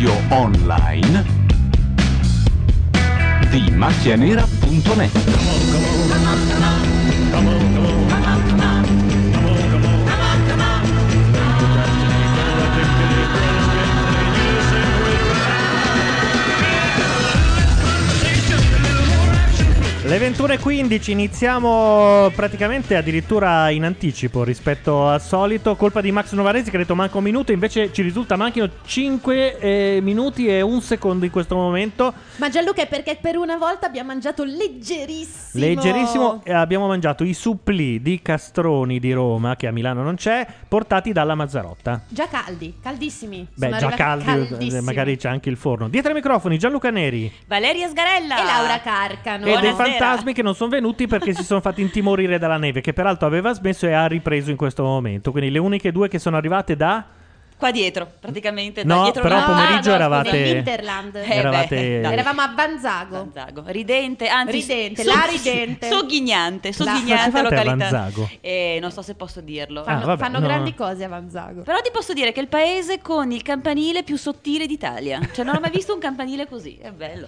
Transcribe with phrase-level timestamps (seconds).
[0.00, 1.24] radio online
[3.50, 5.10] di macchianera.net.
[20.10, 25.76] Le 21.15 iniziamo praticamente addirittura in anticipo rispetto al solito.
[25.76, 30.00] Colpa di Max Novaresi che ha detto manca un minuto, invece ci risulta manchino 5
[30.02, 32.12] minuti e un secondo in questo momento.
[32.38, 35.64] Ma Gianluca è perché per una volta abbiamo mangiato leggerissimo.
[35.64, 40.44] Leggerissimo, e abbiamo mangiato i suppli di Castroni di Roma, che a Milano non c'è,
[40.66, 42.02] portati dalla Mazzarotta.
[42.08, 43.46] Già caldi, caldissimi.
[43.54, 44.82] Beh, Sono già caldi, eh, caldissimi.
[44.82, 45.88] magari c'è anche il forno.
[45.88, 49.46] Dietro ai microfoni Gianluca Neri Valeria Sgarella E Laura Carcano.
[49.46, 49.98] e Buonasera.
[50.00, 53.52] Fantasmi che non sono venuti perché si sono fatti intimorire dalla neve, che peraltro aveva
[53.52, 55.30] smesso e ha ripreso in questo momento.
[55.30, 57.04] Quindi le uniche due che sono arrivate da...
[57.60, 58.84] Qua dietro, praticamente.
[58.84, 61.14] No, da dietro però una- pomeriggio no, eravate- scusa, Interland.
[61.16, 62.12] Eh, Eravate- beh.
[62.12, 63.16] Eravamo a Vanzago.
[63.16, 63.62] Vanzago.
[63.66, 65.88] Ridente, anzi Ridente, so- la ridente.
[65.90, 67.74] Sogghignante, sogghignante a località.
[67.76, 68.30] Vanzago?
[68.40, 69.80] Eh, non so se posso dirlo.
[69.82, 70.46] Ah, Fanno, vabbè, fanno no.
[70.46, 71.60] grandi cose a Vanzago.
[71.60, 75.20] Però ti posso dire che è il paese con il campanile più sottile d'Italia.
[75.30, 76.78] Cioè, non ho mai visto un campanile così.
[76.80, 77.26] È bello.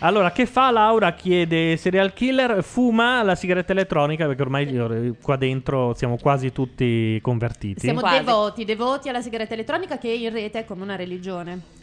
[0.00, 1.14] Allora, che fa Laura?
[1.14, 7.18] Chiede serial killer, fuma la sigaretta elettronica perché ormai eh, qua dentro siamo quasi tutti
[7.22, 7.80] convertiti.
[7.80, 8.18] Siamo Quasi.
[8.18, 9.60] devoti, devoti alla sigaretta elettronica
[9.98, 11.81] che in rete è come una religione.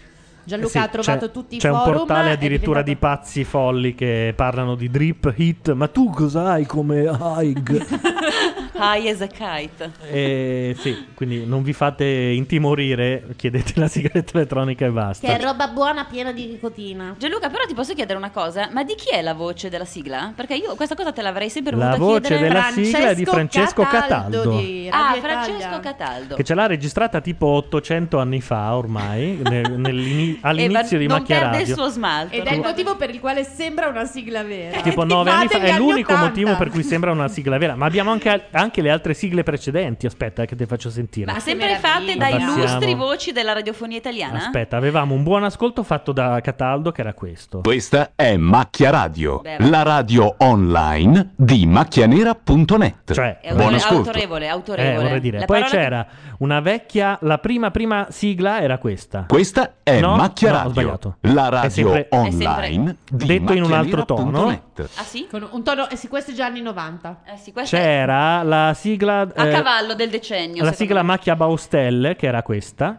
[0.50, 1.98] Eh Gianluca sì, ha trovato c'è, tutti i c'è un forum.
[1.98, 5.72] portale è addirittura di diventato- pazzi folli che parlano di drip hit.
[5.74, 7.86] Ma tu cos'hai come Haig?
[8.82, 9.92] High as a kite.
[10.10, 15.28] e sì, quindi non vi fate intimorire, chiedete la sigaretta elettronica e basta.
[15.28, 17.14] Che è roba buona piena di nicotina.
[17.18, 18.70] Gianluca, però ti posso chiedere una cosa?
[18.72, 20.32] Ma di chi è la voce della sigla?
[20.34, 22.48] Perché io questa cosa te l'avrei sempre La voluta voce chiedere.
[22.48, 24.50] della sigla è di Francesco Cataldo.
[24.58, 25.80] di Ah, Francesco.
[25.82, 26.36] Cataldo.
[26.36, 31.36] Che ce l'ha registrata tipo 800 anni fa ormai, nel- nell'ini- all'inizio Eh, di Macchia
[31.36, 31.74] non perde Radio.
[31.74, 32.36] il suo smalto.
[32.36, 34.82] Ed è il motivo per il quale sembra una sigla vera.
[34.82, 36.28] Tipo nove anni fa, è l'unico 80.
[36.28, 37.76] motivo per cui sembra una sigla vera.
[37.76, 40.06] Ma abbiamo anche, anche le altre sigle precedenti.
[40.06, 41.32] Aspetta, eh, che ti faccio sentire.
[41.32, 42.56] Ma sempre fatte da Abbassiamo.
[42.56, 44.38] illustri voci della radiofonia italiana?
[44.38, 47.62] Aspetta, avevamo un buon ascolto fatto da Cataldo che era questo.
[47.62, 53.14] Questa è Macchia Radio, Beh, la radio online di macchianera.net.
[53.14, 54.10] Cioè, È Buon ascolto.
[54.10, 55.04] autorevole, Eh, autorevole.
[55.04, 55.40] vorrei dire.
[55.40, 56.08] La Poi parola che- c'era
[56.40, 59.26] una vecchia, la prima prima sigla era questa.
[59.28, 61.16] Questa è No, Macchia no, ho Radio, sbagliato.
[61.22, 64.50] la È radio sempre- online di Detto in un altro tono.
[64.50, 65.28] Ah sì?
[65.30, 67.22] Con un tono, eh sì, questo è già anni 90.
[67.26, 70.64] Eh sì, questa è C'era la sigla a eh, cavallo del decennio.
[70.64, 71.08] la sigla me.
[71.08, 72.96] Macchia Baustelle che era questa.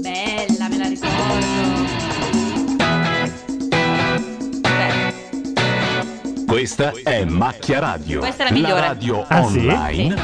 [0.00, 1.08] Bella, me la ricordo.
[4.60, 5.14] Beh,
[6.46, 8.80] Questa è Macchia Radio, Questa è la migliore.
[8.80, 9.58] radio Ah, sì?
[9.58, 10.14] online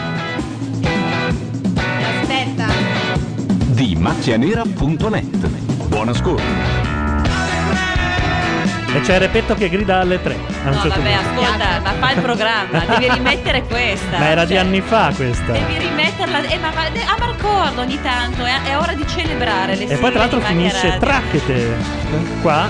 [2.21, 2.67] Aspetta.
[3.69, 5.76] di macchianera.net.
[5.89, 6.43] Buon ascolto.
[8.95, 10.35] E c'è Repetto che grida alle tre.
[10.65, 11.41] a No, certo vabbè, punto.
[11.43, 14.19] ascolta, ma fa il programma, devi rimettere questa.
[14.19, 15.53] Ma era di cioè, anni fa questa.
[15.53, 16.43] Devi rimetterla.
[16.49, 19.97] Eh, ma, ma, ah, ma ricordo ogni tanto, è, è ora di celebrare le E
[19.97, 20.97] poi tra l'altro di finisce.
[20.99, 21.77] Tracchete.
[22.41, 22.69] Qua.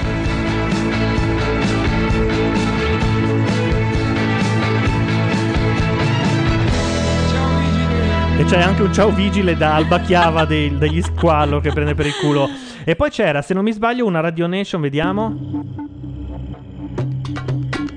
[8.38, 12.04] E c'è anche un ciao vigile da Alba Chiava dei- degli squallo che prende per
[12.06, 12.48] il culo.
[12.88, 15.34] E poi c'era, se non mi sbaglio, una Radio Nation, vediamo.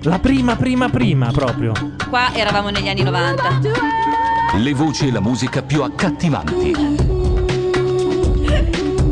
[0.02, 1.74] La prima, prima, prima proprio.
[2.10, 3.60] Qua eravamo negli anni 90.
[4.58, 6.74] Le voci e la musica più accattivanti.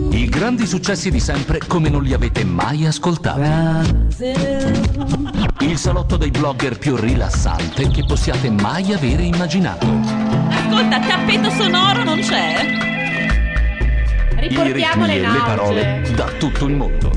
[0.10, 4.18] I grandi successi di sempre come non li avete mai ascoltati.
[5.60, 9.86] Il salotto dei blogger più rilassante che possiate mai avere immaginato.
[10.50, 12.97] Ascolta, tappeto sonoro non c'è?
[14.38, 14.72] I ritmi
[15.08, 17.10] le e parole da tutto il mondo.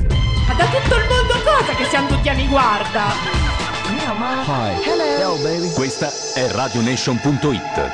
[0.47, 3.03] Ma da tutto il mondo cosa che siamo tutti a mi guarda?
[5.75, 7.91] Questa è radionation.it.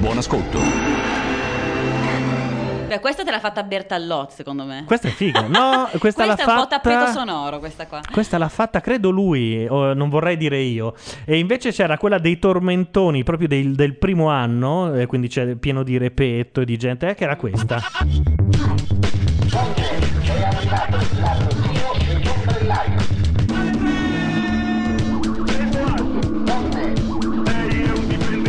[0.00, 1.17] Buon ascolto.
[2.88, 4.84] Beh, questa te l'ha fatta Bertallot, secondo me.
[4.86, 5.42] Questa è figa.
[5.46, 6.80] No, questa, Questa l'ha è un po' fatta.
[6.80, 8.00] tappeto sonoro, questa qua.
[8.10, 10.94] Questa l'ha fatta, credo lui, o non vorrei dire io.
[11.26, 15.82] E invece c'era quella dei tormentoni, proprio del, del primo anno, eh, quindi c'è pieno
[15.82, 17.78] di repetto e di gente, eh, che era questa.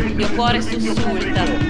[0.06, 1.69] Il mio cuore sussulta.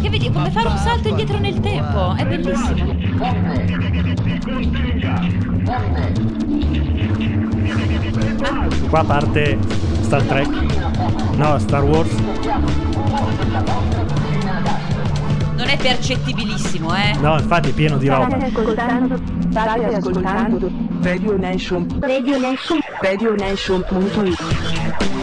[0.00, 2.14] Perché vedi, è come fare un salto indietro nel tempo.
[2.14, 2.94] È bellissimo.
[8.88, 9.58] Qua parte
[10.02, 10.48] Star Trek.
[11.34, 12.14] No, Star Wars.
[15.78, 17.16] percettibilissimo, eh.
[17.20, 18.36] No, infatti è pieno di roba.
[18.36, 19.18] ascoltando,
[19.50, 20.70] state ascoltando
[21.02, 24.40] Radio Nation, Radio Nation, RadioNation.it.
[25.14, 25.17] Ma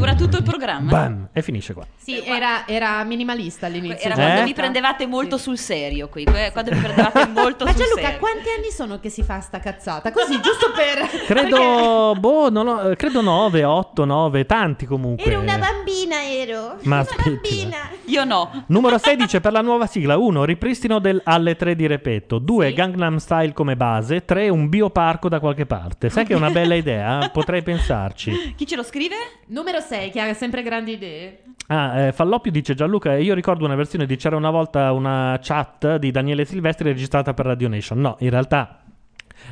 [0.00, 0.90] dura tutto il programma.
[0.90, 1.28] Bam!
[1.32, 1.86] E finisce qua.
[1.96, 3.98] Sì, era, era minimalista all'inizio.
[4.10, 4.24] Era Eh?
[4.24, 8.18] quando mi prendevate molto sul serio qui, quando mi prendevate molto Ma sul Gianluca, serio.
[8.18, 10.10] quanti anni sono che si fa sta cazzata?
[10.12, 11.24] Così, giusto per...
[11.26, 15.24] Credo, boh, non ho- credo 9, 8, 9, tanti comunque.
[15.24, 16.76] Era una bambina, ero.
[16.82, 17.76] Ma una bambina.
[18.06, 18.64] Io no.
[18.68, 23.18] Numero 16 per la nuova sigla 1 ripristino del alle 3 di Repetto 2 Gangnam
[23.18, 27.28] Style come base 3 un bioparco da qualche parte sai che è una bella idea
[27.32, 29.14] potrei pensarci Chi ce lo scrive?
[29.48, 31.42] Numero 6, che ha sempre grandi idee.
[31.68, 35.96] ah, eh, Falloppio dice Gianluca io ricordo una versione di c'era una volta una chat
[35.96, 38.82] di Daniele Silvestri registrata per Radio Nation no in realtà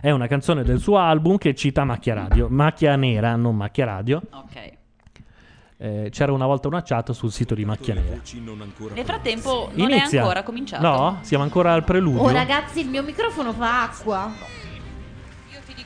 [0.01, 4.23] è una canzone del suo album che cita Macchia Radio Macchia Nera non Macchia Radio
[4.33, 4.77] Ok.
[5.81, 8.17] Eh, c'era una volta una chat sul sito di Macchia Nera
[8.95, 10.83] Nel frattempo non Inizia è ancora cominciato.
[10.87, 11.19] no?
[11.23, 14.29] siamo ancora al preludio Oh, ragazzi, il mio microfono fa acqua.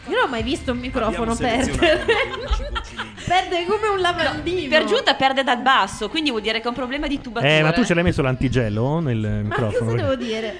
[0.08, 2.04] Io non ho mai visto un microfono perdere.
[3.32, 4.68] Perde come un lavandino.
[4.68, 7.50] Per giunta perde dal basso, quindi vuol dire che è un problema di tubatura.
[7.50, 9.90] Eh, ma tu ce l'hai messo l'antigello nel Ma microfono?
[9.92, 10.54] cosa devo dire?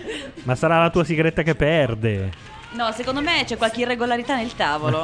[0.45, 2.31] Ma sarà la tua sigaretta che perde.
[2.73, 5.03] No, secondo me c'è qualche irregolarità nel tavolo.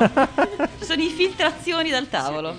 [0.79, 2.57] Ci sono infiltrazioni dal tavolo.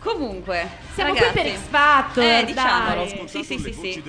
[0.00, 3.04] Comunque, Siamo ragazzi, qui per X Factor, Eh, diciamolo.
[3.04, 3.22] dai.
[3.26, 4.02] Sì, sì, sì, sì.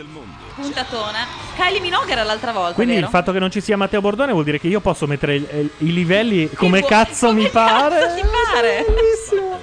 [0.55, 1.25] Puntatona.
[1.55, 3.05] Kylie Minogue era l'altra volta, Quindi vero?
[3.07, 5.47] il fatto che non ci sia Matteo Bordone vuol dire che io posso mettere il-
[5.51, 8.13] il- i livelli come cazzo come mi cazzo pare.
[8.21, 8.85] ti pare.
[8.87, 9.61] Bellissimo.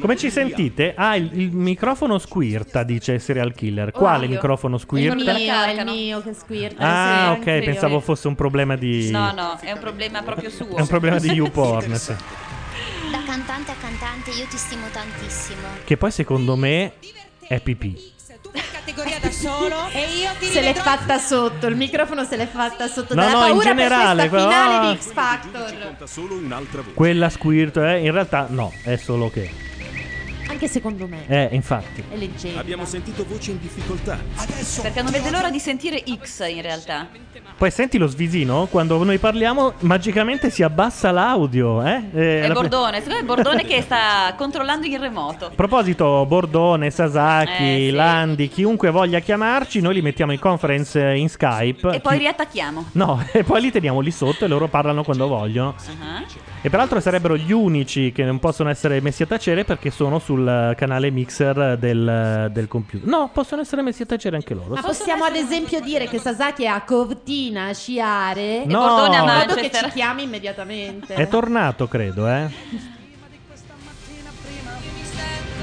[0.00, 0.94] Come ci sentite?
[0.96, 3.90] Ah, il, il microfono squirta, dice Serial Killer.
[3.90, 4.36] Quale Oddio.
[4.36, 5.32] microfono Il squirta?
[5.34, 6.82] mio, è il mio che squirta.
[6.82, 7.64] Ah, sì, ok, anche io.
[7.64, 9.10] pensavo fosse un problema di.
[9.10, 10.76] No, no, è un problema proprio suo.
[10.76, 11.94] È un problema di YouPorn.
[11.96, 12.14] sì.
[13.10, 15.60] Da cantante a cantante io ti stimo tantissimo.
[15.84, 16.92] Che poi secondo me
[17.46, 18.12] è pipì.
[18.72, 22.46] Categoria da solo e io ti Se l'è rivedrò fatta sotto, il microfono se l'è
[22.46, 25.96] fatta sotto No, dalla no, in paura generale, per questa però- finale di X Factor.
[26.04, 26.94] solo un'altra voce.
[26.94, 29.72] Quella squirt, eh, in realtà no, è solo che.
[30.64, 32.02] Anche secondo me Eh, infatti.
[32.10, 32.58] è leggero.
[32.58, 34.18] Abbiamo sentito voci in difficoltà.
[34.80, 37.06] Perché non vede l'ora di sentire X in realtà.
[37.58, 42.02] Poi senti lo svisino, quando noi parliamo, magicamente si abbassa l'audio, eh?
[42.14, 45.46] Eh, È la- Bordone, secondo me è Bordone che sta controllando in remoto.
[45.46, 47.90] A proposito, Bordone, Sasaki, Eh, sì.
[47.90, 51.90] Landi, chiunque voglia chiamarci, noi li mettiamo in conference eh, in Skype.
[51.94, 52.86] E poi Chi- riattacchiamo.
[52.92, 55.74] No, e poi li teniamo lì sotto e loro parlano quando vogliono.
[56.00, 56.22] Ah.
[56.64, 60.48] E peraltro sarebbero gli unici che non possono essere messi a tacere perché sono sul
[60.48, 63.06] eh, canale mixer del, del computer.
[63.06, 64.72] No, possono essere messi a tacere anche loro.
[64.72, 68.78] Ma possiamo ad esempio dire che Sasaki è a Cortina a sciare No.
[68.78, 69.84] Bordone a in modo che Manchester.
[69.84, 71.12] ci chiami immediatamente.
[71.12, 72.48] È tornato, credo, eh.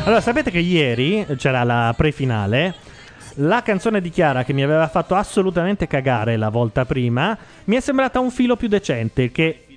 [0.04, 2.76] Allora, sapete che ieri c'era la pre-finale.
[3.38, 7.80] La canzone di Chiara che mi aveva fatto assolutamente cagare la volta prima mi è
[7.80, 9.68] sembrata un filo più decente che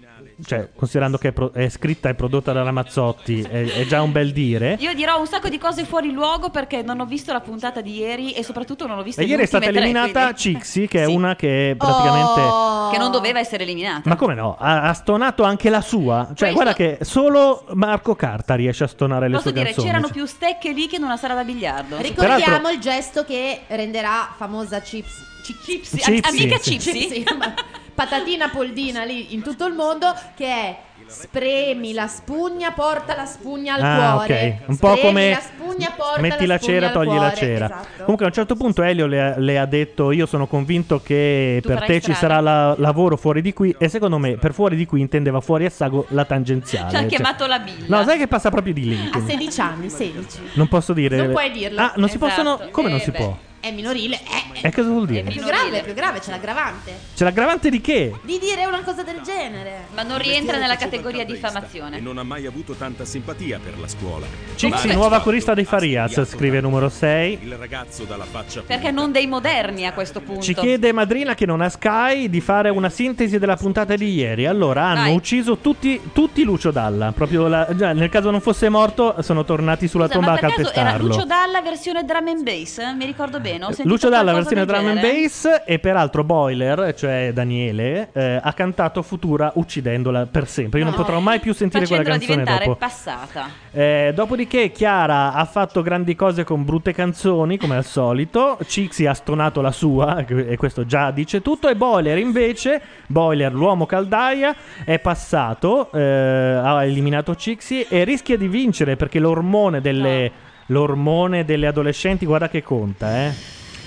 [0.44, 4.12] cioè, considerando che è, pro- è scritta e prodotta da Ramazzotti, è, è già un
[4.12, 4.76] bel dire.
[4.80, 7.96] Io dirò un sacco di cose fuori luogo perché non ho visto la puntata di
[7.98, 11.02] ieri e soprattutto non ho visto E ieri è stata tre, eliminata quindi- Cixi, che
[11.02, 12.40] è una che praticamente.
[12.40, 12.90] Oh.
[12.90, 14.08] che non doveva essere eliminata.
[14.08, 14.56] Ma come no?
[14.58, 16.24] Ha, ha stonato anche la sua.
[16.34, 19.86] Cioè, Questo- guarda che solo Marco Carta riesce a stonare le Posso sue dire, canzoni.
[19.86, 21.96] c'erano più stecche lì che in una sala da biliardo.
[21.98, 25.32] Ricordiamo Peraltro- il gesto che renderà famosa Chips.
[25.44, 26.70] Cipsi, Cipsi, amica sì.
[26.70, 26.92] Cipsi.
[26.92, 27.24] Cipsi,
[27.94, 33.74] patatina poldina lì in tutto il mondo che è spremi la spugna, porta la spugna
[33.74, 34.58] al Ah, cuore.
[34.62, 34.68] ok.
[34.70, 37.64] Un po' Spremi come la spugna, porta metti la spugna cera, togli la cera.
[37.66, 38.02] Esatto.
[38.02, 41.68] Comunque a un certo punto Elio le, le ha detto: Io sono convinto che Tu
[41.68, 43.74] per te ci strada." sarà la- lavoro fuori di qui.
[43.78, 46.88] E secondo me, per fuori di qui intendeva fuori a Sago la tangenziale.
[46.90, 47.98] Ci ha Cioè- chiamato la billa.
[47.98, 49.08] No, sai che passa proprio di lì.
[49.10, 50.38] Quindi 16 anni, 16.
[50.54, 51.16] Non posso dire.
[51.18, 51.80] Non puoi dirlo.
[51.80, 52.30] Ah, non si Esatto.
[52.42, 52.68] possono.
[52.70, 53.16] Come non Eh, si beh.
[53.18, 53.36] può?
[53.64, 54.20] È minorile.
[54.52, 55.20] Eh, E cosa vuol dire?
[55.22, 56.92] è più grave, è più grave, c'è l'aggravante.
[57.16, 58.12] C'è l'aggravante di che?
[58.22, 59.86] Di dire una cosa del genere.
[59.94, 61.96] Ma non rientra nella categoria diffamazione.
[61.96, 64.26] E non ha mai avuto tanta simpatia per la scuola.
[64.54, 67.38] Cixi, nuova corista dei studiato scrive numero 6.
[67.42, 70.42] Il ragazzo dalla faccia Perché non dei moderni a questo punto.
[70.42, 74.44] Ci chiede Madrina che non ha Sky di fare una sintesi della puntata di ieri.
[74.44, 75.14] Allora hanno Vai.
[75.16, 77.12] ucciso tutti, tutti Lucio Dalla.
[77.12, 80.40] Proprio la- già, nel caso non fosse morto, sono tornati sulla Scusa, tomba ma a
[80.40, 81.06] per caso era calpestarlo.
[81.08, 82.76] Lucio Dalla versione drum and bass?
[82.78, 82.92] eh?
[82.92, 83.52] Mi ricordo bene.
[83.58, 85.62] Sentito Lucio Dalla, versione drum and bass.
[85.64, 90.78] E peraltro Boiler, cioè Daniele, eh, ha cantato Futura uccidendola per sempre.
[90.80, 91.00] Io non No.
[91.00, 92.76] potrò mai più sentire quella canzone diventare dopo.
[92.76, 93.46] passata.
[93.72, 98.58] Eh, dopodiché Chiara ha fatto grandi cose con brutte canzoni, come al solito.
[98.64, 101.68] Cixi ha stonato la sua, e questo già dice tutto.
[101.68, 108.48] E Boiler invece, Boiler, l'uomo caldaia, è passato, eh, ha eliminato Cixi e rischia di
[108.48, 110.43] vincere perché l'ormone delle...
[110.66, 113.34] l'ormone delle adolescenti, guarda che conta, eh.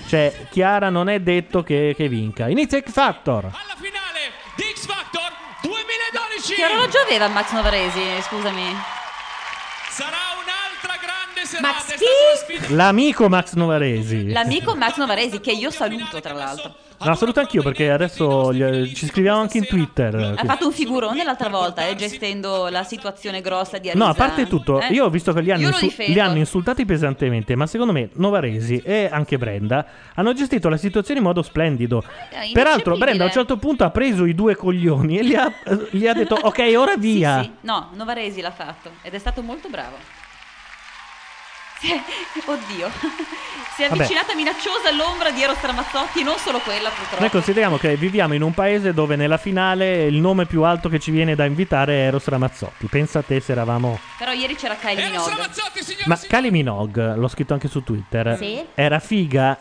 [0.07, 2.47] Cioè, Chiara non è detto che, che vinca.
[2.47, 3.51] Inizia X Factor.
[6.55, 7.99] Che orologio aveva Max Novaresi?
[8.21, 8.75] Scusami.
[11.59, 12.73] Max chi?
[12.73, 14.31] L'amico Max Novaresi.
[14.31, 16.73] L'amico Max Novaresi, che io saluto tra l'altro.
[16.99, 20.15] No, saluto anch'io perché adesso gli- ci scriviamo anche in Twitter.
[20.35, 24.03] Ha fatto un figurone l'altra volta, eh, gestendo la situazione grossa di Arisa.
[24.03, 24.87] No, a parte tutto, Eh?
[24.93, 26.13] io ho visto che li hanno, Io lo insu- difendo.
[26.13, 29.85] li hanno insultati pesantemente, ma secondo me Novaresi e anche Brenda
[30.15, 32.03] hanno gestito la situazione in modo splendido.
[32.31, 32.97] Eh, Peraltro.
[32.97, 35.51] Brenda a un certo punto ha preso i due coglioni e gli ha,
[35.91, 37.43] gli ha detto: Ok, ora via.
[37.43, 39.95] Sì, no, Novaresi l'ha fatto ed è stato molto bravo.
[41.79, 42.01] Si è-
[42.45, 42.89] Oddio,
[43.75, 44.01] si è Vabbè.
[44.03, 47.19] avvicinata minacciosa all'ombra di Eros Ramazzotti, non solo quella purtroppo.
[47.21, 50.99] Noi consideriamo che viviamo in un paese dove nella finale il nome più alto che
[50.99, 52.87] ci viene da invitare è Eros Ramazzotti.
[52.87, 53.99] Pensa a te se eravamo.
[54.17, 55.33] Però ieri c'era Kylie Minogue.
[56.05, 58.63] Ma Kylie Minogue, l'ho scritto anche su Twitter, Sì.
[58.73, 59.57] era figa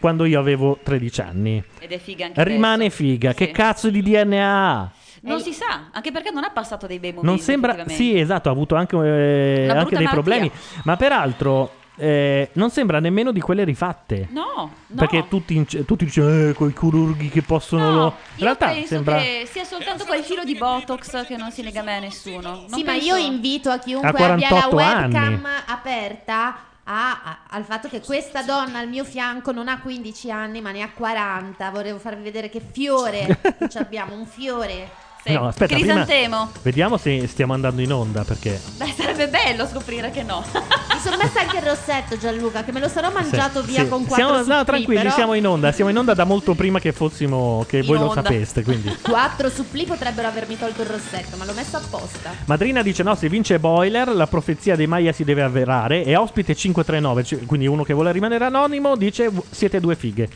[0.00, 1.62] quando io avevo 13 anni.
[1.78, 2.96] Ed è figa anche Rimane adesso.
[2.96, 3.34] figa.
[3.34, 4.90] Che cazzo di DNA ha?
[5.22, 7.28] Non si sa, anche perché non ha passato dei bei momenti.
[7.28, 7.76] Non sembra.
[7.88, 10.10] Sì, esatto, ha avuto anche, eh, anche dei malattia.
[10.10, 10.50] problemi.
[10.84, 11.74] Ma peraltro.
[11.96, 14.26] eh, non sembra nemmeno di quelle rifatte.
[14.30, 14.96] No, no.
[14.96, 17.90] Perché tutti, tutti dicono, eh, quei chirurghi che possono.
[17.94, 19.18] lo-" In Io realtà penso sembra.
[19.18, 22.50] che sia soltanto quel filo di Botox che non si nega mai a nessuno.
[22.66, 25.62] Non Sì, ma penso- io invito a chiunque abbia la 48 webcam anni.
[25.66, 30.60] aperta a- a- al fatto che questa donna al mio fianco non ha 15 anni,
[30.62, 31.70] ma ne ha 40.
[31.70, 33.38] Volevo farvi vedere che fiore
[33.68, 34.88] ci abbiamo, un fiore.
[35.24, 36.50] No, aspetta, prima Crisantemo.
[36.62, 40.44] vediamo se stiamo andando in onda perché Beh, sarebbe bello scoprire che no.
[40.52, 43.88] Mi sono messa anche il rossetto, Gianluca, che me lo sarò mangiato Sì, via sì.
[43.88, 45.70] con quattro siamo, supplì, No, tranquilli, però siamo in onda.
[45.70, 48.22] Siamo in onda da molto prima che fossimo che In voi lo onda.
[48.22, 52.34] sapeste, quindi Quattro supplì potrebbero avermi tolto il rossetto, ma l'ho messo apposta.
[52.46, 56.54] Madrina dice no, se vince Boiler la profezia dei Maya si deve avverare e ospite
[56.56, 60.28] 539, cioè- quindi uno che vuole rimanere anonimo dice "V- siete due fighe.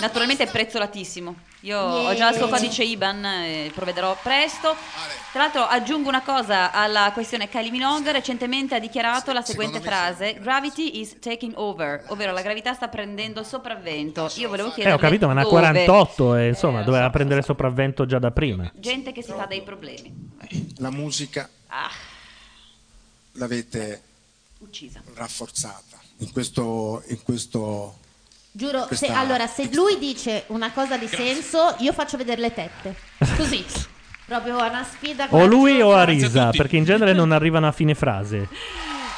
[0.00, 1.34] Naturalmente è prezzolatissimo.
[1.60, 2.14] Io ho Yeah.
[2.14, 4.76] già il suo codice IBAN e provvederò presto.
[5.32, 8.12] Tra l'altro aggiungo una cosa alla questione Kylie Minogue.
[8.12, 13.40] Recentemente ha dichiarato la seguente frase: Gravity is taking over, ovvero la gravità sta prendendo
[13.40, 14.30] il sopravvento.
[14.36, 15.54] Io volevo Eh, chiedere ho capito, ma ne ha dove?
[15.60, 18.70] 48 e insomma doveva prendere sopravvento già da prima.
[18.74, 20.12] Gente che si fa dei problemi.
[20.78, 21.88] La musica Ah,
[23.32, 24.02] l'avete
[24.58, 25.00] uccisa.
[25.14, 27.98] rafforzata in questo, in questo
[28.56, 32.54] Giuro, se, Questa- allora, se lui dice una cosa di senso, io faccio vedere le
[32.54, 32.94] tette.
[33.36, 33.64] Così.
[34.26, 35.26] Proprio una sfida.
[35.30, 35.92] O lui o.
[35.92, 38.48] Arisa, perché in genere non arrivano a fine frase.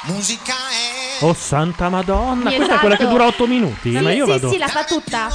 [0.05, 3.17] musica è Oh santa madonna, Sì, questa è quella che esatto.
[3.17, 5.29] dura 8 minuti, Sì, ma io sì, vado sì, la fa tutta.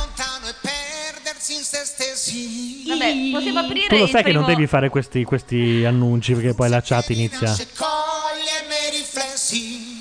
[0.61, 2.85] perdersi in se stessi.
[2.89, 6.55] Vabbè, possiamo aprire Tu lo sai che non primo- devi fare questi, questi annunci perché
[6.55, 7.49] poi la chat inizia.
[7.77, 9.92] Coglie i miei riflessi.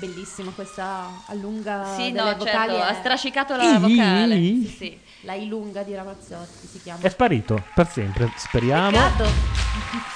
[0.00, 2.76] Bellissimo questa allunga Sì, delle no, certo, vocali.
[2.80, 4.34] ha è- strascicato la vocale.
[4.36, 4.98] Sì, sì.
[5.22, 7.00] La ilunga di Ramazzotti si chiama.
[7.02, 8.90] È sparito per sempre, speriamo.
[8.90, 9.24] Peccato.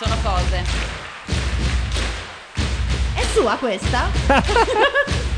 [0.03, 0.63] Sono cose.
[3.15, 4.09] È sua questa?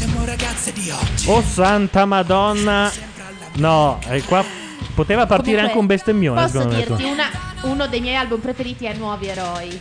[0.00, 1.28] Siamo ragazze di oggi.
[1.28, 2.90] Oh santa madonna.
[3.56, 4.42] No, e qua
[4.94, 6.84] poteva partire Comunque, anche un bestemmione, Posso secondo me.
[6.86, 7.30] dirti, una-
[7.70, 9.80] uno dei miei album preferiti è Nuovi Eroi.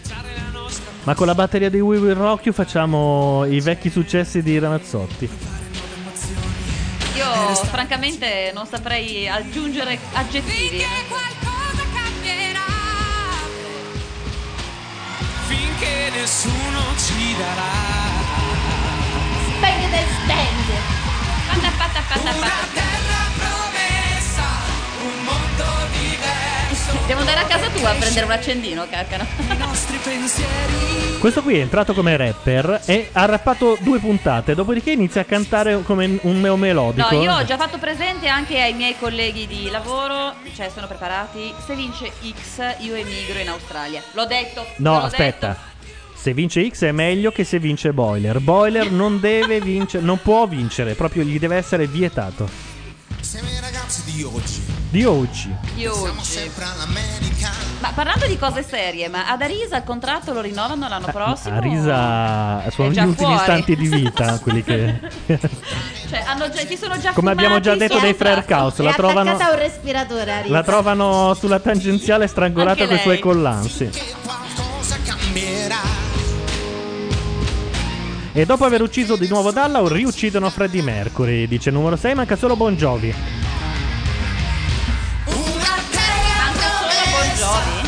[1.04, 5.30] Ma con la batteria di We Will Rock You facciamo i vecchi successi di Ramazzotti.
[7.16, 10.84] Io francamente non saprei aggiungere aggettivi.
[15.48, 18.09] Finché nessuno ci darà.
[19.60, 20.68] Speng del speng.
[21.48, 22.80] Fatta, fatta, fatta, fatta.
[22.80, 24.46] terra promessa,
[25.02, 27.06] un mondo diverso.
[27.06, 29.18] Devo andare a casa tua a prendere un accendino, cacca.
[29.18, 31.18] I nostri pensieri.
[31.20, 35.84] Questo qui è entrato come rapper e ha rappato due puntate, dopodiché inizia a cantare
[35.84, 40.36] come un neo No, io ho già fatto presente anche ai miei colleghi di lavoro,
[40.56, 41.54] cioè sono preparati.
[41.66, 44.02] Se vince X, io emigro in Australia.
[44.14, 44.66] L'ho detto.
[44.78, 45.70] No, l'ho aspetta.
[46.22, 48.40] Se vince X è meglio che se vince Boiler.
[48.42, 52.46] Boiler non deve vincere, non può vincere, proprio gli deve essere vietato.
[53.22, 54.62] Siamo i ragazzi di oggi.
[54.90, 55.56] Di oggi.
[55.78, 56.24] Siamo oggi.
[56.26, 57.52] sempre all'America.
[57.80, 61.56] Ma parlando di cose serie, ma ad Arisa il contratto lo rinnovano l'anno prossimo?
[61.56, 63.36] Arisa sono gli ultimi fuori.
[63.36, 67.98] istanti di vita, quelli che Cioè, hanno già, ci sono già Come abbiamo già detto
[68.00, 70.54] dei Frere È la trovano a un respiratore, Arisa.
[70.54, 73.22] la trovano sulla tangenziale strangolata con i suoi lei.
[73.22, 73.90] collansi.
[74.22, 75.99] Qualcosa cambierà.
[78.32, 81.48] E dopo aver ucciso di nuovo Dallau, riuccidono Freddie Mercury.
[81.48, 83.14] Dice numero 6, manca solo Bon Jovi.
[85.26, 87.88] Manca solo Bon Jovi.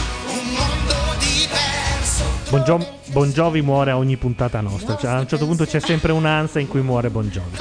[2.50, 4.98] Bon, Gio- Bon Jovi muore a ogni puntata nostra.
[4.98, 7.58] Cioè, a un certo punto c'è sempre un'ansia in cui muore Bon Jovi.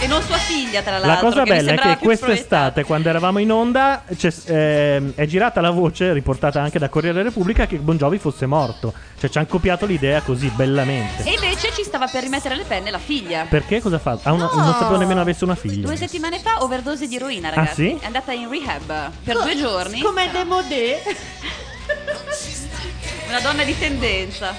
[0.00, 1.08] E non sua figlia, tra l'altro.
[1.10, 5.26] La cosa che mi bella è che quest'estate, quando eravamo in onda, c'è- ehm, è
[5.26, 8.92] girata la voce, riportata anche da Corriere della Repubblica, che Bon Jovi fosse morto.
[9.18, 11.22] Cioè, ci hanno copiato l'idea così bellamente.
[11.24, 13.46] E invece ci stava per rimettere le penne la figlia.
[13.48, 14.18] Perché cosa fa?
[14.22, 14.62] Ha una- No.
[14.62, 15.86] Non sapevo nemmeno avesse una figlia.
[15.86, 17.70] Due settimane fa, overdose di eroina, ragazzi.
[17.70, 17.98] Ah, sì?
[18.00, 20.00] È andata in rehab per due giorni.
[20.00, 21.00] Come demodé.
[23.28, 24.54] Una donna di tendenza.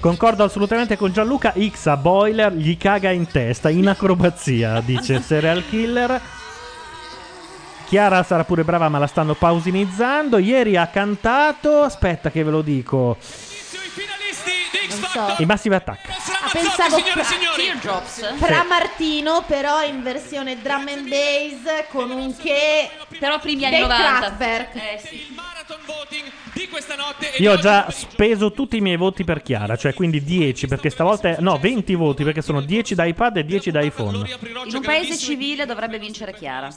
[0.00, 1.52] Concordo assolutamente con Gianluca.
[1.54, 6.20] X a Boiler gli caga in testa in acrobazia, dice il serial killer.
[7.86, 10.38] Chiara sarà pure brava, ma la stanno pausinizzando.
[10.38, 11.82] Ieri ha cantato.
[11.82, 13.18] Aspetta, che ve lo dico.
[15.10, 15.34] So.
[15.38, 16.08] I Massive Attack.
[16.08, 18.00] Ah, pensavo signore e fra,
[18.36, 23.82] fra Martino, però in versione drum and bass con un che Però primi anni dei
[23.82, 24.18] 90.
[24.18, 24.74] Kraftwerk.
[24.76, 25.34] Eh sì.
[25.36, 26.32] questa notte e
[27.38, 31.36] Io ho già speso tutti i miei voti per Chiara, cioè quindi 10, perché stavolta
[31.36, 31.40] è...
[31.40, 34.28] No, 20 voti, perché sono 10 da iPad e 10 da iPhone.
[34.64, 36.68] In un paese civile dovrebbe vincere Chiara.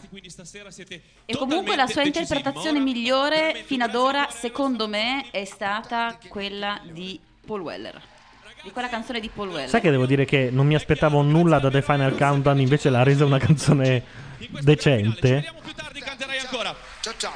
[1.25, 7.19] E comunque la sua interpretazione migliore fino ad ora, secondo me, è stata quella di
[7.45, 8.01] Paul Weller.
[8.63, 9.69] Di quella canzone di Paul Weller.
[9.69, 13.03] Sai che devo dire che non mi aspettavo nulla da The Final Countdown, invece l'ha
[13.03, 14.01] resa una canzone
[14.61, 15.43] decente.
[15.99, 16.82] canterai ancora.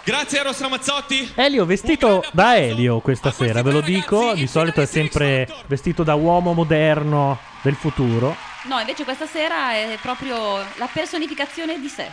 [0.06, 1.34] Grazie Eros Ramazzotti.
[1.36, 6.16] Elio vestito da Elio questa sera, ve lo dico, di solito è sempre vestito da
[6.16, 8.34] uomo moderno del futuro.
[8.64, 12.10] No, invece questa sera è proprio la personificazione di sé.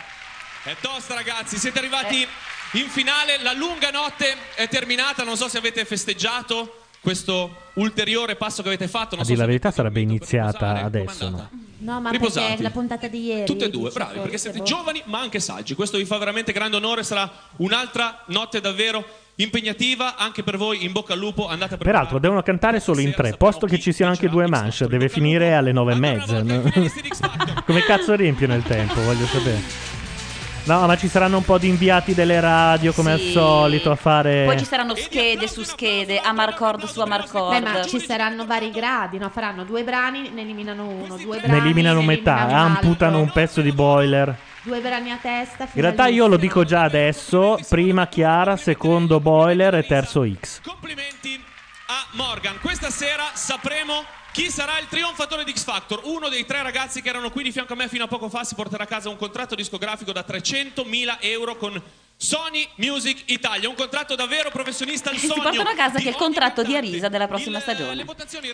[0.63, 2.27] È tosta ragazzi, siete arrivati
[2.73, 8.63] in finale, la lunga notte è terminata, non so se avete festeggiato questo ulteriore passo
[8.63, 11.29] che avete fatto, A non so dire la verità sarebbe iniziata adesso.
[11.29, 11.49] no?
[11.85, 12.47] No, ma Riposati.
[12.47, 13.45] perché è la puntata di ieri.
[13.45, 14.63] Tutte e due, bravi, solo, perché che siete boh.
[14.63, 15.75] giovani ma anche saggi.
[15.75, 20.83] Questo vi fa veramente grande onore, sarà un'altra notte davvero impegnativa anche per voi.
[20.83, 21.77] In bocca al lupo, andate a.
[21.77, 25.53] Peraltro devono cantare solo in tre, posto che ci siano anche due manche, deve finire
[25.53, 26.41] alle nove e mezza.
[27.65, 29.94] Come cazzo riempiono il tempo, voglio sapere.
[30.65, 33.31] No, ma ci saranno un po' di inviati delle radio, come al Sì.
[33.31, 34.45] solito, a fare...
[34.45, 37.51] Poi ci saranno schede su schede, Amarcord su Amarcord.
[37.61, 39.29] Beh, ma ci saranno vari gradi, no?
[39.29, 41.51] Faranno due brani, ne eliminano uno, due brani.
[41.53, 44.35] Ne eliminano ne metà, eliminano un amputano un pezzo di boiler.
[44.63, 45.67] Due brani a testa.
[45.73, 50.61] In realtà io lo dico già adesso, prima Chiara, secondo boiler e terzo X.
[51.87, 52.57] a Morgan.
[52.59, 54.03] Questa sera sapremo
[54.35, 56.01] chi sarà il trionfatore di X Factor.
[56.03, 58.43] Uno dei tre ragazzi che erano qui di fianco a me fino a poco fa
[58.43, 61.81] si porterà a casa un contratto discografico da 300.000 euro con
[62.17, 63.69] Sony Music Italia.
[63.69, 65.41] Un contratto davvero professionista al Si sogno.
[65.41, 68.05] portano a casa che è il contratto di Arisa della prossima stagione.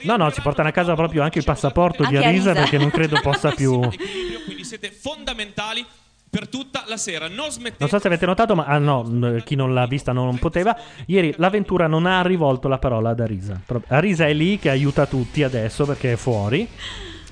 [0.03, 2.61] No, no, si portano a casa proprio anche il passaporto di Anche Arisa Arisa.
[2.61, 3.79] perché non credo possa più...
[4.45, 5.83] Quindi siete fondamentali
[6.31, 7.27] per tutta la sera.
[7.27, 7.75] Non smettete.
[7.79, 10.75] Non so se avete notato, ma ah, no, chi non l'ha vista non poteva.
[11.07, 13.59] Ieri l'avventura non ha rivolto la parola ad Arisa.
[13.87, 16.67] Arisa è lì che aiuta tutti adesso perché è fuori.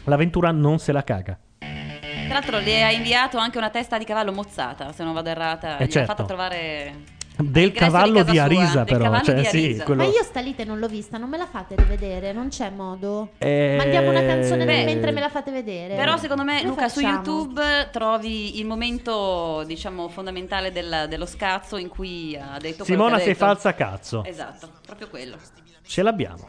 [0.04, 1.38] L'avventura non se la caga.
[1.60, 5.78] Tra l'altro le ha inviato anche una testa di cavallo mozzata, se non vado errata.
[5.78, 6.14] Eh, Gli ha certo.
[6.14, 7.18] fatto trovare...
[7.42, 9.22] Del cavallo di sua, Arisa, del però.
[9.22, 9.84] Cioè, di sì, Arisa.
[9.86, 10.04] quello...
[10.04, 13.30] Ma io sta lite non l'ho vista, non me la fate rivedere, non c'è modo.
[13.38, 14.84] Eh, Mandiamo una canzone beh.
[14.84, 15.96] mentre me la fate vedere.
[15.96, 17.16] Però secondo me, Lo Luca, su facciamo.
[17.16, 23.28] YouTube trovi il momento, diciamo, fondamentale del- dello scazzo in cui ha detto Simona sei
[23.28, 23.46] detto.
[23.46, 24.24] falsa cazzo.
[24.26, 25.38] Esatto, proprio quello.
[25.84, 26.46] Ce l'abbiamo.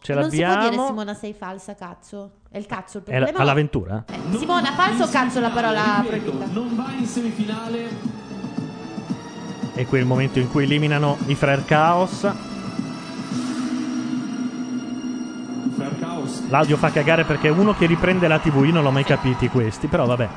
[0.00, 0.86] Ce non si può dire l'abbiamo.
[0.88, 2.30] Simona sei falsa, cazzo.
[2.50, 3.38] È il cazzo il È problema.
[3.38, 4.04] all'avventura?
[4.36, 6.44] Simona, falso o cazzo la parola proibita?
[6.52, 8.26] Non va in semifinale.
[9.78, 12.26] E qui è il momento in cui eliminano i Frere Chaos.
[16.48, 18.64] L'audio fa cagare perché è uno che riprende la TV.
[18.64, 20.28] Io non l'ho mai capiti questi, però vabbè.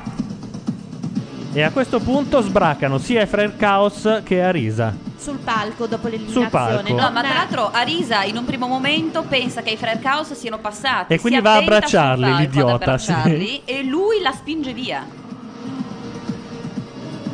[1.54, 4.94] E a questo punto sbracano sia i Frere Chaos che Arisa.
[5.16, 6.48] Sul palco dopo Sul l'eliminazione.
[6.48, 6.94] palco.
[6.94, 10.58] No, ma tra l'altro Arisa in un primo momento pensa che i Frere Chaos siano
[10.58, 11.14] passati.
[11.14, 13.10] E quindi si va a abbracciarli, sul l'idiota, sì.
[13.10, 15.04] abbracciarli, E lui la spinge via.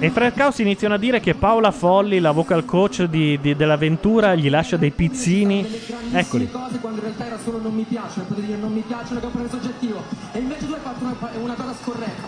[0.01, 3.57] E i Frere Chaos iniziano a dire che Paola Folli, la vocal coach di- di-
[3.57, 5.67] dell'avventura, gli lascia dei pizzini.
[6.13, 6.49] Eccoli.
[6.51, 9.27] cose quando in realtà era solo non mi piacciono, potete dire non mi piacciono che
[9.27, 10.01] ho preso soggettivo.
[10.33, 12.23] E invece tu hai fatto una, una cosa scorretta.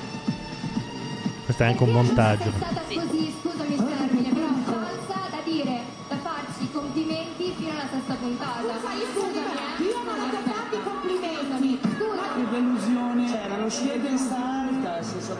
[1.44, 2.50] Questo è anche un montaggio.
[2.50, 8.14] Così, scusami il termine, però falsa da dire, da farci i complimenti fino alla sesta
[8.14, 8.60] puntata.
[8.66, 9.82] Scusami, eh.
[9.82, 11.78] Io non ho fatto i complimenti.
[11.86, 12.22] Scusa.
[12.34, 13.28] Che delusione.
[13.28, 14.08] Cioè, ma non siete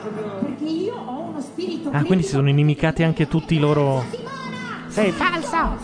[0.02, 4.04] Perché io ho uno spirito Ah, quindi si sono inimicati anche tutti i loro.
[4.88, 5.76] Sei falsa.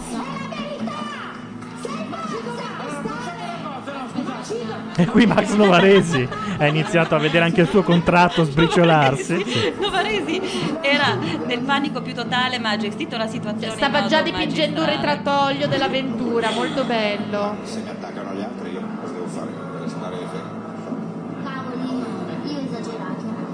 [4.98, 6.26] E qui Max Novaresi
[6.58, 9.74] ha iniziato a vedere anche il suo contratto sbriciolarsi.
[9.78, 10.40] Novaresi
[10.80, 13.74] era nel panico più totale, ma ha gestito la situazione.
[13.74, 17.56] Stava già dipingendo un ritrattolio dell'avventura, molto bello.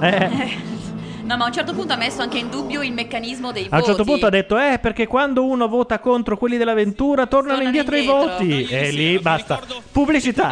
[0.02, 0.70] Eh,
[1.24, 3.66] No, ma a un certo punto ha messo anche in dubbio il meccanismo dei a
[3.66, 3.84] un voti.
[3.86, 7.96] certo punto ha detto: Eh, perché quando uno vota contro quelli dell'avventura tornano Tornano indietro,
[7.96, 8.44] indietro.
[8.44, 8.74] i voti.
[8.74, 9.60] E lì basta.
[9.92, 10.50] Pubblicità.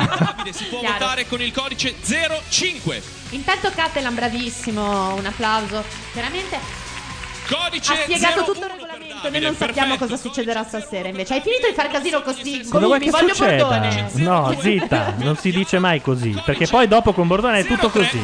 [0.52, 0.94] Si può Chiaro.
[0.94, 1.96] votare con il codice
[2.48, 3.02] 05.
[3.30, 5.82] Intanto Catalan, bravissimo, un applauso.
[6.14, 6.56] Veramente
[7.48, 8.89] Codice ha spiegato 01 tutto il.
[9.28, 10.11] Noi non sappiamo perfetto.
[10.11, 11.09] cosa succederà stasera.
[11.09, 12.66] Invece, hai finito di far casino così.
[12.68, 13.64] Cosa vuoi Mi che voglio succeda?
[13.64, 14.11] Bordone.
[14.14, 16.40] No, zitta, non si dice mai così.
[16.44, 18.20] Perché poi dopo con Bordone è tutto così.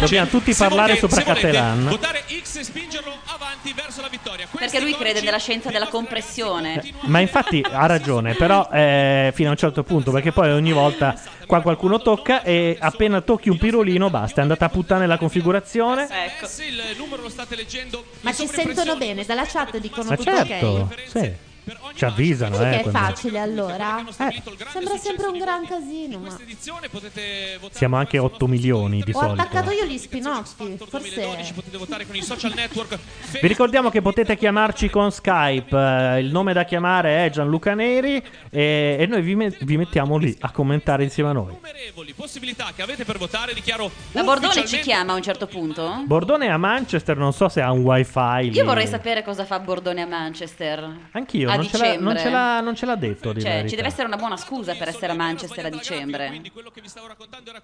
[0.00, 1.88] Dobbiamo tutti parlare sopra Catalan.
[1.88, 4.46] Votare X e spingerlo avanti verso la vittoria.
[4.50, 6.82] Perché lui crede nella scienza della compressione.
[7.02, 11.14] Ma infatti ha ragione, però eh, fino a un certo punto, perché poi ogni volta
[11.46, 16.08] qua qualcuno tocca e appena tocchi un pirolino basta, è andata a puttane la configurazione.
[16.10, 16.46] Ecco.
[17.50, 21.49] Leggendo Ma ci sentono bene, dalla chat dicono Ma tutto certo, ok.
[21.94, 22.70] Ci avvisano, eh.
[22.70, 24.00] che è facile allora?
[24.00, 24.42] Eh.
[24.70, 26.18] Sembra sempre un gran casino.
[26.18, 26.36] Ma...
[27.70, 29.42] Siamo anche 8 milioni di Ho solito.
[29.42, 30.50] attaccato io gli spinocchi.
[30.56, 31.52] Forse.
[31.54, 32.98] potete votare con i social network.
[33.40, 35.76] Vi ricordiamo che potete chiamarci con Skype.
[35.76, 38.22] eh, il nome da chiamare è Gianluca Neri.
[38.50, 41.50] E, e noi vi, me- vi mettiamo lì a commentare insieme a noi.
[41.52, 46.02] Innumerevoli possibilità che avete per votare, dichiaro La Bordone ci chiama a un certo punto?
[46.04, 48.48] Bordone a Manchester, non so se ha un wifi.
[48.50, 48.56] lì.
[48.56, 50.96] Io vorrei sapere cosa fa Bordone a Manchester.
[51.12, 53.32] Anch'io, a non ce, l'ha, non, ce l'ha, non ce l'ha detto.
[53.32, 56.40] Di Cioè, ci deve essere una buona scusa per essere a Manchester a dicembre.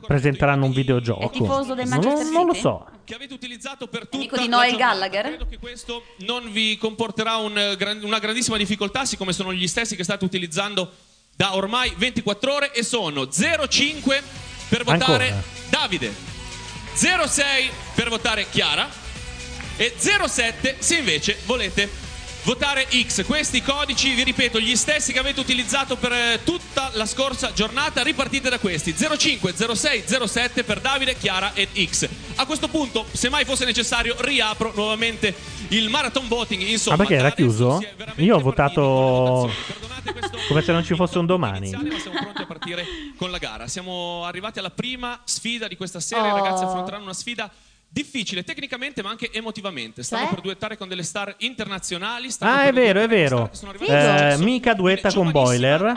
[0.06, 1.20] Presenteranno un videogioco.
[1.22, 2.62] È tifoso del Non- Manchester non, lo City?
[2.62, 2.86] so.
[3.04, 4.76] che avete utilizzato per Amico tutta di la Noel.
[4.76, 5.24] Gallagher?
[5.26, 9.96] Credo che questo non vi comporterà un, eh, una grandissima difficoltà, siccome sono gli stessi
[9.96, 10.90] che state utilizzando
[11.34, 14.22] da ormai 24 ore e sono 05
[14.68, 15.42] per votare Ancora?
[15.68, 16.12] Davide,
[16.94, 18.88] 06 per votare Chiara
[19.76, 22.04] e 07 se invece volete
[22.46, 23.24] votare X.
[23.26, 28.02] Questi codici, vi ripeto, gli stessi che avete utilizzato per eh, tutta la scorsa giornata,
[28.04, 28.94] ripartite da questi.
[28.94, 32.08] 05, 06, 07 per Davide, Chiara e X.
[32.36, 35.34] A questo punto, se mai fosse necessario, riapro nuovamente
[35.70, 36.62] il marathon voting.
[36.62, 37.84] Insomma, Ah, perché era chiuso?
[38.16, 39.50] Io ho votato
[40.46, 41.70] come se non ci fosse un domani.
[41.72, 43.66] ma siamo pronti a partire con la gara.
[43.66, 46.28] Siamo arrivati alla prima sfida di questa sera.
[46.28, 46.36] I Oh.
[46.36, 47.50] ragazzi affronteranno una sfida
[47.88, 50.02] difficile tecnicamente, ma anche emotivamente.
[50.02, 50.34] Stanno Cioè?
[50.34, 52.28] per duettare con delle star internazionali.
[52.40, 53.50] Ah, è vero, è vero.
[53.80, 55.94] Eh, Mika duetta con Boiler.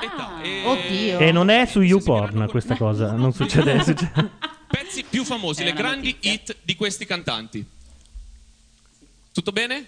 [0.66, 1.20] Oddio.
[1.20, 3.12] E non è su YouPorn questa cosa.
[3.12, 3.82] Non succede.
[3.84, 4.32] succede-
[4.68, 7.66] pezzi più famosi, le grandi hit di questi cantanti.
[9.32, 9.88] Tutto bene?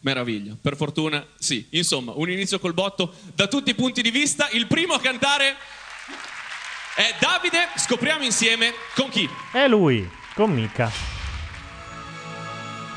[0.00, 1.66] Meraviglia, per fortuna sì.
[1.70, 4.48] Insomma, un inizio col botto da tutti i punti di vista.
[4.52, 5.54] Il primo a cantare
[6.96, 7.68] è Davide.
[7.76, 9.28] Scopriamo insieme con chi.
[9.52, 11.11] È lui, con Mika.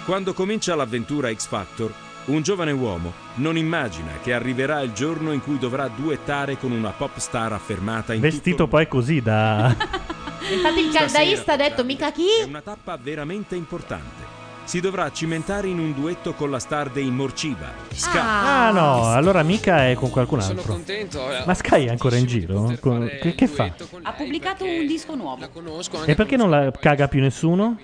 [0.05, 1.91] Quando comincia l'avventura X Factor,
[2.25, 6.91] un giovane uomo non immagina che arriverà il giorno in cui dovrà duettare con una
[6.91, 9.75] pop star affermata in Vestito poi così da.
[10.51, 12.27] Infatti il caldaista ha detto mica chi?
[12.41, 14.33] È una tappa veramente importante.
[14.63, 18.67] Si dovrà cimentare in un duetto con la star dei Morciva, Ska.
[18.67, 20.73] Ah no, allora Mika è con qualcun Sono altro.
[20.73, 21.31] contento.
[21.31, 21.43] eh.
[21.45, 22.73] Ma Sky è ancora in giro?
[22.79, 23.71] Con- Che, che fa?
[24.03, 25.47] Ha pubblicato un disco nuovo.
[25.49, 27.77] conosco E perché non la caga più nessuno?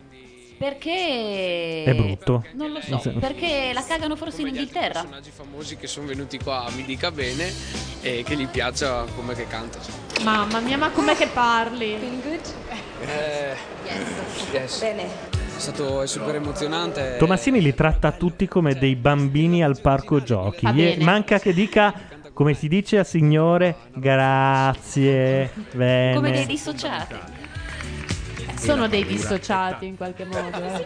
[0.62, 1.84] Perché.
[1.86, 2.46] È brutto.
[2.54, 3.12] Non lo so.
[3.20, 5.02] Perché la cagano forse in Inghilterra.
[5.02, 7.52] personaggi famosi che sono venuti qua mi dica bene
[8.02, 9.80] e che gli piaccia come che canta.
[10.24, 11.96] Mamma mia, ma com'è che parli?
[11.96, 13.56] Eh,
[14.52, 14.80] yes.
[14.80, 15.04] Bene.
[15.32, 17.16] È stato è super emozionante.
[17.18, 20.68] Tomassini li tratta tutti come dei bambini al parco giochi.
[20.68, 21.92] Gli- manca che dica,
[22.34, 26.14] come si dice a signore, grazie, bene.
[26.14, 27.41] Come dei dissociati.
[28.62, 30.58] Sono dei dissociati in qualche modo.
[30.64, 30.86] eh.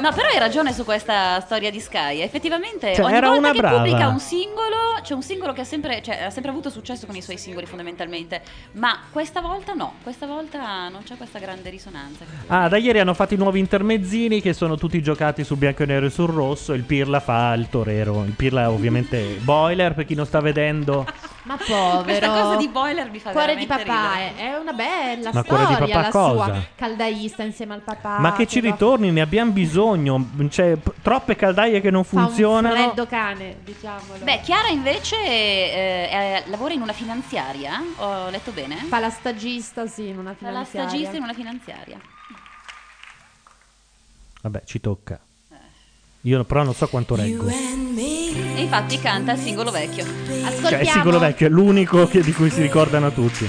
[0.00, 2.20] No, però hai ragione su questa storia di Sky.
[2.20, 3.76] Effettivamente, Cioè, ogni era volta una che brava.
[3.76, 7.14] pubblica un singolo, c'è un singolo che ha sempre, cioè, ha sempre avuto successo con
[7.16, 8.42] i suoi singoli, fondamentalmente.
[8.72, 12.24] Ma questa volta no, questa volta non c'è questa grande risonanza.
[12.48, 15.86] Ah, da ieri hanno fatto i nuovi intermezzini che sono tutti giocati su bianco e
[15.86, 16.72] nero e sul rosso.
[16.72, 18.24] Il Pirla fa il torero.
[18.24, 21.06] Il Pirla è ovviamente boiler per chi non sta vedendo.
[21.48, 22.02] Ma povero.
[22.02, 24.36] Questa cosa di Boiler mi fa Cuore di papà ridere.
[24.36, 26.44] è, è una bella Ma cuore storia di papà la cosa?
[26.44, 28.18] sua caldaista insieme al papà.
[28.18, 30.28] Ma che ci ritorni, ne abbiamo bisogno.
[30.48, 32.74] C'è p- troppe caldaie che non Fa un funzionano.
[32.74, 34.22] freddo cane, diciamolo.
[34.24, 38.76] Beh, Chiara invece eh, eh, lavora in una finanziaria, ho letto bene?
[38.76, 40.88] Fa la stagista, sì, in una Fa la finanziaria.
[40.88, 41.98] stagista in una finanziaria.
[44.42, 45.18] Vabbè, ci tocca.
[46.22, 47.46] Io però non so quanto reggo.
[47.48, 50.04] E infatti canta il singolo vecchio.
[50.04, 53.48] Cioè, il singolo vecchio è l'unico che- di cui si ricordano tutti.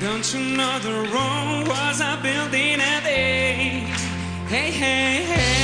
[0.00, 3.84] Don't you know the Rome was a building a day?
[4.48, 5.59] Hey, hey, hey.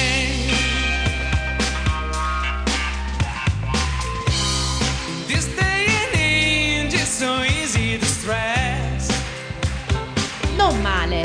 [10.69, 11.23] Non male.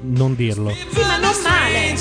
[0.00, 0.70] Non dirlo.
[0.70, 1.94] Sì, ma non male.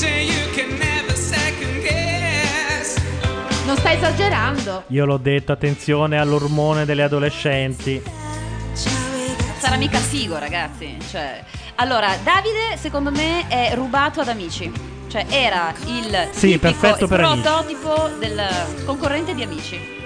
[3.65, 4.83] Non stai esagerando.
[4.87, 8.01] Io l'ho detto, attenzione all'ormone delle adolescenti.
[9.57, 10.95] Sarà mica figo, ragazzi.
[11.11, 11.43] Cioè,
[11.75, 14.71] allora, Davide, secondo me, è rubato ad amici.
[15.09, 17.05] Cioè, era il Sì, per amici.
[17.41, 18.41] prototipo del
[18.85, 20.02] concorrente di amici.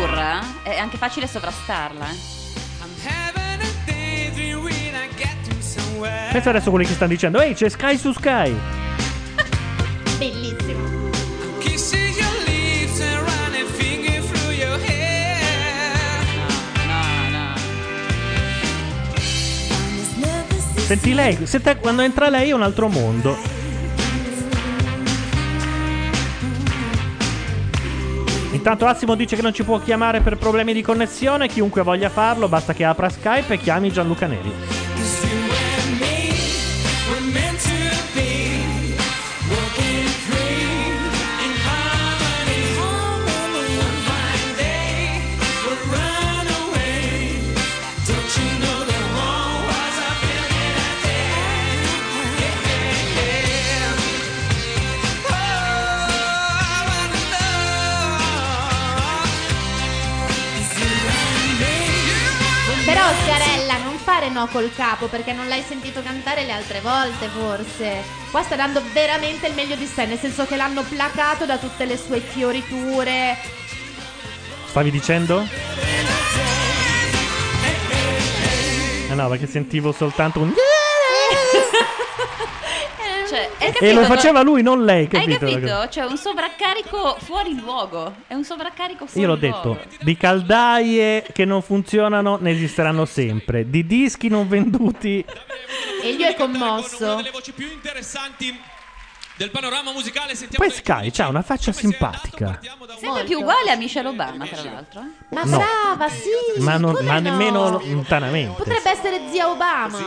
[0.00, 2.06] Sky sussurra, è anche facile sovrastarla.
[6.04, 6.32] eh.
[6.32, 8.56] Pensa adesso a quelli che stanno dicendo, ehi, c'è Sky su Sky.
[10.18, 11.10] Bellissimo.
[16.86, 17.54] No, no.
[20.86, 23.36] Senti lei, sente- quando entra lei è un altro mondo.
[28.60, 32.46] Intanto Assimo dice che non ci può chiamare per problemi di connessione, chiunque voglia farlo
[32.46, 35.69] basta che apra Skype e chiami Gianluca Neri.
[64.20, 68.02] Fare no col capo perché non l'hai sentito cantare le altre volte forse.
[68.30, 71.86] Qua sta dando veramente il meglio di sé, nel senso che l'hanno placato da tutte
[71.86, 73.38] le sue fioriture.
[74.66, 75.48] Stavi dicendo?
[79.08, 80.52] Ah no, perché sentivo soltanto un...
[83.82, 84.00] E capito?
[84.00, 85.38] lo faceva lui, non lei, Hai capito?
[85.46, 85.88] capito?
[85.88, 88.14] Cioè, un sovraccarico fuori luogo.
[88.26, 89.74] È un sovraccarico fuori Io l'ho luogo.
[89.74, 95.24] detto, di caldaie che non funzionano ne esisteranno sempre, di dischi non venduti
[96.02, 97.22] Elio è commosso.
[99.36, 102.60] Del panorama musicale sentiamo Poi Sky c'ha una faccia simpatica,
[102.98, 105.02] Sembra più uguale a Michelle Obama, tra l'altro.
[105.30, 105.56] Ma No.
[105.56, 106.60] brava, sì.
[106.60, 107.30] ma, non- come ma no?
[107.30, 108.54] nemmeno lontanamente.
[108.62, 109.98] Potrebbe essere zia Obama.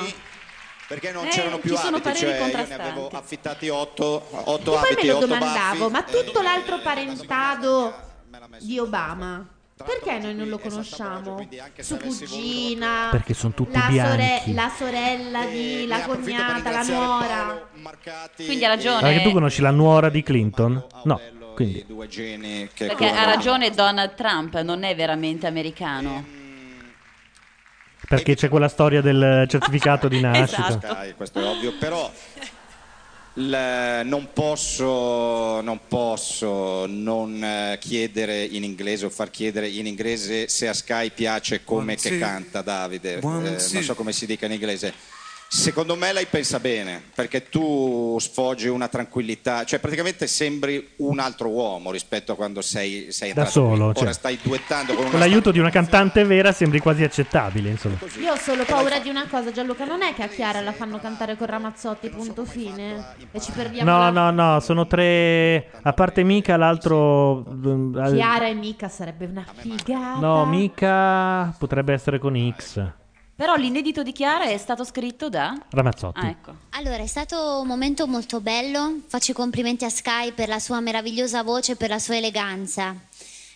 [0.93, 2.87] Perché non Eh, c'erano più ci sono abiti, cioè io ne contrastanti.
[2.89, 5.91] avevo affittati otto, otto E poi me abiti, lo otto domandavo, baffi.
[5.91, 7.93] ma tutto l'altro parentado
[8.59, 9.47] di Obama,
[9.83, 11.47] perché noi non lo conosciamo?
[11.79, 14.53] Su cugina, Perché sono tutti la, bianchi.
[14.53, 17.69] la sorella di, la cognata, la nuora.
[18.35, 19.01] Quindi ha ragione.
[19.01, 20.85] Perché tu conosci la nuora di Clinton?
[21.05, 21.19] No,
[21.55, 21.83] quindi
[22.77, 26.41] Perché ha ragione Donald Trump, non è veramente americano.
[28.07, 30.67] Perché c'è quella storia del certificato di nascita.
[30.67, 30.87] Esatto.
[30.93, 32.11] Sky, questo è ovvio, però
[33.35, 40.67] non posso, non posso non eh, chiedere in inglese o far chiedere in inglese se
[40.67, 42.19] a Sky piace come One, che two.
[42.19, 44.93] canta Davide, Eh, non so come si dica in inglese.
[45.55, 51.49] Secondo me lei pensa bene, perché tu sfoggi una tranquillità, cioè praticamente sembri un altro
[51.49, 53.69] uomo rispetto a quando sei, sei Da entrato qui.
[53.77, 54.13] solo, Ora cioè.
[54.13, 57.97] stai duettando con Con l'aiuto di una cantante vera sembri quasi accettabile, insomma.
[58.19, 60.99] Io ho solo paura di una cosa, Gianluca, non è che a Chiara la fanno
[60.99, 63.13] cantare con Ramazzotti, punto fine?
[63.31, 64.09] E ci perdiamo No, la...
[64.09, 65.69] no, no, sono tre.
[65.83, 67.45] A parte Mica, l'altro.
[67.47, 70.17] mm, Chiara e Mica sarebbe una figata.
[70.19, 72.83] No, Mica potrebbe essere con X.
[73.35, 75.57] Però l'inedito di Chiara è stato scritto da...
[75.71, 76.19] Ramazzotti.
[76.19, 76.53] Ah, ecco.
[76.71, 78.99] Allora, è stato un momento molto bello.
[79.07, 82.95] Faccio i complimenti a Sky per la sua meravigliosa voce e per la sua eleganza.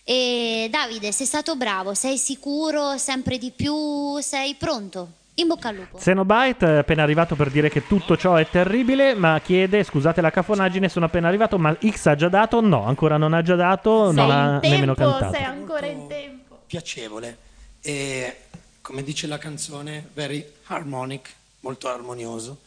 [0.02, 5.12] E Davide, sei stato bravo, sei sicuro sempre di più, sei pronto.
[5.34, 5.98] In bocca al lupo.
[5.98, 10.30] Xenobite è appena arrivato per dire che tutto ciò è terribile, ma chiede, scusate la
[10.30, 12.60] cafonaggine, sono appena arrivato, ma X ha già dato?
[12.60, 15.34] No, ancora non ha già dato, non ha sei in nemmeno tempo, cantato.
[15.34, 16.62] sei ancora in tempo.
[16.66, 17.38] piacevole
[17.80, 18.47] e
[18.88, 22.60] come dice la canzone very harmonic molto armonioso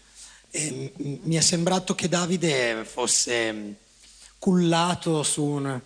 [0.51, 3.77] e mi è sembrato che Davide fosse
[4.37, 5.81] cullato su un,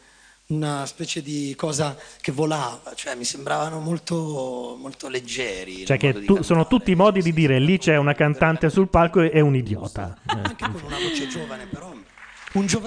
[0.47, 5.85] una specie di cosa che volava, cioè mi sembravano molto, molto leggeri.
[5.85, 9.21] Cioè, che tu- sono tutti i modi di dire lì c'è una cantante sul palco
[9.21, 10.17] e è un idiota.
[10.25, 11.93] Anche con una voce giovane, però.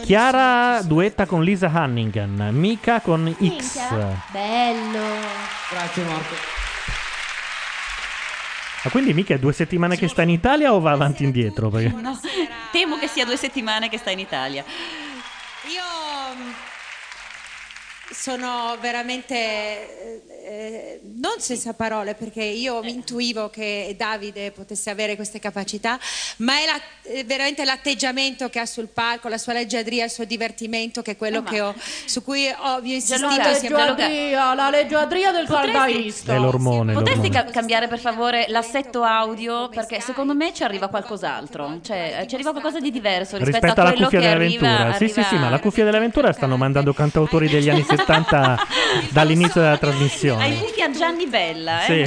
[0.03, 3.79] Chiara duetta con Lisa Hannigan, Mika con X.
[4.33, 5.07] Bello.
[5.71, 6.68] Grazie Marco.
[8.85, 11.69] Ma quindi Mika è due settimane che sta in Italia o va avanti e indietro?
[11.69, 12.19] Perché- No,
[12.71, 14.65] temo che sia due settimane che sta in Italia.
[15.73, 15.83] Io
[18.11, 25.15] sono veramente eh, eh, non senza parole perché io mi intuivo che Davide potesse avere
[25.15, 25.99] queste capacità,
[26.39, 26.81] ma è la-
[27.13, 31.17] eh, veramente l'atteggiamento che ha sul palco, la sua leggiadria, il suo divertimento, che è
[31.17, 31.75] quello che ho,
[32.07, 33.27] su cui ho, vi ho insistito.
[33.29, 34.55] Insieme- Gianluca.
[34.55, 36.35] la leggiadria del sardaista.
[36.35, 36.93] È l'ormone.
[36.95, 37.45] Potresti l'ormone.
[37.45, 39.69] ca- cambiare per favore l'assetto audio?
[39.69, 41.81] Perché secondo me ci arriva qualcos'altro.
[41.83, 44.71] Cioè, ci arriva qualcosa di diverso rispetto, Rispetto a alla quello cuffia che dell'avventura.
[44.71, 48.67] arriva, Sì, sì, arriva- sì, ma la cuffia dell'avventura stanno mandando cantautori degli anni 70
[49.11, 50.47] dall'inizio della Hai trasmissione.
[50.49, 52.05] in cuffia Gianni Bella, eh,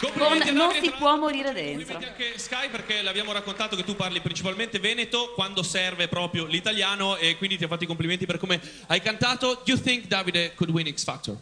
[0.00, 1.96] Complimenti Con a Non si può morire dentro.
[1.96, 7.36] anche Sky perché l'abbiamo raccontato che tu parli principalmente veneto quando serve proprio l'italiano e
[7.36, 9.54] quindi ti ho fatto i complimenti per come hai cantato.
[9.64, 11.36] Do you think Davide could win X Factor?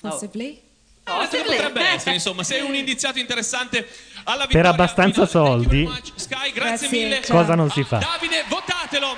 [0.00, 0.60] Possibly?
[1.02, 1.56] Possibly.
[1.56, 3.78] Potrebbe essere, insomma, sei un indiziato interessante
[4.24, 4.70] alla Per vittoria.
[4.70, 7.22] abbastanza soldi, Sky, grazie, Grazie, mille.
[7.26, 7.98] cosa non si fa?
[7.98, 9.16] Davide, votatelo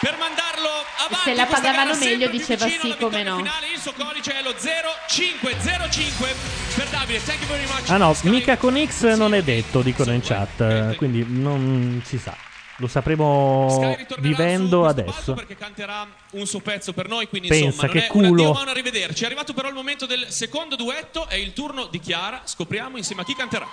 [0.00, 1.24] per mandarlo avanti.
[1.24, 3.36] Se la pagavano meglio diceva sì, come no.
[3.36, 3.68] finale.
[3.72, 6.34] Il suo codice è lo 0505
[6.74, 7.22] per Davide.
[7.24, 7.90] Thank you very much.
[7.90, 8.28] Ah no, Sky.
[8.28, 12.36] mica con X non è detto, dicono in chat, quindi non si sa.
[12.78, 15.32] Lo sapremo vivendo adesso.
[15.32, 18.26] perché canterà un suo pezzo per noi, quindi Pensa insomma che non è culo.
[18.26, 19.22] un addio ma un arrivederci.
[19.22, 23.22] È arrivato però il momento del secondo duetto, è il turno di Chiara, scopriamo insieme
[23.22, 23.66] a chi canterà.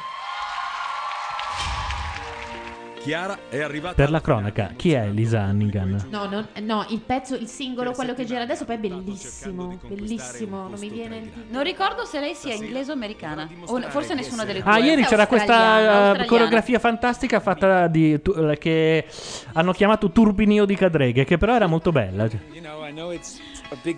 [3.04, 6.06] Chiara è arrivata Per la cronaca, chi è Lisa Hannigan?
[6.10, 9.78] No, non- no, il pezzo, il singolo, quello che gira adesso, poi è bellissimo.
[9.90, 11.30] Bellissimo, non mi viene.
[11.50, 13.50] Non ricordo se lei sia inglese o americana.
[13.66, 14.72] O forse nessuna delle due.
[14.72, 16.26] Ah, ieri c'era questa australiana.
[16.26, 19.06] coreografia fantastica fatta di tu- eh, che
[19.52, 22.30] hanno chiamato Turbinio di Cadreghe, che però era molto bella.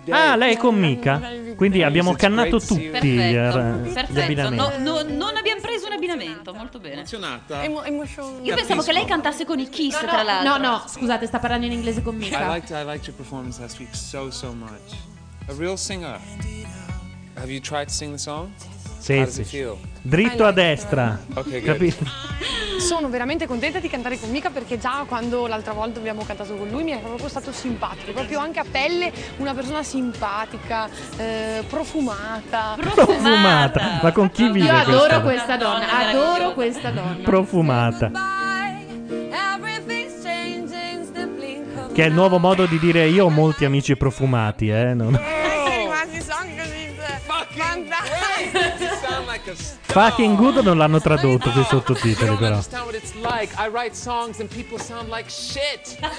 [0.08, 1.20] Ah, lei è con Mica.
[1.54, 4.50] Quindi abbiamo cannato tutti eh, Perfetto, gli perfetto.
[4.50, 5.35] No, no, non
[6.56, 6.94] molto bene.
[6.96, 7.62] Emozionata?
[7.64, 10.56] Io pensavo che lei cantasse con i Kiss, No, tra no, l'altro.
[10.56, 12.52] no, no, scusate, sta parlando in inglese con I Mika.
[12.54, 14.94] liked, I liked your performance last week so, so much.
[15.48, 16.18] A real singer.
[17.34, 18.50] Have you tried to sing the song?
[18.98, 19.40] Sì, How does sì.
[19.42, 19.76] it feel?
[20.02, 21.20] Dritto a destra.
[21.34, 21.62] Ok, good.
[21.64, 22.04] Capito?
[22.96, 26.66] Sono veramente contenta di cantare con Mika perché già quando l'altra volta abbiamo cantato con
[26.68, 32.74] lui mi è proprio stato simpatico, proprio anche a pelle una persona simpatica, eh, profumata.
[32.80, 33.98] Profumata.
[34.02, 35.58] Ma con chi vive Io adoro questa?
[35.58, 37.22] donna, adoro questa donna.
[37.22, 38.10] Profumata.
[41.92, 44.94] Che è il nuovo modo di dire io ho molti amici profumati, eh.
[44.94, 45.20] non-
[45.68, 46.76] rimasti sono così.
[49.82, 52.58] Fucking good non l'hanno tradotto quei sottotitoli però.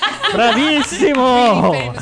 [0.34, 1.94] Bravissimo!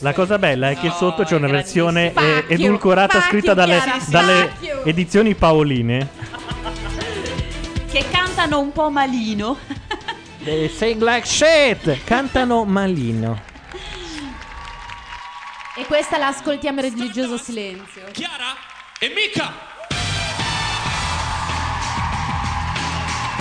[0.00, 4.52] La cosa bella è che sotto c'è una versione eh, edulcorata scritta dalle, dalle
[4.84, 6.45] edizioni Paoline.
[7.96, 9.56] Che cantano un po' malino.
[10.44, 12.04] They sing like shit!
[12.04, 13.40] Cantano malino.
[15.74, 18.02] E questa la ascoltiamo in religioso silenzio.
[18.12, 18.54] Chiara
[18.98, 19.50] e Mika.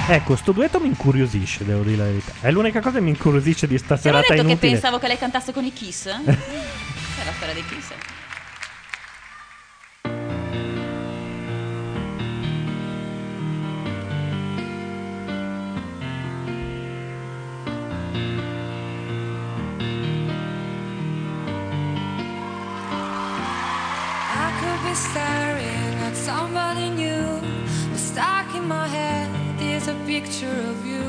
[0.08, 2.32] Ecco, sto duetto mi incuriosisce, devo dire la verità.
[2.40, 4.72] È l'unica cosa che mi incuriosisce di sta Ti avevo serata detto che inutile.
[4.72, 6.06] pensavo che lei cantasse con i Kiss?
[6.16, 6.22] È
[7.26, 8.15] la storia dei Kiss.
[28.86, 29.30] My head
[29.60, 31.08] is a picture of you.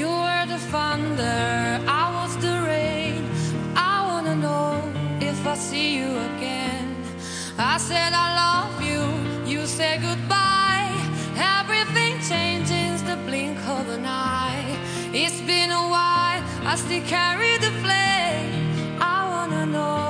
[0.00, 1.40] You were the thunder,
[2.02, 3.22] I was the rain.
[3.74, 4.70] I wanna know
[5.20, 6.86] if I see you again.
[7.58, 9.02] I said I love you,
[9.52, 10.92] you said goodbye.
[11.58, 14.66] Everything changes the blink of an eye.
[15.22, 16.40] It's been a while,
[16.72, 18.54] I still carry the flame.
[19.16, 20.04] I wanna know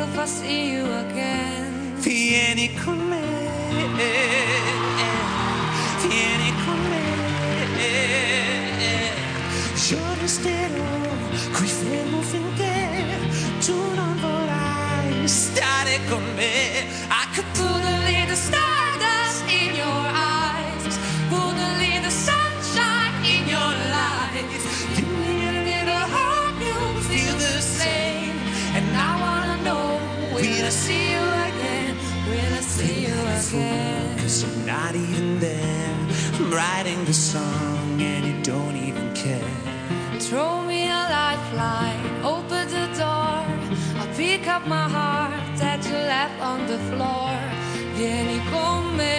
[0.00, 1.66] if I see you again.
[2.04, 3.26] Vieni con me,
[9.88, 10.28] Giorno
[11.54, 13.04] qui fermo finché
[13.64, 16.86] tu non vorrai stare con me.
[17.10, 23.74] I could put a little stardust in your eyes, put a little sunshine in your
[23.90, 24.94] life.
[24.94, 28.38] Give me a little hope you feel the same,
[28.76, 29.98] and I wanna know
[30.32, 31.96] will I see you again?
[32.28, 34.16] Will I see you again?
[34.18, 35.96] Cause I'm not even there.
[36.38, 37.81] I'm writing the song.
[40.32, 43.44] Throw me a lifeline, open the door.
[44.00, 47.36] I'll pick up my heart that you left on the floor.
[47.96, 49.10] Vieni con me,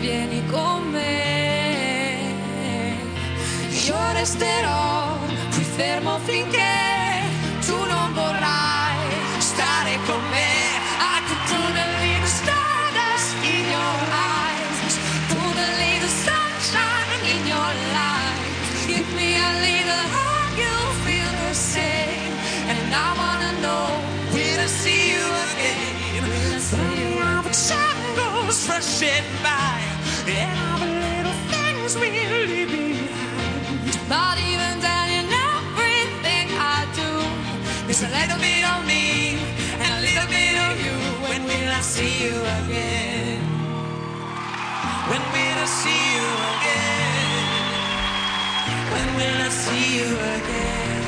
[0.00, 2.34] vieni con me.
[3.86, 5.16] Io resterò
[5.52, 6.77] qui fermo finché
[29.00, 29.78] rushing by,
[30.26, 34.08] and all the little things we leave behind.
[34.08, 37.08] But even then, in everything I do,
[37.88, 39.38] There's a little bit of me
[39.80, 40.92] and a little bit of you.
[41.26, 43.40] When will I see you again?
[45.08, 47.48] When will I see you again?
[48.92, 51.02] When will I see you again?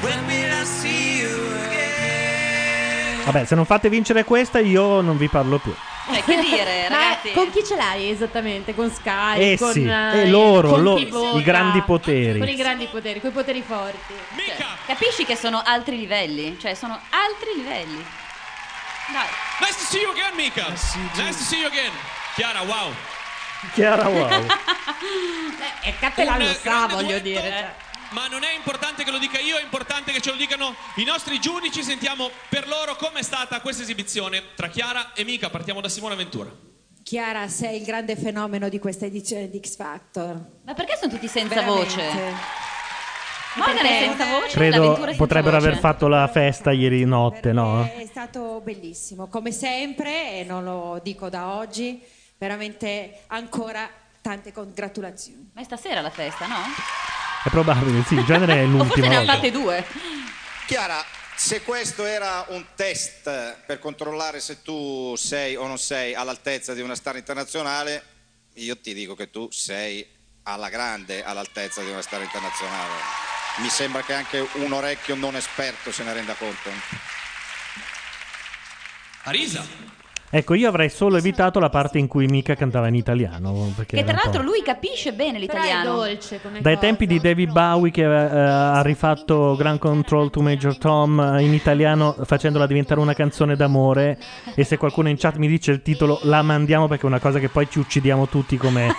[0.00, 1.34] When will I see you
[1.66, 3.24] again?
[3.24, 5.74] Vabbè, se non fate vincere questa, io non vi parlo più.
[6.12, 7.32] Cioè, che dire, ragazzi?
[7.32, 8.74] con chi ce l'hai esattamente?
[8.74, 9.52] Con Sky?
[9.52, 12.38] Eh con, sì, eh, e loro, con lo- Pivota, i grandi poteri.
[12.38, 14.14] Con i grandi poteri, con i poteri forti.
[14.36, 16.58] Cioè, capisci che sono altri livelli?
[16.60, 18.04] Cioè, sono altri livelli.
[19.12, 19.26] Dai.
[19.60, 20.68] Nice to see you again, Mika.
[20.68, 21.90] Nice to see you again.
[22.34, 22.92] Chiara, wow.
[23.74, 24.28] Chiara, wow.
[25.82, 27.40] Eh, e Cappella lo sa, voglio dire.
[27.42, 27.74] cioè.
[28.10, 31.04] Ma non è importante che lo dica io, è importante che ce lo dicano i
[31.04, 31.82] nostri giudici.
[31.82, 35.48] Sentiamo per loro com'è stata questa esibizione tra Chiara e Mika.
[35.48, 36.50] Partiamo da Simone Ventura.
[37.04, 40.40] Chiara, sei il grande fenomeno di questa edizione di X Factor.
[40.64, 41.84] Ma perché sono tutti senza Veramente.
[41.84, 42.00] voce?
[42.10, 44.48] È Perché- senza voce?
[44.56, 45.68] Credo senza potrebbero voce.
[45.68, 47.84] aver fatto la festa ieri notte, no?
[47.84, 52.00] È stato bellissimo, come sempre, e non lo dico da oggi,
[52.38, 53.88] veramente ancora
[54.20, 55.50] tante congratulazioni.
[55.54, 56.58] Ma è stasera la festa, no?
[57.42, 59.86] È probabile, sì, in genere è O forse l'ultima ne ha fatte due.
[60.66, 63.22] Chiara, se questo era un test
[63.64, 68.04] per controllare se tu sei o non sei all'altezza di una star internazionale,
[68.54, 70.06] io ti dico che tu sei
[70.42, 72.92] alla grande all'altezza di una star internazionale.
[73.56, 76.70] Mi sembra che anche un orecchio non esperto se ne renda conto.
[79.22, 79.66] Arisa.
[80.32, 83.72] Ecco, io avrei solo evitato la parte in cui Mika cantava in italiano.
[83.74, 85.96] Perché Che tra l'altro lui capisce bene Però è l'italiano.
[85.96, 86.86] dolce come Dai cosa.
[86.86, 91.52] tempi di David Bowie che eh, ha rifatto Grand Control to Major Tom eh, in
[91.52, 94.18] italiano facendola diventare una canzone d'amore
[94.54, 97.40] e se qualcuno in chat mi dice il titolo la mandiamo perché è una cosa
[97.40, 98.94] che poi ci uccidiamo tutti come,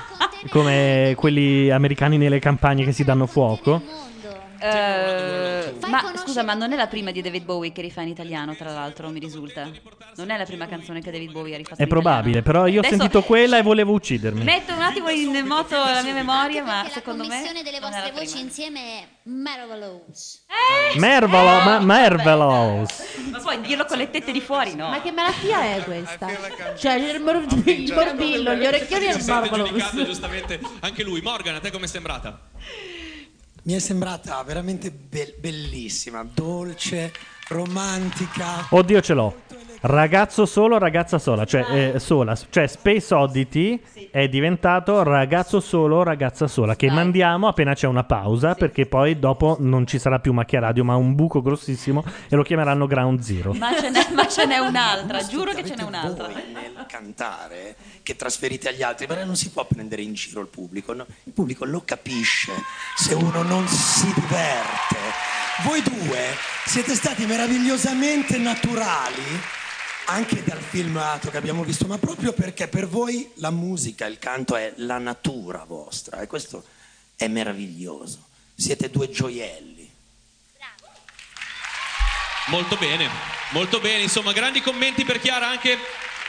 [0.48, 3.82] come quelli americani nelle campagne che si danno fuoco.
[4.60, 8.54] Eh, ma scusa, ma non è la prima di David Bowie che rifà in italiano,
[8.54, 9.68] tra l'altro, mi risulta.
[10.16, 12.76] Non è la prima canzone che David Bowie ha rifatto È in probabile, però io
[12.76, 14.42] ho Adesso- sentito quella e volevo uccidermi.
[14.42, 17.88] Metto un attimo in moto la mia memoria, ma la secondo me commissione delle non
[17.88, 18.46] è vostre la voci prima.
[18.46, 20.44] insieme è marvelous.
[20.96, 23.02] Mervolo, ma, Marvelous.
[23.30, 24.88] Ma poi dirlo con le tette di fuori, no?
[24.88, 26.28] Ma che malattia è questa?
[26.76, 29.66] Cioè, il, mor- il morbillo, gli orecchioni e il sente morbillo.
[29.66, 31.20] giudicato giustamente anche lui.
[31.20, 32.48] Morgan, a te com'è sembrata?
[33.70, 37.12] Mi è sembrata veramente be- bellissima, dolce,
[37.46, 38.66] romantica.
[38.70, 39.32] Oddio, ce l'ho.
[39.82, 46.46] Ragazzo solo, ragazza sola, cioè eh, sola, cioè Space Oddity è diventato ragazzo solo, ragazza
[46.46, 50.60] sola, che mandiamo appena c'è una pausa, perché poi dopo non ci sarà più macchia
[50.60, 53.54] radio, ma un buco grossissimo e lo chiameranno Ground Zero.
[53.54, 56.26] Ma ce n'è, ma ce n'è un'altra, giuro che ce n'è un'altra.
[56.26, 60.92] nel cantare che trasferite agli altri, però non si può prendere in giro il pubblico,
[60.92, 61.06] no?
[61.24, 62.52] il pubblico lo capisce
[62.96, 64.96] se uno non si diverte.
[65.64, 66.18] Voi due
[66.66, 69.58] siete stati meravigliosamente naturali
[70.06, 74.56] anche dal filmato che abbiamo visto, ma proprio perché per voi la musica, il canto
[74.56, 76.64] è la natura vostra e questo
[77.16, 78.26] è meraviglioso.
[78.54, 79.88] Siete due gioielli.
[82.48, 83.08] Molto bene,
[83.52, 84.02] molto bene.
[84.02, 85.76] Insomma, grandi commenti per Chiara anche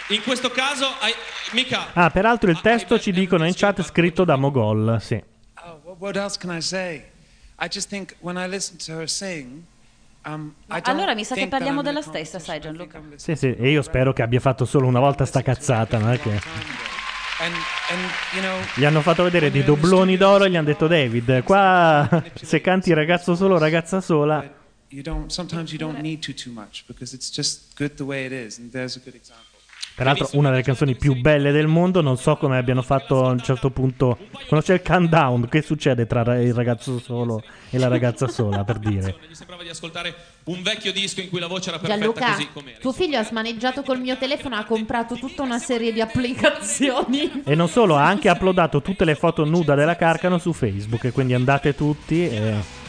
[0.09, 0.85] in questo caso.
[0.99, 1.13] Hai-
[1.51, 5.21] Mika, Ah, peraltro il testo ci dicono in chat scritto da Mogol, sì.
[5.63, 7.03] Oh, what else can I say?
[7.59, 9.63] I just think when I listen to her sing,
[10.25, 13.01] um, Allora mi sa che parliamo della stessa, sai Gianluca?
[13.15, 16.19] Sì, sì, e io spero che abbia fatto solo una volta sta cazzata, non è
[16.19, 16.39] che...
[18.75, 22.93] Gli hanno fatto vedere dei dobloni d'oro e gli hanno detto David, qua se canti
[22.93, 24.59] ragazzo solo, ragazza sola,
[24.91, 25.31] you don't.
[25.31, 28.59] Sometimes you don't need to too much because it's just good the way it is,
[28.59, 29.50] and there's a good example.
[29.93, 32.01] Peraltro, una delle canzoni più belle del mondo.
[32.01, 34.17] Non so come abbiano fatto a un certo punto.
[34.47, 38.63] Quando c'è il countdown, che succede tra il ragazzo solo e la ragazza sola?
[38.63, 40.15] Per dire, Mi sembrava di ascoltare
[40.45, 42.79] un vecchio disco in cui la voce era perfetta Gianluca, così com'era.
[42.79, 47.43] tuo figlio ha smaneggiato col mio telefono, ha comprato tutta una serie di applicazioni.
[47.45, 51.03] e non solo, ha anche uploadato tutte le foto nuda della Carcano su Facebook.
[51.03, 52.27] E quindi andate tutti.
[52.27, 52.79] E...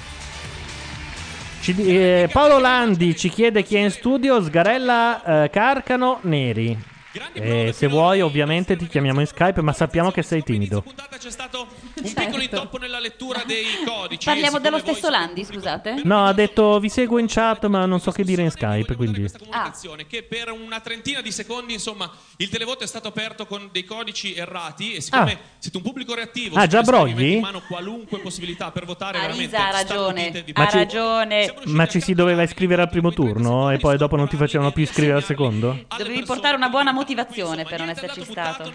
[1.61, 4.43] Ci eh, Paolo Landi ci chiede chi è in studio.
[4.43, 6.91] Sgarella, eh, Carcano, Neri.
[7.35, 10.83] E se vuoi, ovviamente ti chiamiamo in Skype, ma sappiamo che sei timido.
[11.19, 11.67] C'è stato
[12.03, 14.25] un piccolo intoppo nella lettura dei codici.
[14.27, 16.01] Parliamo dello stesso Landi, scusate.
[16.05, 18.97] No, ha detto vi seguo in chat, ma non so che dire in Skype.
[18.97, 19.31] Quindi.
[19.39, 23.85] comunicazione che per una trentina di secondi, insomma, il televoto è stato aperto con dei
[23.85, 25.39] codici errati e siccome Ah.
[25.59, 27.35] siete un pubblico reattivo, Ah, già brogli?
[27.35, 31.55] in mano qualunque possibilità per votare veramente ha ragione, ha ci- ragione.
[31.67, 34.83] Ma ci si doveva iscrivere al primo turno e poi dopo non ti facevano più
[34.83, 35.85] iscrivere al secondo?
[35.97, 38.73] Dovevi portare una buona motivazione per non esserci stato.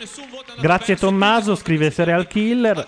[0.60, 2.88] Grazie Tommaso, scrive Serial Killer.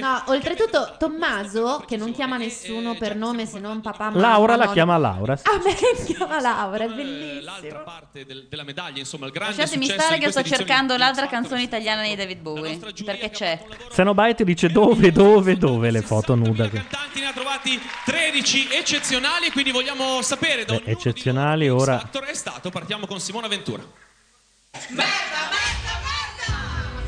[0.00, 4.70] No, oltretutto Tommaso, che non chiama nessuno per nome se non papà, mamma, Laura la
[4.72, 5.36] chiama Laura.
[5.36, 5.44] sì.
[5.48, 5.74] A me
[6.04, 7.40] chiama Laura, è bellissimo.
[7.42, 11.62] l'altra parte del- della medaglia, insomma, il grande Lasciatemi stare che sto cercando l'altra canzone
[11.62, 12.78] italiana di David Bowie.
[13.04, 13.62] Perché c'è.
[13.88, 16.68] Xenobite dice dove, dove, dove le foto nude.
[16.70, 22.08] che- Tanti ne ha trovati 13 eccezionali, quindi vogliamo sapere da Beh, eccezionali ora.
[22.26, 22.70] è stato.
[22.70, 23.82] Partiamo con Simona Ventura.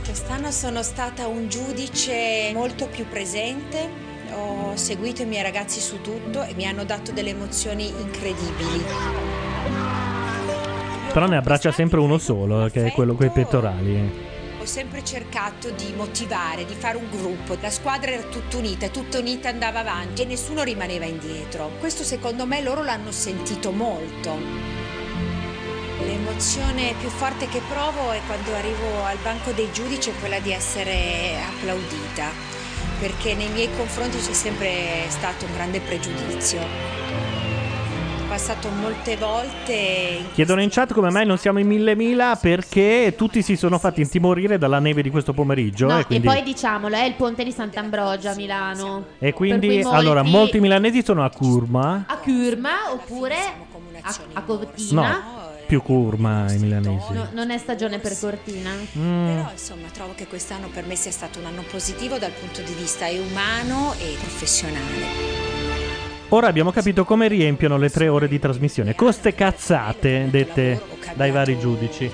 [0.05, 6.43] Quest'anno sono stata un giudice molto più presente, ho seguito i miei ragazzi su tutto
[6.43, 8.85] e mi hanno dato delle emozioni incredibili.
[11.13, 14.27] Però ne abbraccia sempre uno solo, che è quello coi pettorali.
[14.61, 19.19] Ho sempre cercato di motivare, di fare un gruppo, la squadra era tutta unita, tutta
[19.19, 21.71] unita andava avanti e nessuno rimaneva indietro.
[21.79, 24.78] Questo secondo me loro l'hanno sentito molto.
[26.39, 30.53] L'emozione più forte che provo è quando arrivo al banco dei giudici è quella di
[30.53, 32.29] essere applaudita,
[33.01, 36.61] perché nei miei confronti c'è sempre stato un grande pregiudizio.
[36.61, 43.15] Ho passato molte volte Chiedono in chat come mai non siamo in mille mila perché
[43.17, 45.89] tutti si sono fatti intimorire dalla neve di questo pomeriggio.
[45.89, 49.07] No, e quindi, e poi diciamolo, è il ponte di Sant'Ambrogio a Milano.
[49.19, 52.05] e quindi, molti- allora, molti milanesi sono a Curma.
[52.07, 53.35] A Curma oppure
[54.03, 55.03] a, a Cortina.
[55.03, 55.38] No,
[55.69, 57.13] più Curma i milanesi.
[57.13, 58.71] No, non è stagione per Cortina.
[58.97, 59.27] Mm.
[59.27, 62.73] Però insomma trovo che quest'anno per me sia stato un anno positivo dal punto di
[62.73, 65.47] vista e umano e professionale.
[66.31, 68.95] Ora abbiamo capito come riempiono le tre ore di trasmissione.
[68.95, 70.81] Coste cazzate dette
[71.15, 72.11] dai vari giudici.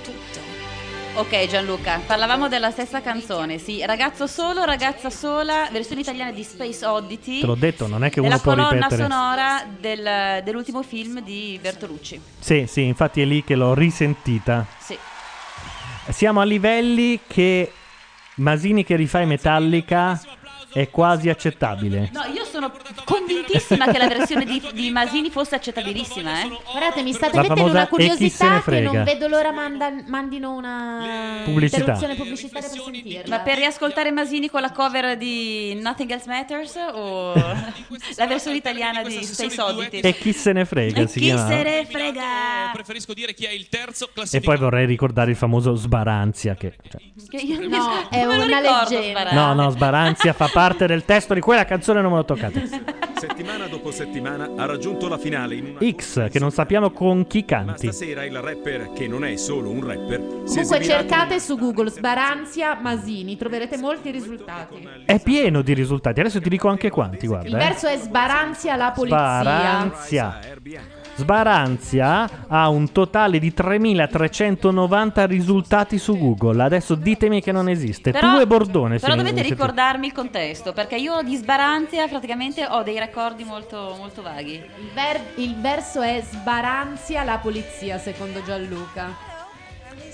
[1.17, 6.85] Ok Gianluca, parlavamo della stessa canzone, sì, ragazzo solo, ragazza sola, versione italiana di Space
[6.85, 7.39] Oddity.
[7.39, 9.03] Te l'ho detto, non è che uno può colonna ripetere.
[9.03, 12.21] sonora del- dell'ultimo film di Bertolucci.
[12.41, 14.67] Sì, sì, infatti è lì che l'ho risentita.
[14.79, 14.99] Sì.
[16.09, 17.71] Siamo a livelli che
[18.37, 20.21] Masini che rifà Metallica
[20.75, 22.11] è quasi accettabile.
[22.13, 22.71] No, io sono
[23.05, 26.49] convintissima che la versione di, di Masini fosse accettabilissima, eh.
[26.71, 28.93] Guardate, mi state La mettendo famosa una "E chi se ne curiosità che frega".
[28.93, 31.79] non vedo l'ora manda- mandino una Pubblicità.
[31.81, 33.37] interruzione pubblicitaria per sentirla.
[33.37, 37.33] Ma per riascoltare Masini con la cover di Nothing Else Matters o
[38.17, 40.01] la versione italiana di Space Oddity?
[40.01, 41.47] E chi se ne frega E si chi chiama.
[41.47, 42.23] se ne frega?
[42.73, 44.51] Preferisco dire chi è il terzo E classificato.
[44.51, 48.59] poi vorrei ricordare il famoso Sbaranzia che cioè, Che io No, è me lo una
[48.61, 49.21] ricordo, leggenda.
[49.21, 49.33] Sbarà.
[49.33, 52.69] No, no, Sbaranzia fa parte del testo di quella canzone non me lo toccate.
[53.15, 57.41] Settimana dopo settimana ha raggiunto la finale in una X che non sappiamo con chi
[57.41, 57.87] ma canti.
[57.87, 63.37] stasera il rapper, che non è solo un rapper, Comunque cercate su Google Sbaranzia Masini,
[63.37, 64.87] troverete molti risultati.
[65.07, 66.21] È pieno di risultati.
[66.21, 67.57] Adesso ti dico anche quanti, Il guarda.
[67.57, 67.61] Eh.
[67.61, 69.41] verso è Sbaranzia la polizia.
[69.41, 70.39] Sbaranzia.
[71.17, 76.63] Sbaranzia ha un totale di 3390 risultati su Google.
[76.63, 78.11] Adesso ditemi che non esiste.
[78.11, 78.99] Però- tu e Bordone.
[78.99, 84.23] Però dovete ricordarmi il contesto, perché io di Sbaranzia praticamente ho dei ricordi molto, molto
[84.23, 84.55] vaghi.
[84.55, 89.33] Il, ver- il verso è Sbaranzia la polizia, secondo Gianluca.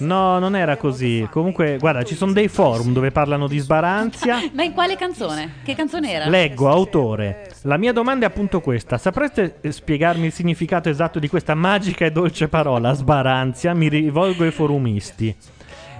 [0.00, 1.26] No, non era così.
[1.30, 4.38] Comunque, guarda, ci sono dei forum dove parlano di Sbaranzia.
[4.52, 5.54] Ma in quale canzone?
[5.62, 6.28] Che canzone era?
[6.28, 7.50] Leggo, autore.
[7.62, 8.98] La mia domanda è appunto questa.
[8.98, 13.74] Sapreste eh, spiegarmi il significato esatto di questa magica e dolce parola, sbaranzia?
[13.74, 15.34] Mi rivolgo ai forumisti.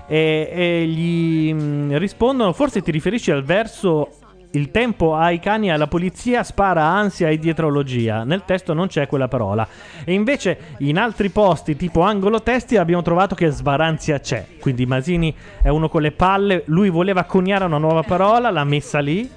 [0.07, 4.20] E, e gli mm, rispondono, forse ti riferisci al verso
[4.53, 8.25] il tempo ai cani e alla polizia spara ansia e dietrologia.
[8.25, 9.67] Nel testo non c'è quella parola.
[10.05, 14.45] E invece in altri posti, tipo angolo testi, abbiamo trovato che sbaranzia c'è.
[14.59, 16.63] Quindi Masini è uno con le palle.
[16.67, 19.31] Lui voleva coniare una nuova parola, l'ha messa lì.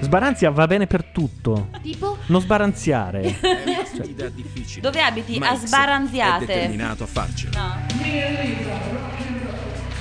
[0.00, 1.68] Sbaranzia va bene per tutto.
[1.80, 2.16] Tipo?
[2.26, 3.36] Non sbaranziare.
[3.84, 4.80] Sfida difficile.
[4.80, 5.38] Dove abiti?
[5.38, 6.44] Ma A Sbaranziate.
[6.44, 7.80] È determinato a farcela.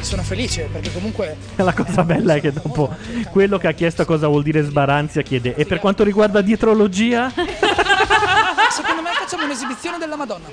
[0.02, 2.94] Sono felice perché comunque La cosa bella è che dopo
[3.32, 7.30] quello che ha chiesto cosa vuol dire sbaranzia chiede e per quanto riguarda dietrologia?
[8.72, 10.48] secondo me facciamo un'esibizione della Madonna.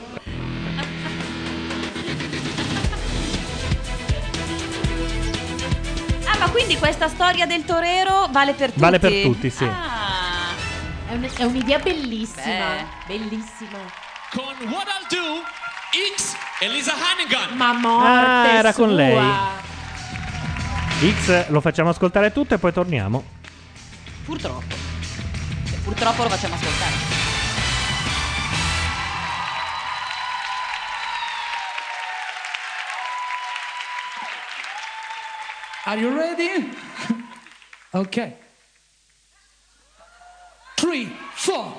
[6.27, 8.81] Ah, ma quindi questa storia del torero vale per tutti?
[8.81, 9.65] Vale per tutti, sì.
[9.65, 10.55] Ah,
[11.09, 12.45] È, un- è un'idea bellissima.
[13.07, 13.17] Beh.
[13.19, 13.79] Bellissima.
[14.31, 15.43] Con What I'll Do,
[15.91, 17.57] X e Lisa Hannigan.
[17.57, 18.97] Ma morte Ah, era con sua.
[18.97, 19.35] lei.
[21.15, 23.25] X lo facciamo ascoltare tutto e poi torniamo.
[24.25, 24.75] purtroppo.
[25.73, 27.17] E purtroppo lo facciamo ascoltare.
[35.87, 36.71] Are you ready?
[37.95, 38.37] okay.
[40.77, 41.73] Three, four.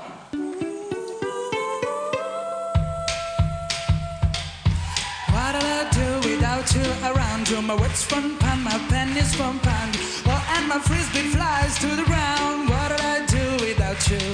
[5.59, 7.61] Did I do without you around you?
[7.61, 9.89] My words from pan, my pen is from pan.
[10.25, 12.69] Oh, and my frisbee flies to the ground.
[12.69, 14.25] What did I do without you?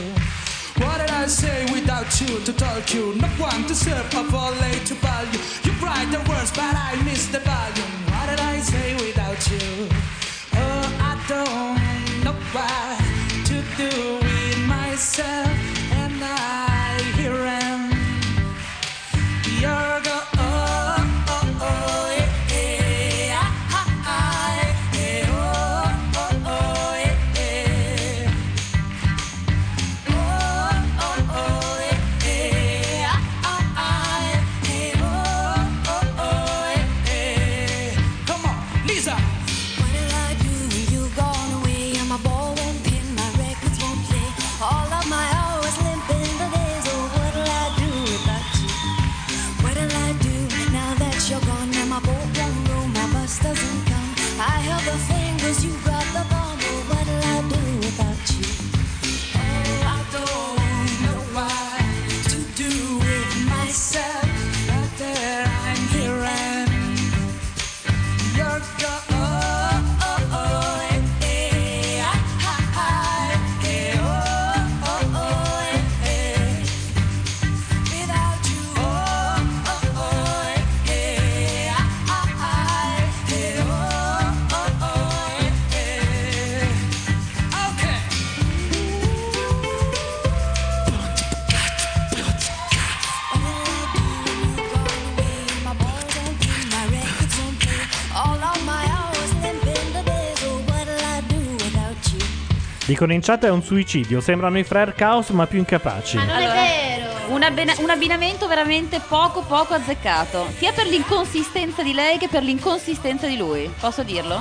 [0.82, 3.16] What did I say without you to talk you?
[3.16, 5.40] Not one to serve or for late to value.
[5.64, 7.96] You write the words, but I miss the volume.
[8.12, 9.90] What did I say without you?
[10.62, 13.00] Oh, I don't know what
[13.50, 13.92] to do
[14.26, 15.58] with myself,
[102.96, 106.16] Dicono in chat è un suicidio, sembrano i Frere Chaos ma più incapaci.
[106.16, 107.34] Ma non Allora, è vero.
[107.34, 112.42] Un, abbina- un abbinamento veramente poco poco azzeccato, sia per l'inconsistenza di lei che per
[112.42, 113.70] l'inconsistenza di lui.
[113.78, 114.40] Posso dirlo?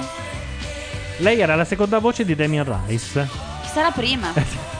[1.16, 3.28] Lei era la seconda voce di Damian Rice.
[3.72, 4.32] Sarà prima.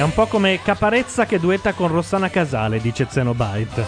[0.00, 3.84] È un po' come Caparezza che duetta con Rossana Casale, dice Zenobite.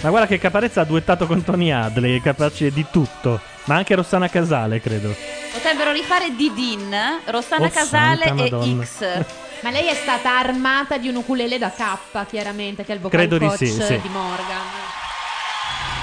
[0.00, 3.38] Ma guarda che Caparezza ha duettato con Tony Hadley, è capace di tutto.
[3.64, 5.14] Ma anche Rossana Casale, credo.
[5.52, 8.82] Potrebbero rifare Didin, Rossana Oh, Casale santa e Madonna.
[8.82, 9.24] X.
[9.60, 13.20] Ma lei è stata armata di un ukulele da K, chiaramente, che è il vocal
[13.20, 14.00] Credo di coach sì, sì.
[14.00, 14.64] di Morgan.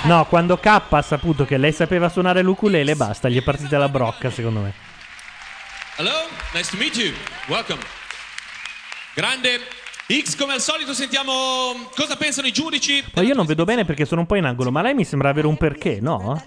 [0.03, 3.89] No, quando K ha saputo che lei sapeva suonare l'ukulele, basta, gli è partita la
[3.89, 4.73] brocca, secondo me.
[5.95, 7.11] Hello, nice to meet you.
[7.47, 8.02] Welcome.
[9.15, 9.59] Grande
[10.21, 13.03] X, come al solito sentiamo cosa pensano i giudici.
[13.13, 15.29] Poi io non vedo bene perché sono un po' in angolo, ma lei mi sembra
[15.29, 16.41] avere un perché, no?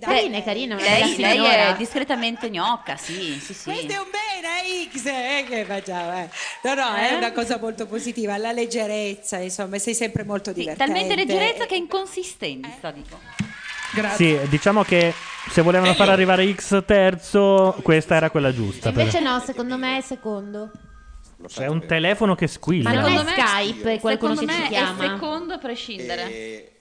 [0.00, 1.68] Carina, è carina, una Lei, bella lei signora.
[1.68, 3.64] è discretamente gnocca, sì, sì, sì.
[3.70, 6.12] Questo è un bene, X, eh, che facciamo?
[6.18, 6.28] eh?
[6.62, 7.16] No, no, è Eh?
[7.16, 10.92] una cosa molto positiva, la leggerezza, insomma, sei sempre molto divertente.
[10.92, 13.18] Talmente leggerezza che inconsistenza, dico.
[14.16, 15.14] Sì, diciamo che
[15.50, 18.90] se volevano far arrivare X terzo, questa era quella giusta.
[18.90, 20.70] Invece no, secondo me è secondo.
[21.48, 22.90] C'è un telefono che squilla.
[22.92, 25.02] Ma non è Secondo me- Skype, qualcuno secondo che me ci è chiama.
[25.12, 26.22] secondo a prescindere.
[26.32, 26.72] E,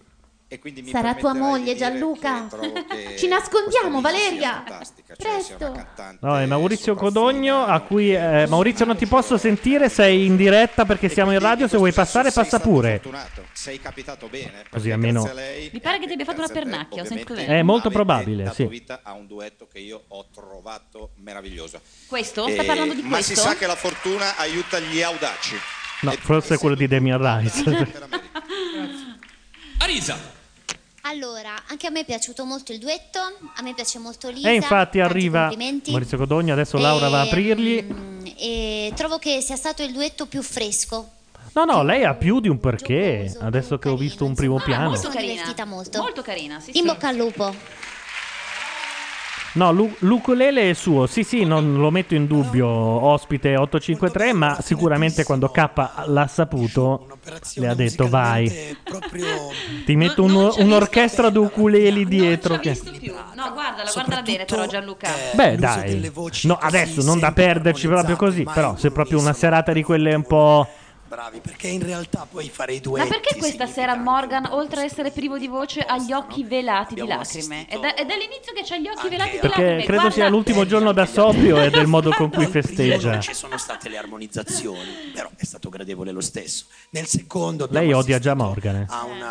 [0.54, 2.48] e quindi mi Sarà tua moglie di Gianluca?
[2.88, 4.64] che Ci nascondiamo, Valeria.
[4.66, 5.72] fantastica, cioè Presto.
[5.72, 8.14] cantante No, è Maurizio Codogno a cui...
[8.14, 11.92] eh, Maurizio non ti posso sentire, sei in diretta perché siamo in radio, se vuoi
[11.92, 13.00] passare passa pure.
[13.02, 14.64] fortunato, sei capitato bene.
[14.70, 15.24] Così almeno-
[15.72, 17.04] Mi pare che ti abbia fatto una pernacchia.
[17.04, 18.66] È molto probabile, sì.
[18.68, 21.82] vita a un duetto che io ho trovato meraviglioso.
[22.08, 22.46] Questo?
[22.46, 23.50] E- Stai parlando di Ma si questo?
[23.50, 25.56] sa che la fortuna aiuta gli audaci.
[26.02, 27.64] No, forse è quello di Damian Rice.
[29.80, 30.42] Arisa.
[31.06, 34.50] Allora, anche a me è piaciuto molto il duetto, a me piace molto Lisa.
[34.50, 35.52] E infatti tanti arriva.
[35.88, 37.86] Maurizio Codogno, adesso Laura va a aprirgli.
[38.38, 41.10] E trovo che sia stato il duetto più fresco.
[41.56, 44.92] No, no, lei ha più di un perché, adesso che ho visto un primo piano.
[44.92, 46.00] Mi sono divertita molto.
[46.02, 46.84] Molto carina, sì, In sì.
[46.84, 47.54] bocca al lupo.
[49.56, 54.58] No, l'u- l'ukulele è suo, sì sì, non lo metto in dubbio, ospite 853, ma
[54.62, 55.70] sicuramente quando K
[56.08, 57.08] l'ha saputo
[57.56, 58.76] le ha detto vai,
[59.86, 62.58] ti metto un- un'orchestra di ukuleli dietro.
[62.58, 62.80] Che...
[63.36, 65.10] No, guardala, guardala bene però Gianluca.
[65.36, 66.12] Beh dai,
[66.44, 70.24] no, adesso non da perderci proprio così, però se proprio una serata di quelle un
[70.24, 70.68] po'...
[71.14, 74.84] bravi, perché in realtà poi fare i Ma duetti perché questa sera Morgan, oltre a
[74.84, 77.68] essere privo di voce, ha gli occhi velati di lacrime?
[77.68, 79.84] È, da- è dall'inizio che c'ha gli occhi velati di Perché lacrime.
[79.84, 83.12] credo Guarda- sia l'ultimo giorno da sobrio e del modo con cui Nel primo festeggia.
[83.12, 86.66] non ci sono state le armonizzazioni, però è stato gradevole lo stesso.
[86.90, 88.76] Nel secondo Lei odia già Morgan.
[88.78, 88.86] eh.
[88.90, 89.22] a un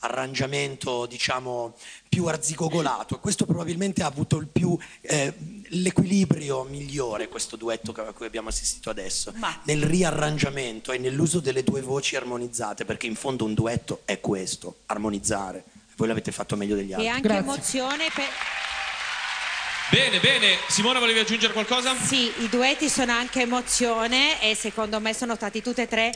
[0.00, 1.74] arrangiamento, diciamo,
[2.14, 3.18] più arzigogolato.
[3.18, 5.34] Questo probabilmente ha avuto il più eh,
[5.70, 9.34] l'equilibrio migliore, questo duetto che- a cui abbiamo assistito adesso,
[9.64, 14.82] nel riarrangiamento e nell'uso delle due voci armonizzate, perché in fondo un duetto è questo,
[14.86, 15.64] armonizzare.
[15.96, 17.06] Voi l'avete fatto meglio degli altri.
[17.08, 18.26] E anche emozione per...
[19.90, 20.56] Bene, bene.
[20.68, 21.96] Simona, volevi aggiungere qualcosa?
[21.96, 26.12] Sì, i duetti sono anche emozione e secondo me sono stati tutti e tre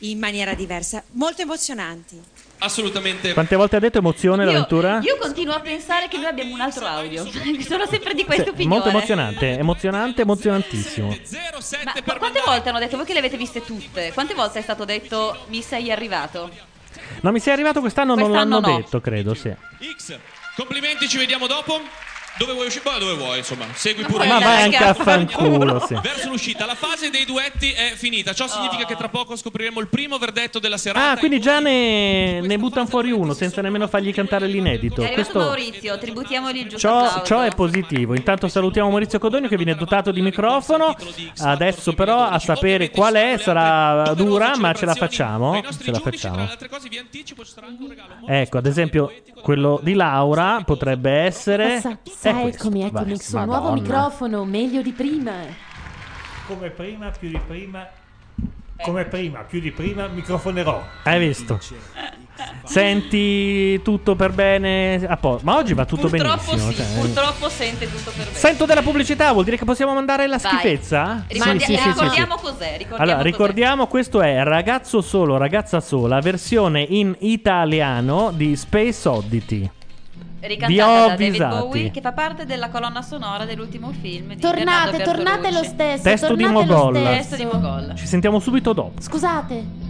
[0.00, 2.20] in maniera diversa, molto emozionanti.
[2.58, 3.32] Assolutamente.
[3.34, 4.98] Quante volte ha detto emozione l'avventura?
[5.02, 7.24] Io continuo a pensare che noi abbiamo un altro audio.
[7.66, 8.74] Sono sempre di questa Sì, opinione.
[8.74, 11.08] molto emozionante, emozionante, emozionantissimo.
[11.84, 14.62] Ma, ma quante volte hanno detto, voi che le avete viste tutte, quante volte è
[14.62, 16.50] stato detto mi sei arrivato?
[17.20, 18.76] No, mi sei arrivato quest'anno, non Quest'anno l'hanno no.
[18.78, 19.54] detto, credo, sì.
[19.96, 20.18] X.
[20.56, 21.80] Complimenti, ci vediamo dopo.
[22.38, 22.84] Dove vuoi uscire?
[22.84, 23.64] Poi dove vuoi, insomma.
[23.72, 25.94] Segui pure Ma vai anche a fanculo, sì.
[26.02, 28.34] Verso l'uscita, la fase dei duetti è finita.
[28.34, 31.12] Ciò significa che tra poco scopriremo il primo verdetto della serata.
[31.12, 35.02] Ah, quindi già ne, ne buttano fuori uno senza nemmeno fargli cantare l'inedito.
[35.02, 38.14] È Questo, Maurizio, tributiamogli giusto ciò, ciò è positivo.
[38.14, 40.94] Intanto salutiamo Maurizio Codogno che viene dotato di microfono.
[41.38, 45.62] Adesso però a sapere qual è sarà dura, ma ce la facciamo.
[45.82, 46.48] Ce la facciamo.
[48.26, 52.00] Ecco, ad esempio, quello di Laura potrebbe essere...
[52.32, 52.68] Questo.
[52.70, 55.32] com'è Vai, suo nuovo microfono, meglio di prima.
[56.46, 57.86] Come prima, più di prima.
[58.82, 60.82] Come prima, più di prima, microfonerò.
[61.04, 61.58] Hai visto?
[62.64, 65.44] Senti tutto per bene a posto.
[65.46, 66.70] Ma oggi va tutto Purtroppo benissimo.
[66.70, 67.00] sì, cioè.
[67.00, 68.36] purtroppo sente tutto per bene.
[68.36, 70.52] Sento della pubblicità, vuol dire che possiamo mandare la Vai.
[70.52, 71.24] schifezza?
[71.28, 71.88] Ricordia- Sì, sì, sì, sì, sì.
[72.00, 73.30] ricordiamo cos'è, ricordiamo Allora, cos'è.
[73.30, 79.70] ricordiamo, questo è Ragazzo solo, ragazza sola, versione in italiano di Space Oddity.
[80.46, 81.48] Vi ho Ricantata da David.
[81.48, 86.02] Bowie che fa parte della colonna sonora dell'ultimo film di Tornate, tornate lo stesso.
[86.02, 86.96] Testo di tornate lo Mogol.
[86.96, 87.16] stesso.
[87.16, 87.94] Testo di Mogol.
[87.96, 89.00] Ci sentiamo subito dopo.
[89.00, 89.85] Scusate.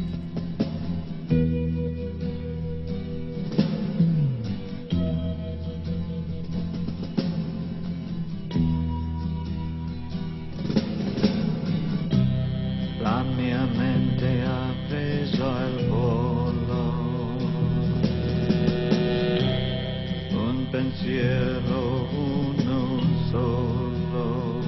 [20.77, 23.01] Pensiero uno
[23.31, 24.61] solo.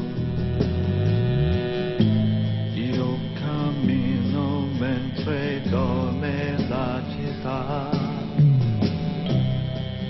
[2.73, 7.91] Io cammino mentre dorme la città,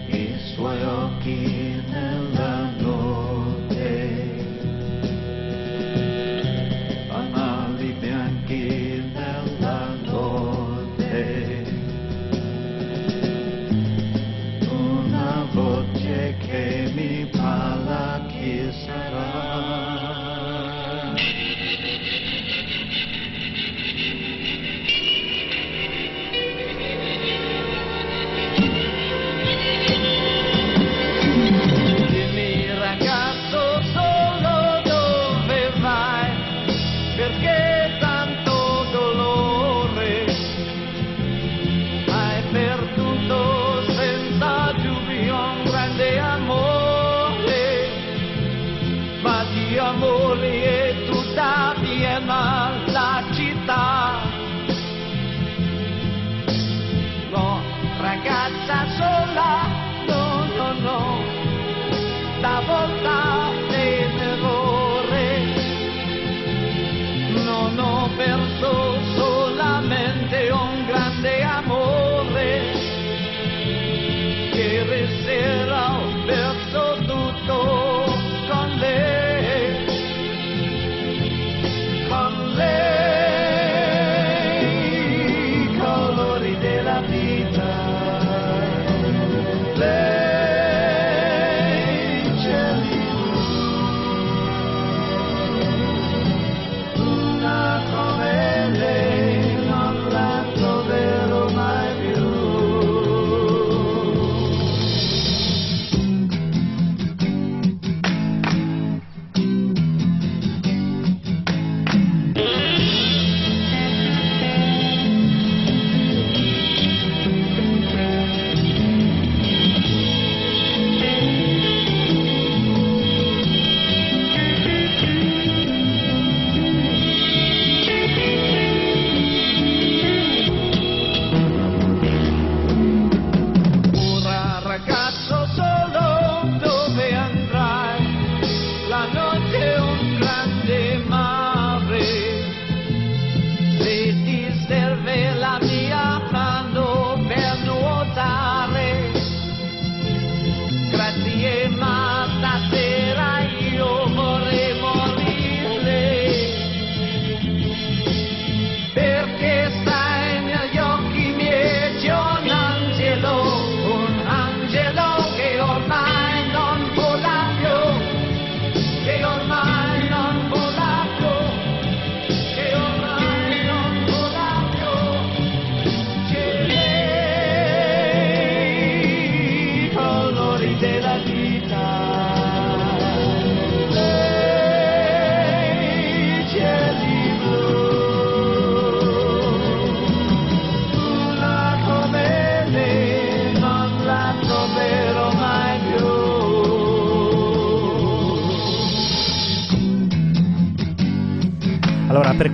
[0.07, 0.83] i suoi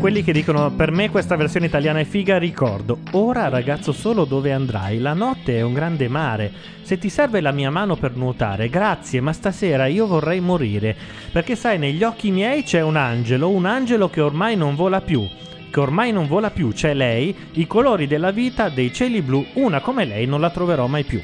[0.05, 2.99] quelli che dicono per me questa versione italiana è figa, ricordo.
[3.13, 4.99] Ora ragazzo solo dove andrai?
[4.99, 6.53] La notte è un grande mare.
[6.83, 10.95] Se ti serve la mia mano per nuotare, grazie, ma stasera io vorrei morire.
[11.33, 15.27] Perché sai, negli occhi miei c'è un angelo, un angelo che ormai non vola più.
[15.71, 19.81] Che ormai non vola più, c'è lei, i colori della vita, dei cieli blu, una
[19.81, 21.19] come lei non la troverò mai più.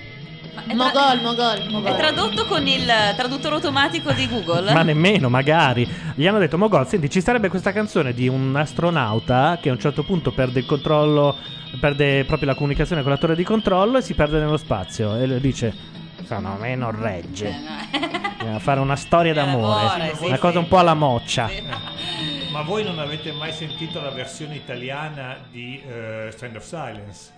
[0.74, 1.93] Mogol, mogol, mogol.
[1.93, 2.86] È tradotto con il
[3.16, 4.72] traduttore automatico di Google.
[4.72, 5.88] Ma nemmeno, magari.
[6.14, 9.80] Gli hanno detto, Mogol, senti, ci sarebbe questa canzone di un astronauta che a un
[9.80, 11.36] certo punto perde il controllo,
[11.80, 15.16] perde proprio la comunicazione con la torre di controllo e si perde nello spazio.
[15.16, 15.74] E dice,
[16.24, 17.55] secondo me non regge.
[18.38, 20.41] Bisogna fare una storia d'amore, sì, una sì.
[20.41, 21.51] cosa un po' alla moccia.
[22.53, 27.32] Ma voi non avete mai sentito la versione italiana di eh, Strand of Silence?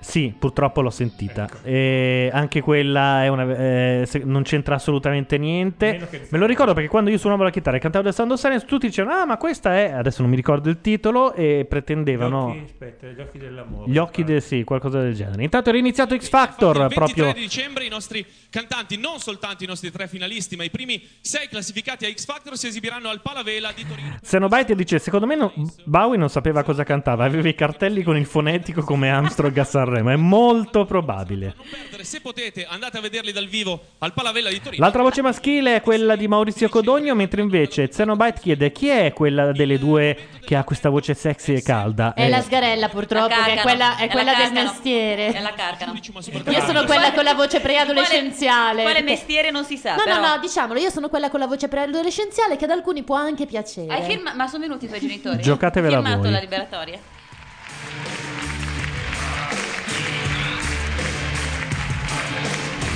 [0.00, 1.48] Sì, purtroppo l'ho sentita.
[1.62, 6.08] E anche quella è una, eh, se- non c'entra assolutamente niente.
[6.30, 8.66] Me lo ricordo perché quando io suonavo la chitarra e cantavo del Sound of Silence,
[8.66, 9.90] tutti dicevano: Ah, ma questa è.
[9.92, 11.34] Adesso non mi ricordo il titolo.
[11.34, 12.48] E pretendevano.
[12.48, 13.90] Gli occhi, aspetta, gli occhi dell'amore.
[13.90, 15.42] Gli occhi del sì, qualcosa del genere.
[15.42, 16.74] Intanto è riniziato X Factor.
[16.76, 17.32] Il 23 Proprio.
[17.32, 21.46] di dicembre i nostri cantanti, non soltanto i nostri tre finalisti, ma i primi sei
[21.48, 24.16] classificati a X Factor si esibiranno al Palavela di Torino.
[24.22, 25.52] Xenobite dice: Secondo me non-
[25.84, 27.24] Bowie non sapeva cosa cantava.
[27.24, 29.88] Aveva i cartelli con il fonetico come Armstrong a Sanremo.
[29.98, 31.54] È molto probabile.
[32.02, 34.82] Se potete, andate a vederli dal vivo al Palavela di Torino.
[34.82, 39.52] L'altra voce maschile è quella di Maurizio Codogno, mentre invece Xenobite chiede chi è quella
[39.52, 42.14] delle due che ha questa voce sexy e calda.
[42.14, 45.26] È Eh, la sgarella purtroppo, La che è quella, è È la quella del mestiere.
[45.32, 45.92] È la carcano.
[46.46, 48.82] Io sono quella con la voce preadolescenziale.
[48.82, 49.96] Quale perché- mestiere non si sa.
[49.96, 50.20] No, però.
[50.20, 53.46] no, no, diciamolo, io sono quella con la voce preadolescenziale che ad alcuni può anche
[53.46, 53.92] piacere.
[53.92, 55.42] Hai firma- ma sono venuti i tuoi genitori?
[55.42, 56.30] Giocatevela Hai firmato voi.
[56.32, 56.98] la liberatoria?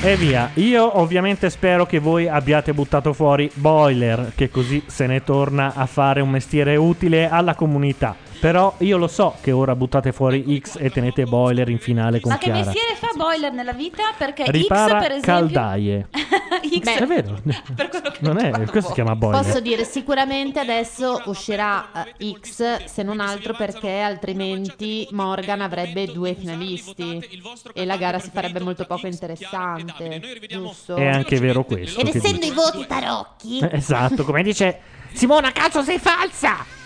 [0.05, 0.51] E via.
[0.57, 5.87] Io ovviamente spero che voi abbiate buttato fuori Boiler, che così se ne torna a
[5.87, 8.15] fare un mestiere utile alla comunità.
[8.45, 12.31] Però io lo so che ora buttate fuori X e tenete Boiler in finale con
[12.31, 12.67] Ma che Chiara.
[12.67, 14.03] mestiere fa Boiler nella vita?
[14.19, 15.33] Perché Ripara X, per esempio...
[15.33, 16.09] caldaie.
[16.79, 17.41] X È vero.
[17.75, 19.43] per quello che Non è, questo si chiama Boiler.
[19.43, 26.35] Posso dire, sicuramente adesso uscirà eh, X, se non altro perché altrimenti Morgan avrebbe due
[26.35, 27.27] finalisti
[27.73, 30.21] e la gara si farebbe molto poco interessante.
[30.51, 30.97] Giusto?
[30.97, 31.99] È anche vero questo.
[31.99, 32.51] Ed che essendo dici.
[32.51, 34.81] i voti tarocchi, Eh, Esatto, come dice
[35.15, 36.84] Simona, cazzo sei falsa!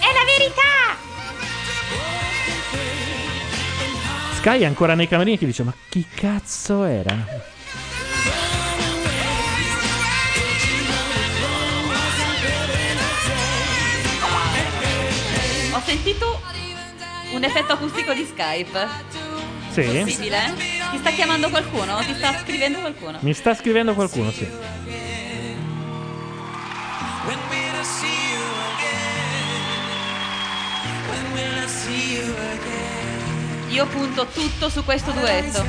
[0.00, 0.98] È la verità!
[4.34, 7.14] Sky è ancora nei camerini che dice ma chi cazzo era?
[15.72, 16.40] Ho sentito
[17.32, 18.88] un effetto acustico di Skype.
[19.70, 19.82] Sì?
[19.82, 20.54] Possibile?
[20.90, 21.98] Ti sta chiamando qualcuno?
[21.98, 23.18] Ti sta scrivendo qualcuno?
[23.20, 24.48] Mi sta scrivendo qualcuno, sì.
[33.68, 35.64] Io punto tutto su questo duetto.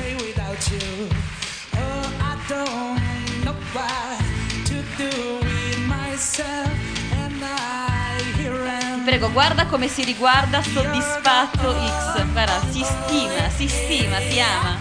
[9.05, 12.31] Prego, guarda come si riguarda soddisfatto X.
[12.31, 14.77] Guarda, si stima, si stima, si ama.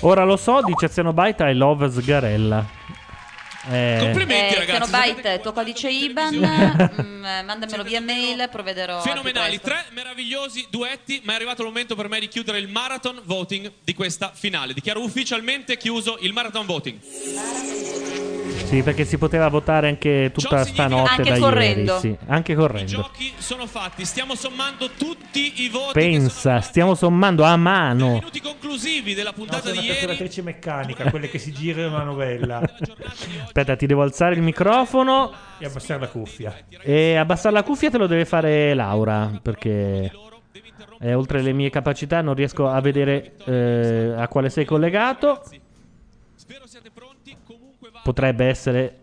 [0.00, 2.64] Ora lo so, dice Xenobite, I love Sgarella.
[3.70, 4.90] Eh, Complimenti, Eh, ragazzi.
[4.92, 6.34] Xenobite, tuo codice IBAN,
[7.00, 9.00] mm, mandamelo via mail, provvederò.
[9.00, 13.20] Fenomenali, tre meravigliosi duetti, ma è arrivato il momento per me di chiudere il marathon
[13.24, 14.74] voting di questa finale.
[14.74, 18.03] Dichiaro ufficialmente chiuso il marathon voting.
[18.64, 21.92] Sì, perché si poteva votare anche tutta stanotte Anche da correndo.
[21.92, 22.00] ieri.
[22.00, 23.10] Sì, anche correndo.
[23.16, 24.04] Chi sono fatti?
[24.04, 28.20] Stiamo sommando tutti i voti Pensa, stiamo sommando a mano.
[28.42, 29.98] conclusivi della No, puntata sei di una ieri.
[29.98, 32.60] calcolatrice meccanica, quelle che si girano una novella.
[33.44, 36.54] Aspetta, ti devo alzare il microfono E abbassare la cuffia.
[36.82, 40.10] e abbassare la cuffia te lo deve fare Laura, perché
[41.00, 45.42] eh, oltre le mie capacità non riesco a vedere eh, a quale sei collegato.
[48.04, 48.98] Potrebbe essere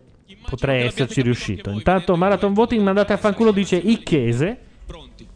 [0.48, 1.70] potrei esserci riuscito.
[1.70, 4.70] Intanto Marathon Voting mandate a fanculo dice Icchese.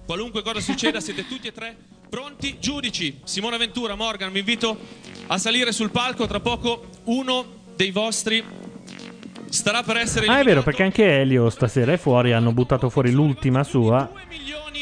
[0.07, 1.77] Qualunque cosa succeda, siete tutti e tre
[2.09, 2.59] pronti.
[2.61, 4.79] Giudici, Simona Ventura, Morgan, vi invito
[5.27, 6.27] a salire sul palco.
[6.29, 7.45] Tra poco uno
[7.75, 8.43] dei vostri
[9.49, 12.33] starà per essere Ah, è vero, perché anche Elio stasera è fuori.
[12.33, 14.11] Hanno buttato fuori l'ultima sua.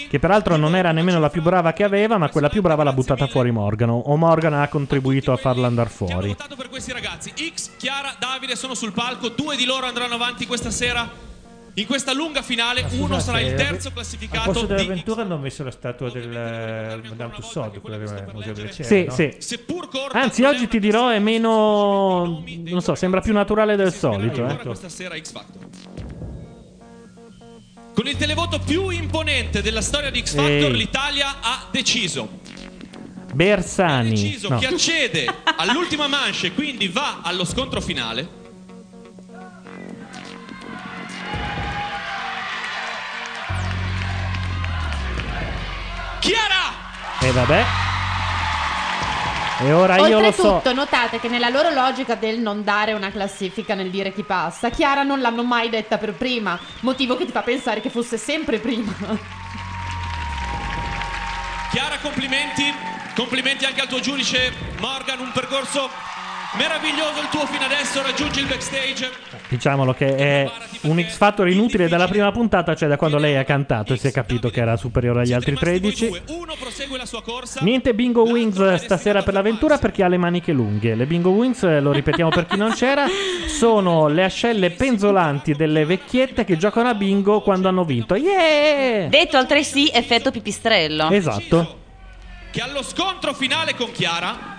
[0.09, 2.93] Che peraltro non era nemmeno la più brava che aveva, ma quella più brava l'ha
[2.93, 3.91] buttata fuori Morgan.
[3.91, 6.37] O Morgan ha contribuito a farla andare fuori.
[6.57, 7.33] per questi ragazzi.
[7.55, 9.29] X, Chiara, Davide sono sul palco.
[9.31, 11.33] Due di loro andranno avanti questa sera.
[11.77, 15.65] In questa lunga finale, uno sarà il terzo Al classificato posto di dell'avventura hanno messo
[15.65, 19.13] la statua del eh, Madame Tussauds, quella del Museo delle Sì, Cere, no?
[19.13, 19.37] sì.
[20.13, 22.45] Anzi, oggi ti dirò è meno.
[22.65, 24.47] Non so, sembra più naturale del solito.
[24.47, 24.57] Eh.
[24.59, 25.63] questa sera X Factor.
[27.93, 30.77] Con il televoto più imponente della storia di X Factor, Ehi.
[30.77, 32.41] l'Italia ha deciso.
[33.33, 34.11] Bersani.
[34.11, 34.59] deciso No.
[34.59, 38.43] chi accede all'ultima manche e quindi va allo scontro finale.
[46.25, 46.73] Chiara!
[47.21, 47.65] E vabbè.
[49.61, 50.55] E ora io lo so.
[50.55, 54.71] Oltretutto, notate che nella loro logica del non dare una classifica nel dire chi passa,
[54.71, 58.59] Chiara non l'hanno mai detta per prima, motivo che ti fa pensare che fosse sempre
[58.59, 58.91] prima.
[61.71, 62.75] Chiara, complimenti.
[63.15, 64.51] Complimenti anche al tuo giudice
[64.81, 65.91] Morgan, un percorso
[66.55, 69.34] meraviglioso il tuo fino adesso, raggiungi il backstage.
[69.47, 70.51] Diciamolo che è
[70.83, 74.09] un X Factor inutile dalla prima puntata, cioè da quando lei ha cantato e si
[74.09, 76.23] è capito che era superiore agli altri 13.
[76.29, 77.61] Uno prosegue la sua corsa.
[77.63, 80.95] Niente Bingo Wings stasera per l'avventura per chi ha le maniche lunghe.
[80.95, 83.05] Le Bingo Wings, lo ripetiamo per chi non c'era,
[83.47, 88.15] sono le ascelle penzolanti delle vecchiette che giocano a bingo quando hanno vinto.
[88.17, 89.09] Yeah!
[89.09, 91.11] Detto altresì effetto pipistrello.
[91.11, 91.81] Esatto.
[92.51, 94.54] Che allo scontro finale con Chiara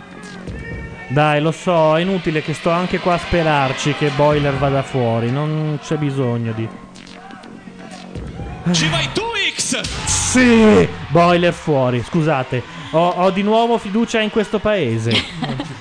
[1.08, 5.30] Dai, lo so, è inutile che sto anche qua a sperarci che Boiler vada fuori,
[5.30, 6.68] non c'è bisogno di...
[8.72, 9.22] ci vai tu
[9.56, 9.82] X.
[10.06, 10.88] Sì!
[11.10, 12.62] Boiler fuori, scusate.
[12.92, 15.12] Ho, ho di nuovo fiducia in questo paese.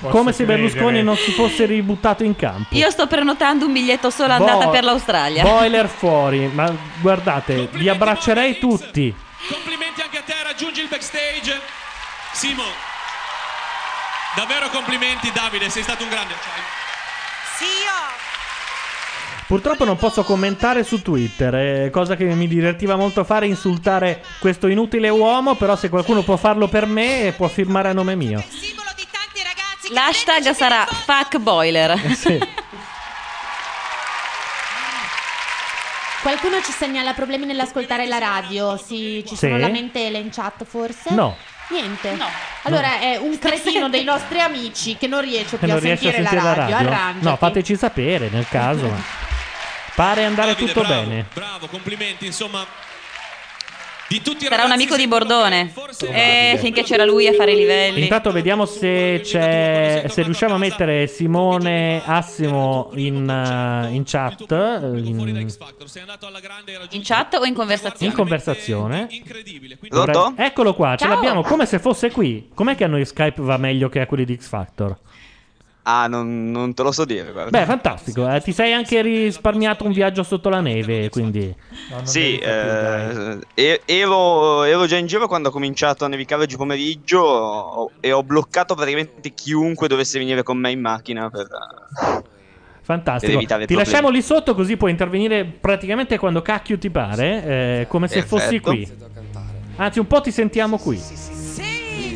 [0.09, 1.03] Come se Berlusconi credere.
[1.03, 2.75] non si fosse ributtato in campo.
[2.75, 5.43] Io sto prenotando un biglietto solo Bo- andata per l'Australia.
[5.43, 9.13] Boiler fuori, ma guardate, vi abbraccerei tutti.
[9.49, 11.59] Complimenti anche a te, raggiungi il backstage.
[12.33, 12.94] Simo.
[14.35, 16.33] Davvero complimenti Davide, sei stato un grande.
[19.47, 24.67] Purtroppo non posso commentare su Twitter, è cosa che mi divertiva molto fare, insultare questo
[24.67, 28.43] inutile uomo, però se qualcuno può farlo per me può firmare a nome mio.
[29.91, 31.91] L'hashtag sarà fuck boiler.
[31.91, 32.39] Eh, sì.
[36.23, 38.77] Qualcuno ci segnala problemi nell'ascoltare la radio.
[38.77, 39.61] Sì, ci sono Sì.
[39.61, 41.13] lamentele in chat forse?
[41.13, 41.37] No.
[41.69, 42.17] Niente.
[42.63, 46.11] Allora è un cretino dei nostri amici che non riesce più non a riesce a
[46.11, 46.75] sentire, sentire la radio.
[46.75, 47.25] Arrangiati.
[47.25, 48.93] No, fateci sapere nel caso.
[49.95, 51.25] Pare andare Davide, tutto bravo, bene.
[51.33, 52.65] Bravo, complimenti, insomma.
[54.07, 55.73] Di tutti i Sarà un amico di Bordone.
[56.11, 58.03] Eh, finché c'era lui a fare i livelli.
[58.03, 64.97] Intanto vediamo se c'è se riusciamo a mettere Simone Assimo in, eh, in chat eh,
[64.99, 65.47] in,
[66.91, 68.11] In chat o in conversazione?
[68.11, 69.07] in conversazione.
[69.89, 71.13] Dovrebbe- Eccolo qua, ce Ciao.
[71.15, 72.49] l'abbiamo come se fosse qui.
[72.53, 74.95] Com'è che a noi Skype va meglio che a quelli di X Factor?
[75.87, 77.51] Ah, non, non te lo so dire, guarda.
[77.59, 81.53] Beh, fantastico, eh, ti sei anche risparmiato un viaggio sotto la neve, quindi
[82.01, 87.19] Sì, eh, e- ero, ero già in giro quando ha cominciato a nevicare oggi pomeriggio
[87.19, 91.47] ho- e ho bloccato praticamente chiunque dovesse venire con me in macchina per...
[92.81, 93.37] Fantastico.
[93.39, 93.75] Ti problemi.
[93.75, 97.43] lasciamo lì sotto così puoi intervenire praticamente quando cacchio ti pare,
[97.81, 98.37] eh, come se Perfetto.
[98.39, 98.91] fossi qui.
[99.77, 100.99] Anzi, un po' ti sentiamo qui.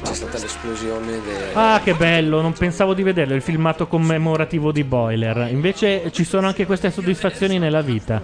[0.10, 4.84] C'è stata l'esplosione de- Ah, che bello, non pensavo di vederlo, il filmato commemorativo di
[4.84, 5.48] Boiler.
[5.52, 8.22] Invece ci sono anche queste soddisfazioni nella vita.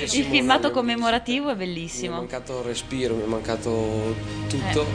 [0.00, 2.16] Il filmato commemorativo è Mi è bellissimo.
[2.16, 4.14] mancato il respiro, mi è mancato
[4.48, 4.86] tutto.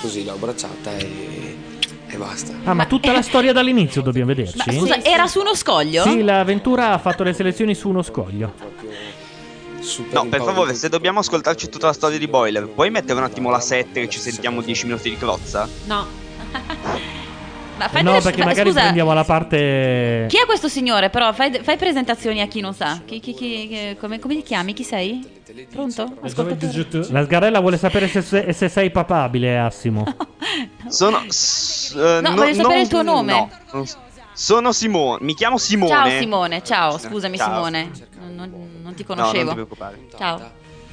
[0.00, 1.56] Così l'ho abbracciata e,
[2.06, 2.52] e basta.
[2.64, 4.56] Ah, ma tutta la storia dall'inizio dobbiamo vederci?
[4.64, 6.04] Ma scusa, era su uno scoglio?
[6.04, 8.52] Sì, l'avventura ha fatto le selezioni su uno scoglio.
[10.12, 13.50] No, per favore, se dobbiamo ascoltarci tutta la storia di Boiler, puoi mettere un attimo
[13.50, 15.68] la 7 che ci sentiamo 10 minuti di crozza?
[15.86, 16.06] No.
[17.78, 20.24] Ma Eh fai no, delle- perché ma magari scusa, prendiamo la parte.
[20.28, 21.10] Chi è questo signore?
[21.10, 23.00] Però fai, fai presentazioni a chi non sa.
[23.04, 24.72] Chi, chi- chi- come, come ti chiami?
[24.72, 25.24] Chi sei?
[25.70, 26.12] Pronto?
[26.22, 27.06] Ascoltatore.
[27.10, 30.02] La sgarella vuole sapere se, se- se sei papabile, Assimo.
[30.88, 31.22] Sono.
[31.28, 33.32] s- eh, No, voglio sapere non- il tuo nome.
[33.72, 33.84] no,
[34.38, 35.90] sono Simone, mi chiamo Simone.
[35.90, 37.54] Ciao Simone, ciao, scusami Ciao.
[37.54, 37.90] Simone.
[38.20, 38.34] Non,
[38.82, 39.38] non- ti No, conoscevo.
[39.38, 39.98] non ti preoccupare.
[40.16, 40.50] Ciao.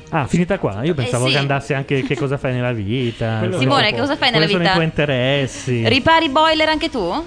[0.09, 0.83] Ah, finita qua.
[0.83, 1.33] Io pensavo Eh, sì.
[1.33, 3.41] che andasse anche che cosa fai nella vita.
[3.57, 4.69] Simone, che cosa fai Quali nella sono vita?
[4.71, 5.87] i tuoi interessi?
[5.87, 7.25] Ripari boiler anche tu?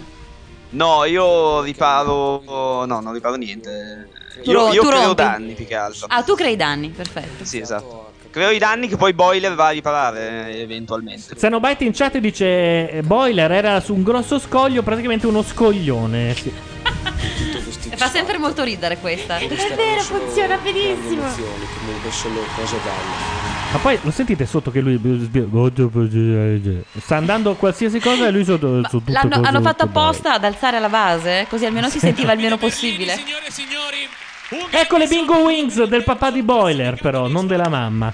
[0.71, 2.43] No, io riparo.
[2.85, 4.09] No, non riparo niente.
[4.43, 5.15] Tu Io, ro- io tu creo rompi?
[5.23, 6.07] danni più che altro.
[6.09, 7.45] Ah, tu crei danni, perfetto.
[7.45, 8.08] Sì, esatto.
[8.31, 11.35] Creo i danni che poi Boiler va a riparare eh, eventualmente.
[11.35, 16.35] Xenobite in chat dice eh, Boiler era su un grosso scoglio, praticamente uno scoglione.
[16.35, 16.53] Sì.
[17.97, 19.39] Fa sempre molto ridere questa.
[19.39, 21.23] È vero, funziona benissimo.
[21.23, 23.47] comunque sono cose belle.
[23.71, 24.99] Ma poi lo sentite sotto che lui
[26.99, 30.89] sta andando qualsiasi cosa e lui sotto, su tutte hanno fatto apposta ad alzare la
[30.89, 33.15] base, così almeno si sentiva il meno possibile.
[33.17, 34.28] belle.
[34.71, 38.13] Ecco le bingo wings del papà di Boiler, però, non della mamma.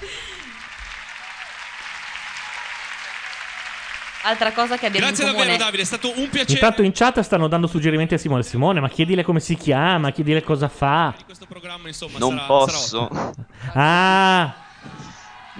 [4.23, 5.49] Altra cosa che abbiamo Grazie in comune.
[5.49, 6.53] davvero Davide, è stato un piacere.
[6.53, 8.41] Intanto in chat stanno dando suggerimenti a Simone.
[8.41, 11.13] Simone, ma chiedile come si chiama, chiedile cosa fa.
[12.17, 13.07] Non posso.
[13.73, 14.64] Ah,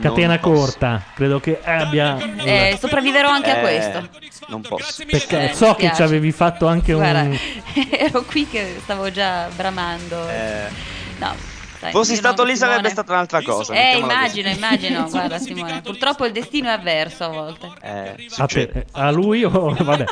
[0.01, 1.01] catena corta.
[1.13, 2.17] Credo che abbia.
[2.43, 4.09] Eh, sopravviverò anche a Eh, questo.
[4.47, 5.03] Non posso.
[5.09, 7.37] Perché Eh, so che ci avevi fatto anche Guarda, un.
[7.91, 10.17] ero qui che stavo già bramando.
[11.17, 11.33] No,
[11.79, 12.71] dai, Fossi stato lì Simone.
[12.73, 13.73] sarebbe stata un'altra cosa.
[13.73, 14.39] Eh, mettiamola così.
[14.39, 15.07] immagino, immagino.
[15.09, 17.71] Guarda, Simone, purtroppo il destino è avverso a volte.
[17.81, 20.05] Eh, A, te- eh, a lui o vabbè.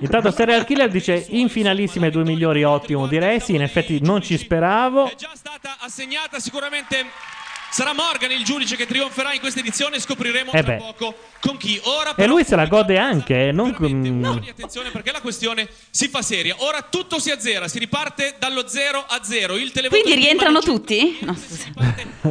[0.00, 3.40] Intanto Serial Killer dice in finalissima i due migliori, ottimo direi.
[3.40, 5.10] Sì, in effetti non ci speravo.
[5.80, 7.06] assegnata sicuramente
[7.70, 11.80] sarà Morgan il giudice che trionferà in questa edizione scopriremo Eh tra poco con chi.
[11.84, 16.08] Ora E lui se la gode anche, eh, non con- attenzione perché la questione si
[16.08, 16.56] fa seria.
[16.58, 21.18] Ora tutto si azzera si riparte dallo 0 a 0 il televoto Quindi rientrano tutti?
[21.20, 21.36] No,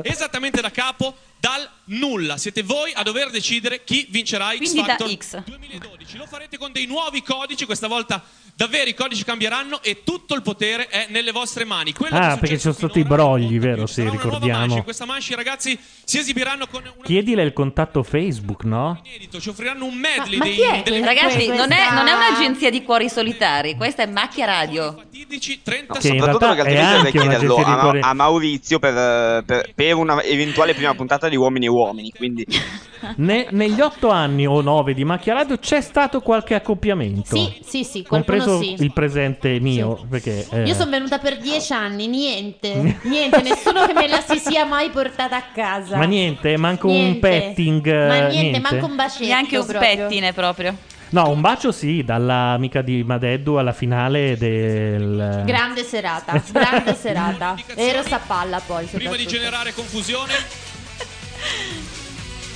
[0.04, 2.38] esattamente da capo dal nulla.
[2.38, 5.44] Siete voi a dover decidere chi vincerà X Quindi da Factor X.
[5.46, 8.22] 2012 lo farete con dei nuovi codici questa volta
[8.60, 12.56] davvero i codici cambieranno e tutto il potere è nelle vostre mani Quello Ah, perché
[12.56, 13.86] ci sono stati i brogli, vero?
[13.86, 14.84] Sì, in ricordiamo.
[14.84, 19.00] questa manche i ragazzi si esibiranno con un Chiedile il contatto Facebook, no?
[19.06, 20.82] inedito ci offriranno un medley Ma dei, chi è?
[20.84, 24.84] delle Ragazzi, questa- non è, non è un'agenzia di cuori solitari, questa è macchia radio.
[24.92, 29.72] No, Che in soprattutto dovrei anche chiederlo un'agenzia di a, cuori- a Maurizio per, per-
[29.74, 32.12] per una eventuale prima puntata di Uomini e Uomini.
[32.12, 32.46] Quindi
[33.18, 37.34] Ne- negli otto anni o nove di Macchia Radio c'è stato qualche accoppiamento.
[37.36, 38.84] Sì, sì, sì, qualcuno Compreso sì.
[38.84, 40.48] il presente mio, perché...
[40.52, 44.66] eh, Io sono venuta per dieci anni, niente, niente, nessuno che me la si sia
[44.66, 45.98] mai portata a casa.
[45.98, 47.20] Ma niente, manco un Niente.
[47.20, 48.08] petting.
[48.08, 49.96] Ma eh, niente, manco un bacetto Neanche un proprio.
[50.08, 50.76] pettine proprio.
[51.12, 55.42] No, un bacio sì, dall'amica di Madeddu alla finale del...
[55.44, 57.56] Grande serata, grande serata.
[57.74, 58.86] Ero palla poi.
[58.86, 60.34] prima di generare confusione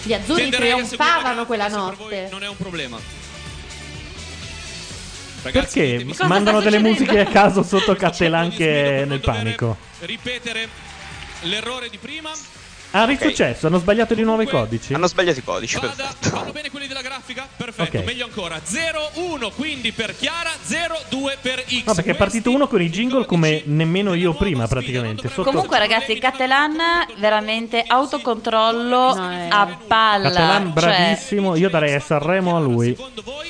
[0.04, 2.28] Gli azzurri a trionfavano quella notte.
[2.30, 3.23] non è un problema
[5.44, 9.76] Ragazzi, Perché ditemi- mandano delle musiche a caso sotto Cattelan che nel panico?
[10.00, 10.68] ripetere
[11.42, 12.32] l'errore di prima
[12.96, 14.94] Ah, risuccesso, hanno sbagliato di nuovo i codici?
[14.94, 15.80] hanno sbagliato i codici.
[15.80, 18.04] vanno bene quelli della grafica perfetto Ok.
[18.04, 22.82] meglio ancora 0-1 quindi per Chiara 0-2 per X No, perché è partito uno con
[22.84, 25.28] i jingle come nemmeno io prima, praticamente.
[25.28, 25.50] Sotto...
[25.50, 26.78] Comunque, ragazzi, Catalan
[27.18, 29.08] veramente autocontrollo
[29.50, 30.30] a palla.
[30.30, 32.96] Catalan cioè, bravissimo, io darei a Sanremo a lui.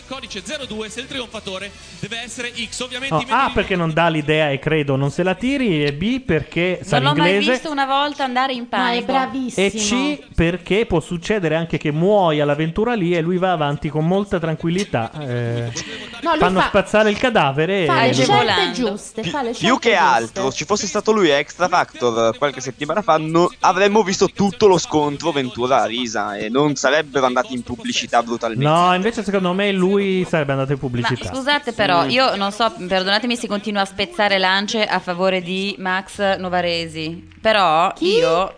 [0.08, 4.50] codice 02 se il trionfatore deve essere X ovviamente No, A perché non dà l'idea
[4.52, 7.86] e credo non se la tiri e B perché sa non l'ho mai visto una
[7.86, 9.06] volta andare in panico.
[9.34, 9.66] Bravissimo.
[9.68, 14.06] e C perché può succedere anche che muoia all'avventura lì e lui va avanti con
[14.08, 15.12] molta tranquillità.
[15.20, 15.72] eh,
[16.22, 18.08] No, lui fanno fa- spazzare il cadavere Fa e...
[18.08, 21.68] le scelte giuste, fa le più scelte che altro, ci fosse stato lui a Extra
[21.68, 27.54] Factor qualche settimana fa, no- avremmo visto tutto lo scontro Ventura-Risa e non sarebbero andati
[27.54, 28.64] in pubblicità brutalmente.
[28.64, 31.34] No, invece secondo me lui sarebbe andato in Ma pubblicità.
[31.34, 36.38] scusate però, io non so, perdonatemi se continuo a spezzare lance a favore di Max
[36.38, 38.56] Novaresi, però io,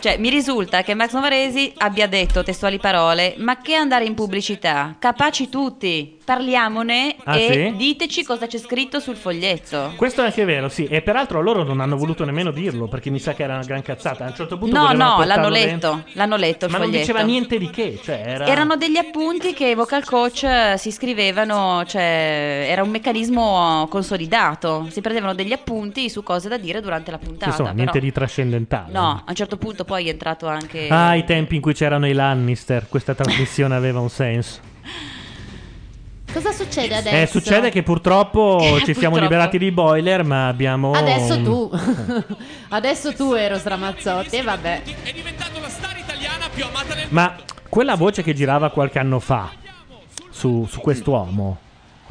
[0.00, 4.96] cioè mi risulta che Max Novaresi abbia detto testuali parole, ma che andare in pubblicità?
[4.98, 7.76] Capaci tutti, parliamone Ah, e sì?
[7.76, 9.92] diteci cosa c'è scritto sul foglietto.
[9.96, 10.84] Questo è anche vero, sì.
[10.84, 13.82] E peraltro loro non hanno voluto nemmeno dirlo perché mi sa che era una gran
[13.82, 14.24] cazzata.
[14.24, 15.90] A un certo punto No, no, l'hanno dentro.
[15.94, 17.06] letto, l'hanno letto il Ma non foglietto.
[17.06, 17.98] diceva niente di che.
[18.02, 18.46] Cioè, era...
[18.46, 24.86] Erano degli appunti che i vocal coach eh, si scrivevano, cioè era un meccanismo consolidato.
[24.90, 27.50] Si prendevano degli appunti su cose da dire durante la puntata.
[27.50, 28.92] Insomma, però- niente di trascendentale.
[28.92, 30.88] No, a un certo punto poi è entrato anche.
[30.88, 34.58] Ah, i tempi in cui c'erano i Lannister, questa trasmissione aveva un senso.
[36.32, 37.16] Cosa succede adesso?
[37.16, 39.18] Eh, succede che purtroppo ci siamo Purtroppo.
[39.18, 40.92] liberati di boiler, ma abbiamo.
[40.92, 41.70] Adesso tu.
[42.70, 44.36] Adesso tu, Eros Ramazzotti.
[44.36, 44.82] E vabbè.
[47.10, 47.36] Ma
[47.68, 49.50] quella voce che girava qualche anno fa
[50.30, 51.58] su, su quest'uomo.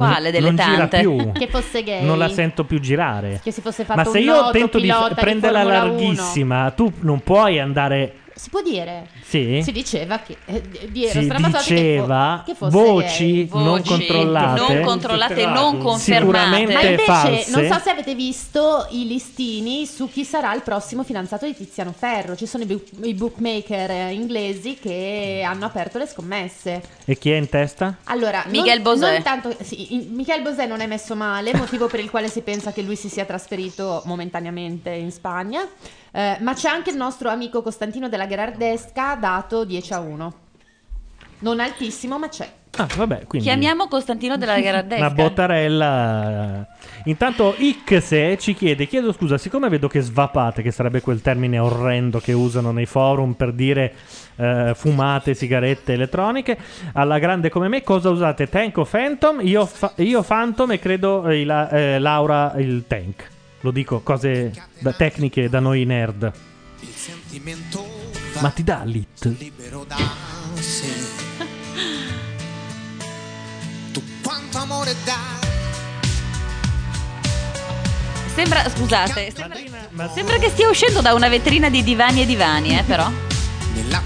[0.06, 1.00] Quale non- delle non gira tante?
[1.00, 1.32] più.
[1.38, 2.04] Che fosse gay.
[2.04, 3.40] Non la sento più girare.
[3.42, 5.88] Che si fosse fatto Ma se io tento di prenderla Formula 1.
[5.96, 8.14] larghissima, tu non puoi andare.
[8.40, 9.06] Si può dire?
[9.22, 9.60] Sì?
[9.62, 13.62] Si diceva che eh, di Si diceva che, fo- che fosse voci gay.
[13.62, 16.48] non controllate, non controllate e non confermate.
[16.72, 17.50] Ma invece false.
[17.50, 21.92] non so se avete visto i listini su chi sarà il prossimo fidanzato di Tiziano
[21.94, 22.34] Ferro.
[22.34, 26.80] Ci sono i, bu- i bookmaker eh, inglesi che hanno aperto le scommesse.
[27.04, 27.98] E chi è in testa?
[28.04, 29.10] Allora, Miguel Bosé.
[29.12, 32.40] non tanto- sì, in- Michel Bosé non è messo male, motivo per il quale si
[32.40, 35.60] pensa che lui si sia trasferito momentaneamente in Spagna.
[36.12, 40.34] Eh, ma c'è anche il nostro amico Costantino della Gherardesca, dato 10 a 1.
[41.40, 42.50] Non altissimo, ma c'è.
[42.76, 45.00] Ah, vabbè, quindi Chiamiamo Costantino della Gherardesca.
[45.06, 46.66] una bottarella.
[47.04, 52.20] Intanto Ixe ci chiede, chiedo scusa, siccome vedo che svapate, che sarebbe quel termine orrendo
[52.20, 53.94] che usano nei forum per dire
[54.36, 56.58] eh, fumate, sigarette elettroniche,
[56.92, 58.48] alla grande come me, cosa usate?
[58.48, 59.40] Tank o Phantom?
[59.42, 63.28] Io, fa- io Phantom e credo eh, la- eh, Laura il Tank.
[63.62, 66.32] Lo dico, cose da- tecniche da noi nerd.
[66.80, 67.86] Il sentimento
[68.40, 69.24] Ma ti dà lit?
[69.38, 69.96] libero da
[70.54, 70.86] sé.
[73.92, 75.38] Tu quanto amore dai.
[78.34, 82.82] Sembra, scusate, sembra, sembra che stia uscendo da una vetrina di divani e divani, eh,
[82.84, 83.10] però.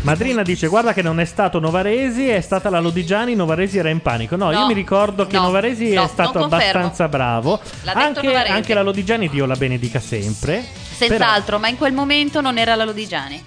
[0.02, 3.34] Madrina dice: Guarda che non è stato Novaresi, è stata la Lodigiani.
[3.34, 4.36] Novaresi era in panico.
[4.36, 7.60] No, No, io mi ricordo che no, Novaresi no, è stato abbastanza bravo.
[7.86, 10.62] Anche, anche la Lodigiani, Dio la benedica sempre.
[10.94, 13.42] Senz'altro, ma in quel momento non era la Lodigiani.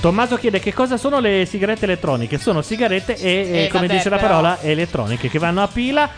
[0.00, 2.38] Tommaso chiede che cosa sono le sigarette elettroniche.
[2.38, 4.28] Sono sigarette e, e, Eh, come vabbè, dice la però.
[4.28, 6.08] parola, elettroniche che vanno a pila.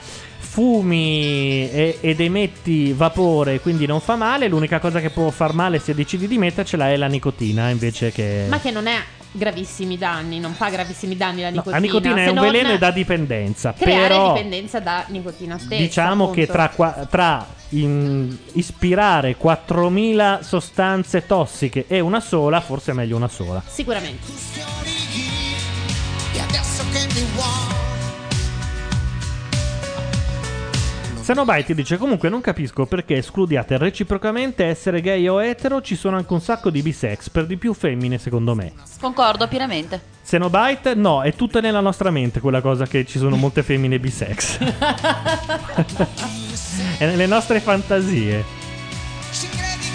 [0.50, 4.48] Fumi e- ed emetti vapore, quindi non fa male.
[4.48, 8.46] L'unica cosa che può far male se decidi di mettercela è la nicotina invece che.
[8.48, 8.96] Ma che non è
[9.30, 11.76] gravissimi danni, non fa gravissimi danni la No, nicotina.
[11.76, 13.74] la nicotina è un veleno e dà dipendenza.
[13.78, 15.80] creare però dipendenza da nicotina stessa.
[15.80, 16.52] diciamo che appunto.
[16.52, 23.28] tra, qua- tra in- ispirare 4000 sostanze tossiche e una sola, forse è meglio una
[23.28, 23.62] sola.
[23.64, 24.26] Sicuramente.
[31.30, 36.32] Xenobite dice comunque non capisco perché escludiate reciprocamente essere gay o etero, ci sono anche
[36.32, 38.72] un sacco di bisex, per di più femmine secondo me.
[39.00, 40.02] Concordo pienamente.
[40.24, 44.58] Xenobite no, è tutta nella nostra mente quella cosa che ci sono molte femmine bisex.
[46.98, 48.44] è nelle nostre fantasie.
[49.30, 49.89] Ci credi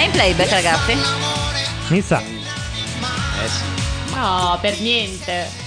[0.00, 0.96] è in playback, ragazzi?
[1.88, 2.20] Mi sa.
[2.20, 4.14] Eh sì.
[4.14, 5.59] No, per niente.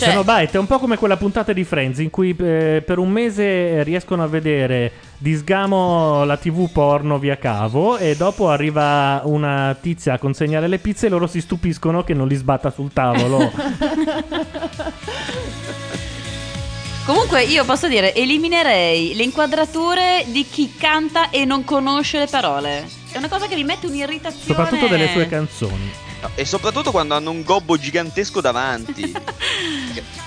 [0.00, 3.10] Cioè- Xenobite è un po' come quella puntata di Friends in cui eh, per un
[3.10, 9.76] mese riescono a vedere di sgamo la tv porno via cavo e dopo arriva una
[9.78, 13.52] tizia a consegnare le pizze e loro si stupiscono che non li sbatta sul tavolo.
[17.04, 22.86] Comunque io posso dire, eliminerei le inquadrature di chi canta e non conosce le parole.
[23.10, 24.44] È una cosa che mi mette un'irritazione.
[24.44, 25.90] soprattutto delle sue canzoni.
[26.20, 29.12] No, E soprattutto quando hanno un gobbo gigantesco davanti.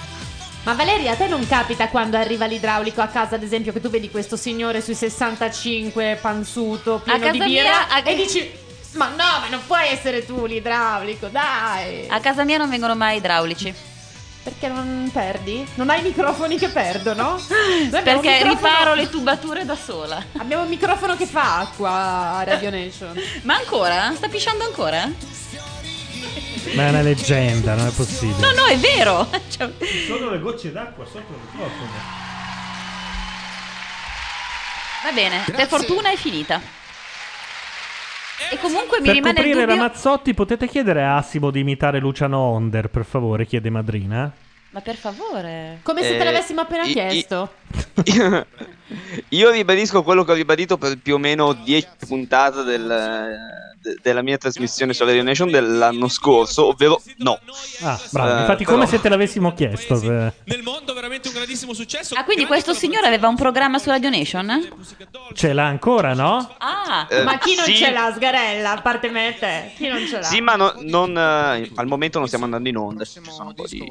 [0.63, 3.89] Ma Valeria, a te non capita quando arriva l'idraulico a casa, ad esempio, che tu
[3.89, 8.49] vedi questo signore sui 65 panzuto, pieno A di birra mia, a- e dici
[8.93, 12.07] "Ma no, ma non puoi essere tu l'idraulico, dai".
[12.07, 13.73] A casa mia non vengono mai idraulici.
[14.41, 15.65] Perché non perdi?
[15.75, 17.35] Non hai microfoni che perdono?
[17.91, 20.23] Perché microfono- riparo le tubature da sola.
[20.37, 23.19] Abbiamo un microfono che fa acqua a Radio Nation.
[23.43, 24.13] Ma ancora?
[24.15, 25.09] Sta pisciando ancora?
[26.75, 28.39] Ma è una leggenda, non è possibile.
[28.39, 29.29] No, no, è vero.
[29.49, 29.71] Cioè,
[30.07, 31.89] Sono le gocce d'acqua sopra il microfono.
[35.03, 36.61] va bene, per fortuna è finita.
[38.51, 39.65] E comunque mi Per rimane il dubbio.
[39.65, 44.31] Ramazzotti potete chiedere a Assimo di imitare Luciano Onder, per favore, chiede Madrina.
[44.71, 45.79] Ma per favore.
[45.83, 47.53] Come se te Eh, l'avessimo appena i- i- chiesto.
[49.29, 52.87] Io ribadisco quello che ho ribadito per più o meno 10 puntate del-
[53.83, 57.37] de- della mia trasmissione su Radio Nation dell'anno scorso, ovvero no.
[57.81, 58.29] Ah, bravo.
[58.37, 59.95] Eh, Infatti, però- come se te l'avessimo chiesto.
[60.01, 60.33] eh.
[60.45, 62.15] Nel mondo veramente un grandissimo successo.
[62.15, 64.67] Ah, quindi questo signore aveva un programma su Radio Nation?
[65.33, 66.49] Ce l'ha ancora, no?
[66.59, 67.75] Ah, Eh, Ma chi non sì.
[67.75, 68.71] ce l'ha, Sgarella?
[68.71, 70.23] A parte me e te, chi non ce l'ha?
[70.23, 73.03] Sì, ma no- non, eh, al momento non stiamo andando in onda.
[73.03, 73.83] Ci sono un po' di,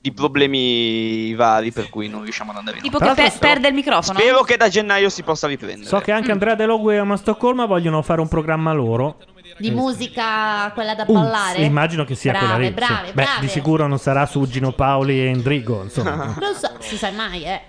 [0.00, 3.14] di problemi vari per cui non riusciamo ad andare in tipo onda.
[3.14, 4.18] che pe- perde il microfono?
[4.18, 5.86] Spero che da gennaio si possa riprendere.
[5.88, 9.17] So che anche Andrea De Logo e Ama Stoccolma vogliono fare un programma loro.
[9.58, 11.62] Di musica, quella da Uh, ballare?
[11.62, 12.70] immagino che sia brave, quella lì.
[12.70, 13.12] Brave, sì.
[13.12, 15.82] brave, Beh, di sicuro non sarà su Gino Paoli e Endrigo.
[15.82, 16.34] Insomma.
[16.40, 17.60] Non so, si sa mai, eh.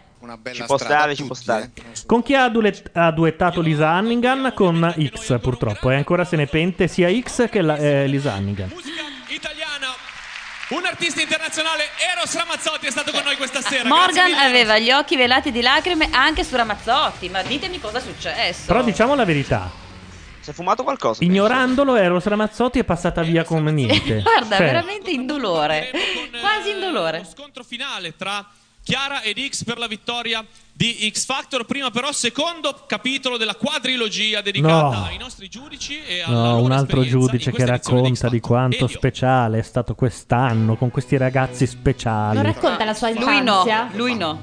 [0.54, 1.72] Ci può stare, ci può stare.
[2.06, 4.52] Con chi ha, due- ha duettato Lisa Hannigan?
[4.54, 5.90] Con X, purtroppo.
[5.92, 8.70] E ancora se ne pente sia X che la- eh, Lisa Hannigan.
[10.70, 11.86] Un artista internazionale,
[12.16, 13.88] Eros Ramazzotti, è stato con noi questa sera.
[13.90, 18.66] Morgan aveva gli occhi velati di lacrime anche su Ramazzotti, ma ditemi cosa è successo.
[18.68, 19.88] Però diciamo la verità.
[20.50, 21.24] Si è fumato qualcosa?
[21.24, 24.22] Ignorandolo, Eros Ramazzotti è passata via come niente.
[24.24, 25.92] Guarda, Cioè, veramente indolore.
[26.42, 27.24] Quasi indolore.
[27.32, 28.44] scontro finale tra
[28.90, 30.44] Chiara ed X per la vittoria
[30.74, 31.64] di X Factor.
[31.64, 35.04] Prima però secondo capitolo della quadrilogia dedicata No.
[35.06, 38.88] ai nostri giudici e alla No, un altro giudice che edizione di racconta di quanto
[38.88, 42.38] speciale è stato quest'anno con questi ragazzi speciali.
[42.38, 43.90] Non racconta la sua Lui no, infanzia?
[43.94, 44.42] lui no.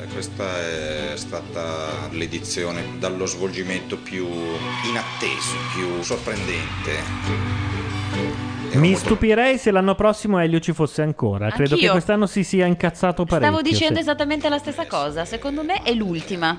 [0.00, 8.46] Eh, questa è stata l'edizione dallo svolgimento più inatteso, più sorprendente.
[8.72, 11.50] Mi stupirei se l'anno prossimo Elio ci fosse ancora.
[11.50, 11.86] Credo Anch'io.
[11.86, 13.48] che quest'anno si sia incazzato parecchio.
[13.48, 14.00] Stavo dicendo sì.
[14.00, 15.24] esattamente la stessa cosa.
[15.24, 16.58] Secondo me è l'ultima.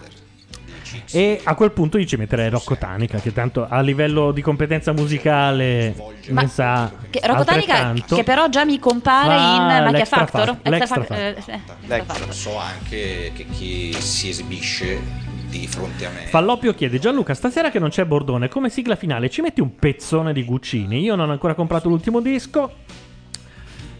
[1.11, 4.91] E a quel punto io ci metterei Rocco Tanica, che tanto a livello di competenza
[4.91, 5.93] musicale
[6.27, 6.91] ne sa.
[7.09, 10.45] Che, Rocco Tanica, che però già mi compare in Macchia l'extra Factor.
[10.45, 12.33] fact- Extra l'extra fac- eh, factor.
[12.33, 17.79] So anche che chi si esibisce di fronte a me Falloppio chiede Gianluca, stasera che
[17.79, 20.99] non c'è Bordone, come sigla finale ci metti un pezzone di Guccini?
[21.01, 22.71] Io non ho ancora comprato l'ultimo disco.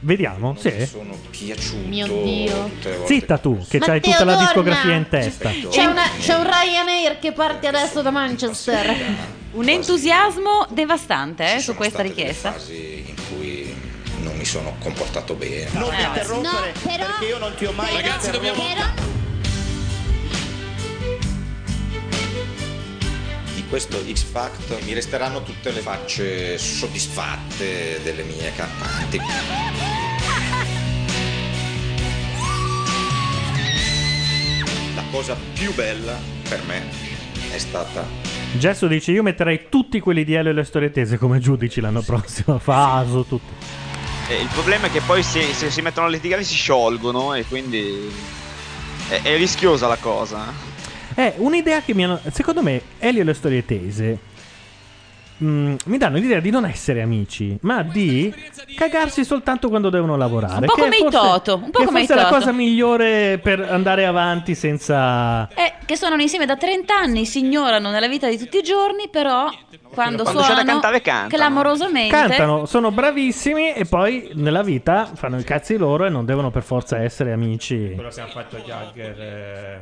[0.02, 0.86] Vediamo, sì.
[0.86, 2.70] sono piaciuto Mio Dio.
[3.06, 5.50] Zitta tu, che c'hai Matteo tutta la discografia in testa.
[5.70, 8.96] C'è, una- c'è un Ryanair che parte adesso da Manchester.
[9.52, 12.52] Un entusiasmo devastante eh, su questa richiesta.
[12.52, 13.74] fasi in cui
[14.22, 17.92] non mi sono comportato bene Non mi Eh, interrompere, perché io non ti ho mai
[17.96, 18.62] Ragazzi, dobbiamo.
[18.62, 18.70] di
[23.70, 29.18] questo X Factor mi resteranno tutte le facce soddisfatte delle mie cantanti
[34.96, 36.18] la cosa più bella
[36.48, 36.84] per me
[37.52, 41.38] è stata Gesso dice: Io metterei tutti quelli di Elio e le storie tese come
[41.40, 42.58] giudici l'anno prossimo.
[42.58, 43.54] Faso, tutti.
[44.28, 47.46] Eh, il problema è che poi se, se si mettono a litigare si sciolgono e
[47.46, 48.12] quindi
[49.08, 50.69] è, è rischiosa la cosa.
[51.14, 52.20] È un'idea che mi hanno.
[52.32, 54.20] Secondo me, Elio e le storie tese.
[55.44, 58.34] mm, mi danno l'idea di non essere amici, ma di
[58.76, 60.60] cagarsi soltanto quando devono lavorare.
[60.60, 62.40] Un po' come i forse- Toto, un po' che come i forse è la Toto.
[62.40, 65.48] cosa migliore per andare avanti senza.
[65.50, 69.08] Eh, che suonano insieme da 30 anni, si ignorano nella vita di tutti i giorni,
[69.10, 69.50] però
[69.94, 71.30] quando, Quando c'è da suonano cantare, cantano.
[71.30, 76.52] clamorosamente Cantano, sono bravissimi e poi nella vita fanno i cazzi loro e non devono
[76.52, 77.94] per forza essere amici.
[77.96, 79.82] Quello che hanno fatto Jagger eh,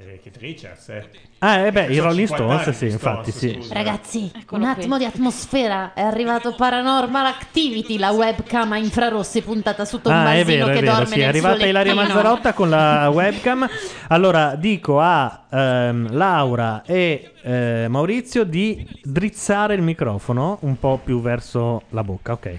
[0.00, 0.88] e Keith Richards.
[0.90, 1.08] Eh.
[1.38, 3.54] Ah, eh beh, i Rolling 50 Stones, sì, infatti, sì.
[3.54, 3.74] scusa.
[3.74, 5.92] Ragazzi, un attimo di atmosfera.
[5.92, 10.74] È arrivato Paranormal Activity, la webcam a infrarossi puntata su Ah, è Tommasino vero, è
[10.74, 12.14] che vero, dorme sì, è nel arrivata suo Ilaria lettino.
[12.14, 13.68] Mazzarotta con la webcam.
[14.08, 21.20] Allora, dico a ehm, Laura e eh, Maurizio di drizzare il microfono un po' più
[21.20, 22.56] verso la bocca, ok?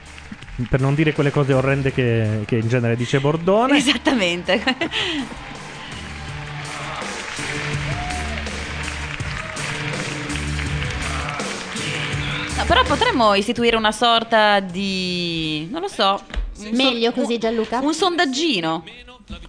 [0.69, 3.77] Per non dire quelle cose orrende che, che in genere dice Bordone.
[3.77, 4.61] Esattamente.
[12.69, 15.67] però potremmo istituire una sorta di.
[15.71, 16.21] non lo so.
[16.71, 17.79] Meglio so- così, Gianluca?
[17.79, 18.83] Un sondaggino.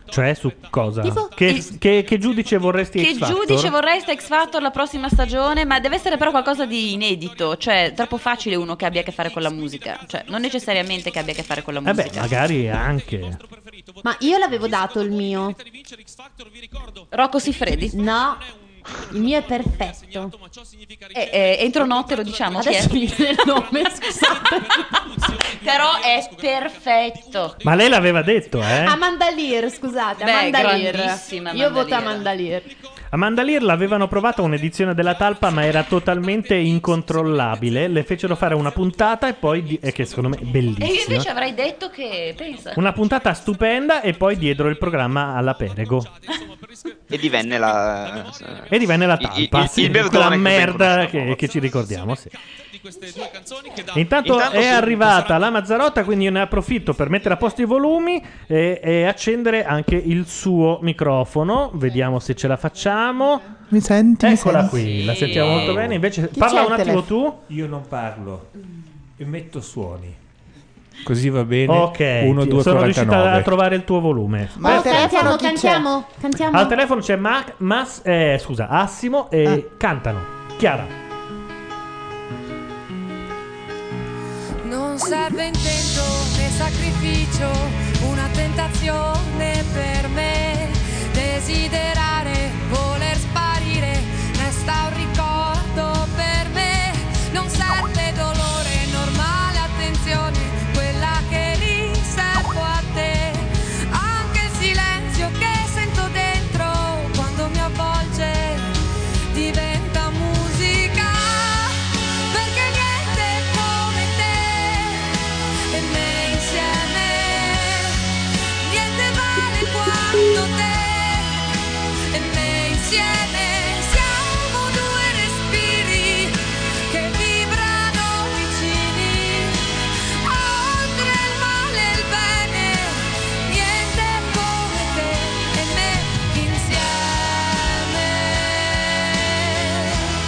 [0.08, 1.02] Cioè, su cosa?
[1.02, 1.28] Tipo?
[1.34, 3.36] Che, Il- che- che giudice vorresti Che X Factor?
[3.46, 5.66] giudice vorreste X Factor la prossima stagione?
[5.66, 7.56] Ma deve essere però qualcosa di inedito.
[7.58, 9.98] Cioè, troppo facile uno che abbia a che fare con la musica.
[10.06, 12.20] Cioè, non necessariamente che abbia a che fare con la Eh musica.
[12.20, 13.36] magari anche.
[14.02, 15.54] Ma io l'avevo dato il mio.
[17.10, 17.90] Rocco Siffredi?
[17.94, 18.36] No,
[19.12, 20.30] il mio è perfetto.
[21.12, 22.58] Eh, eh, entro notte lo diciamo.
[22.58, 24.66] Adesso mi viene il nome, scusate.
[25.62, 27.56] Però è perfetto.
[27.62, 28.84] Ma lei l'aveva detto, eh?
[28.84, 30.94] Amanda Lear, scusate, Beh, Amanda Lear.
[30.94, 32.02] grandissima Io Amanda voto Lear.
[32.02, 32.62] Amanda Lear.
[33.12, 37.88] Amanda Lear l'avevano provata un'edizione della talpa, ma era totalmente incontrollabile.
[37.88, 39.62] Le fecero fare una puntata e poi.
[39.64, 40.86] di- eh, che secondo me è E io bellissima.
[41.08, 42.34] invece avrei detto che.
[42.36, 42.72] Pensa.
[42.76, 46.04] Una puntata stupenda e poi diedero il programma alla Perego.
[47.08, 48.24] E divenne la.
[48.68, 49.62] E divenne la Il- il- talpa.
[49.64, 52.28] il sì, quella che ben merda che, che ci ricordiamo, sì.
[53.94, 57.66] Intanto, Intanto è arrivata la Mazzarotta, quindi io ne approfitto per mettere a posto i
[57.66, 61.70] volumi e, e accendere anche il suo microfono.
[61.74, 63.40] Vediamo se ce la facciamo.
[63.68, 64.26] Mi senti?
[64.26, 64.70] Mi Eccola senti?
[64.70, 65.94] qui, la sentiamo molto bene.
[65.94, 67.40] Invece, Chi parla un attimo tu.
[67.48, 68.50] Io non parlo.
[69.18, 70.16] Emetto suoni.
[71.04, 71.72] Così va bene.
[71.72, 73.38] Ok, 1, 2, sono riuscita 49.
[73.38, 74.48] a trovare il tuo volume.
[74.56, 74.96] Ma Perfetto.
[74.96, 76.58] cantiamo, cantiamo, cantiamo.
[76.58, 79.74] Al telefono c'è Mac, Mas, eh, scusa, Assimo e Ah.
[79.76, 80.20] cantano.
[80.56, 80.86] Chiara.
[84.64, 86.02] Non serve intento
[86.36, 87.48] né sacrificio,
[88.08, 90.68] una tentazione per me.
[91.12, 92.19] Desiderare,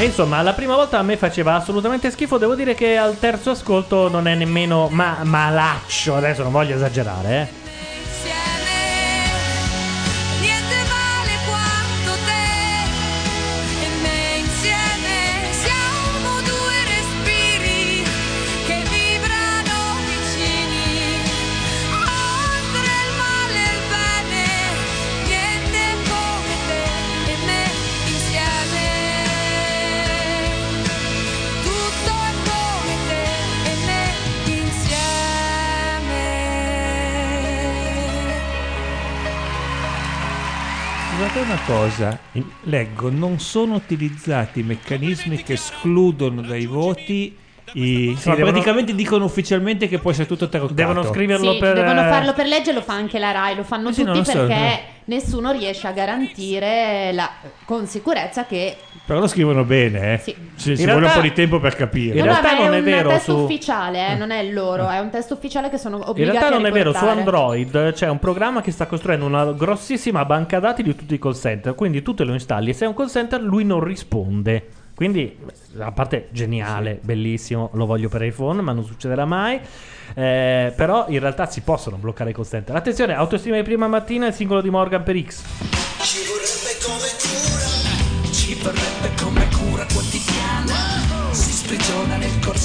[0.02, 2.36] E insomma, la prima volta a me faceva assolutamente schifo.
[2.36, 6.16] Devo dire che al terzo ascolto non è nemmeno ma- malaccio.
[6.16, 7.61] Adesso non voglio esagerare, eh.
[41.32, 42.18] Guardate una cosa,
[42.64, 47.34] leggo, non sono utilizzati meccanismi che escludono dai voti
[47.72, 48.14] i...
[48.18, 50.74] Sì, devono- praticamente dicono ufficialmente che può essere tutto taroccato.
[50.74, 51.72] Devono scriverlo Sì, per...
[51.72, 54.30] devono eh, farlo per legge, lo fa anche la RAI, lo fanno Sì, non tutti
[54.30, 54.78] so, perché no.
[55.06, 57.30] nessuno riesce a garantire la-
[57.64, 60.18] con sicurezza che Però lo scrivono bene, eh.
[60.18, 60.34] Sì.
[60.56, 62.18] Ci, ci In vuole realtà- un po' di tempo per capire.
[62.18, 64.38] In no, realtà ma è non è un vero, testo su- ufficiale, eh, non è
[64.40, 66.92] il loro, è un testo ufficiale che sono In obbligati realtà a non è vero,
[66.92, 67.04] su.
[67.04, 71.34] Android c'è un programma che sta costruendo una grossissima banca dati di tutti i call
[71.34, 74.68] center, quindi tu te lo installi e se è un call center lui non risponde.
[74.94, 75.36] Quindi,
[75.78, 79.58] a parte geniale, bellissimo, lo voglio per iPhone, ma non succederà mai.
[80.14, 82.76] Eh, però in realtà si possono bloccare i call center.
[82.76, 85.42] Attenzione, autostima di prima mattina, il singolo di Morgan per X.
[86.02, 87.08] Ci vorrebbe come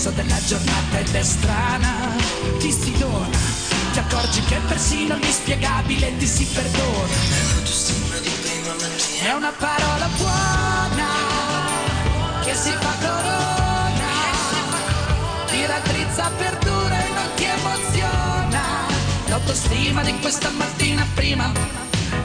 [0.07, 2.15] corso della giornata ed è strana.
[2.59, 3.37] Ti si dona,
[3.91, 7.13] ti accorgi che persino l'inspiegabile ti si perdona.
[9.23, 11.07] È una parola buona
[12.43, 14.09] che si fa corona.
[15.47, 18.61] Ti raddrizza per dura e non ti emoziona.
[19.27, 21.51] L'autostima di questa mattina prima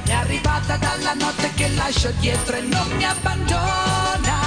[0.04, 4.40] è arrivata dalla notte che lascio dietro e non mi abbandona.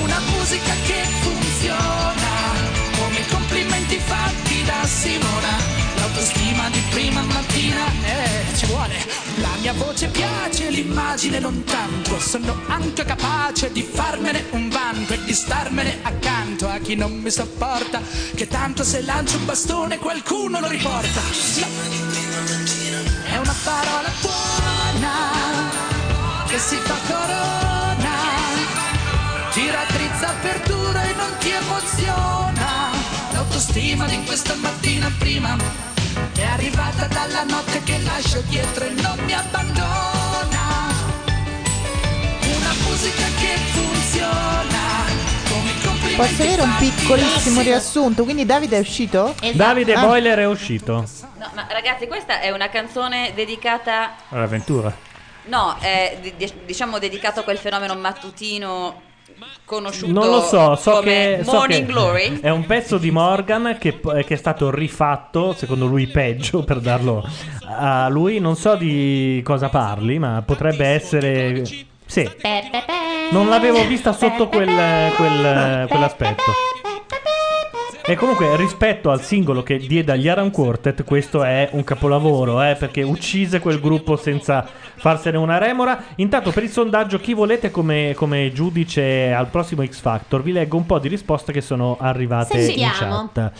[0.00, 1.27] Una musica che
[1.68, 2.54] funziona,
[2.98, 5.76] come i complimenti fatti da Simona.
[5.96, 8.94] L'autostima di prima mattina, eh, ci vuole.
[9.36, 12.18] La mia voce piace, l'immagine non tanto.
[12.20, 17.30] Sono anche capace di farmene un vanto e di starmene accanto a chi non mi
[17.30, 18.00] sopporta.
[18.34, 21.20] Che tanto se lancio un bastone qualcuno lo riporta.
[23.24, 25.66] È una parola buona
[26.46, 28.10] che si fa corona,
[29.52, 30.77] ti raddrizza per non
[31.48, 32.90] ti emoziona.
[33.32, 35.56] L'autostima di questa mattina prima
[36.36, 40.66] è arrivata dalla notte che lascio dietro e non mi abbandona.
[42.42, 44.76] Una musica che funziona.
[46.16, 48.24] Posso avere un piccolissimo riassunto?
[48.24, 49.34] Quindi Davide è uscito?
[49.54, 50.00] Davide Ah.
[50.04, 51.06] Boiler è uscito.
[51.38, 54.16] No, ma ragazzi, questa è una canzone dedicata.
[54.30, 54.92] All'avventura.
[55.44, 59.06] No, è di- di- diciamo dedicato a quel fenomeno mattutino
[59.64, 62.40] conosciuto Non lo so, so come che, so che Glory.
[62.40, 66.80] è un pezzo di Morgan che, p- che è stato rifatto, secondo lui peggio, per
[66.80, 67.24] darlo
[67.66, 68.38] a lui.
[68.40, 71.62] Non so di cosa parli, ma potrebbe essere...
[72.06, 72.26] Sì,
[73.32, 74.70] non l'avevo vista sotto quel,
[75.16, 76.42] quel- quell'aspetto.
[78.08, 82.74] E comunque rispetto al singolo che diede agli Aram Quartet, questo è un capolavoro, eh,
[82.74, 86.02] perché uccise quel gruppo senza farsene una remora.
[86.14, 90.78] Intanto per il sondaggio chi volete come, come giudice al prossimo X Factor, vi leggo
[90.78, 93.30] un po' di risposte che sono arrivate in Sentiamo.
[93.34, 93.52] chat.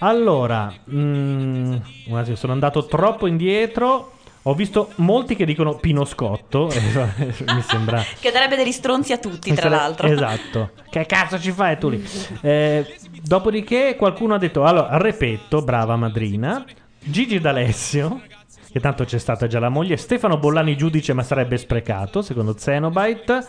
[0.00, 1.74] Allora, mm,
[2.08, 4.15] un attimo, sono andato troppo indietro.
[4.48, 6.80] Ho visto molti che dicono Pino Scotto, e
[7.52, 8.00] mi sembra...
[8.18, 10.06] Che darebbe degli stronzi a tutti, tra l'altro.
[10.06, 10.70] Esatto.
[10.88, 12.08] Che cazzo ci fai tu lì?
[12.42, 16.64] Eh, dopodiché qualcuno ha detto, allora, Repetto, brava madrina,
[17.00, 18.22] Gigi D'Alessio,
[18.70, 23.44] che tanto c'è stata già la moglie, Stefano Bollani giudice ma sarebbe sprecato, secondo Xenobite,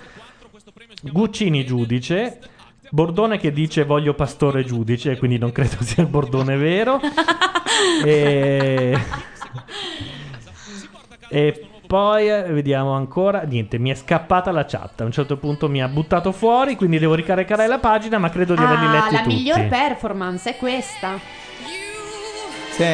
[1.04, 2.40] Guccini giudice,
[2.90, 7.00] Bordone che dice voglio pastore giudice, quindi non credo sia il Bordone vero.
[8.04, 8.98] e...
[11.30, 13.42] e poi eh, vediamo ancora.
[13.44, 15.02] Niente, mi è scappata la chat.
[15.02, 18.56] A un certo punto mi ha buttato fuori, quindi devo ricaricare la pagina, ma credo
[18.56, 19.36] di averli Ah, letti la tutti.
[19.36, 21.18] miglior performance è questa.
[22.72, 22.86] Sì.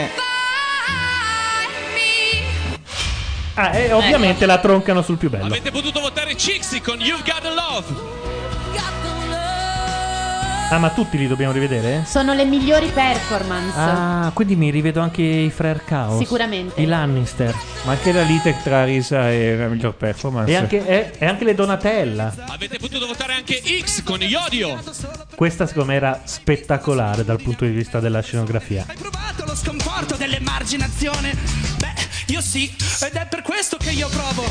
[3.55, 5.45] Ah, e ovviamente la troncano sul più bello.
[5.45, 8.42] Avete potuto votare Cixi con You've Got a Love.
[10.69, 12.03] Ah, ma tutti li dobbiamo rivedere?
[12.07, 13.77] Sono le migliori performance.
[13.77, 16.17] Ah, quindi mi rivedo anche i Frere Chaos.
[16.17, 16.81] Sicuramente.
[16.81, 17.53] I Lannister.
[17.83, 20.51] Ma anche la lite tra Risa e la miglior performance.
[20.51, 22.33] E anche, e- e anche le Donatella.
[22.47, 24.79] Avete potuto votare anche X con Yodio.
[25.35, 28.83] Questa secondo me era spettacolare dal punto di vista della scenografia.
[28.97, 31.35] provato lo sconforto dell'emarginazione?
[31.77, 31.93] Beh,
[32.33, 34.43] io sì, ed è per questo che io provo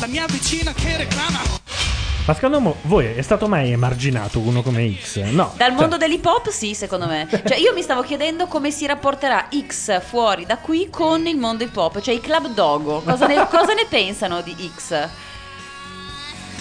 [0.00, 1.97] la mia vicina che reclama.
[2.28, 5.16] Ma secondo mo- voi è stato mai emarginato uno come X?
[5.30, 5.54] No.
[5.56, 7.26] Dal Cioè, mondo dell'hip hop sì, secondo me.
[7.30, 11.64] Cioè io mi stavo chiedendo come si rapporterà X fuori da qui con il mondo
[11.64, 13.00] hip hop, cioè i club dogo.
[13.00, 15.08] Cosa ne, cosa ne pensano di X?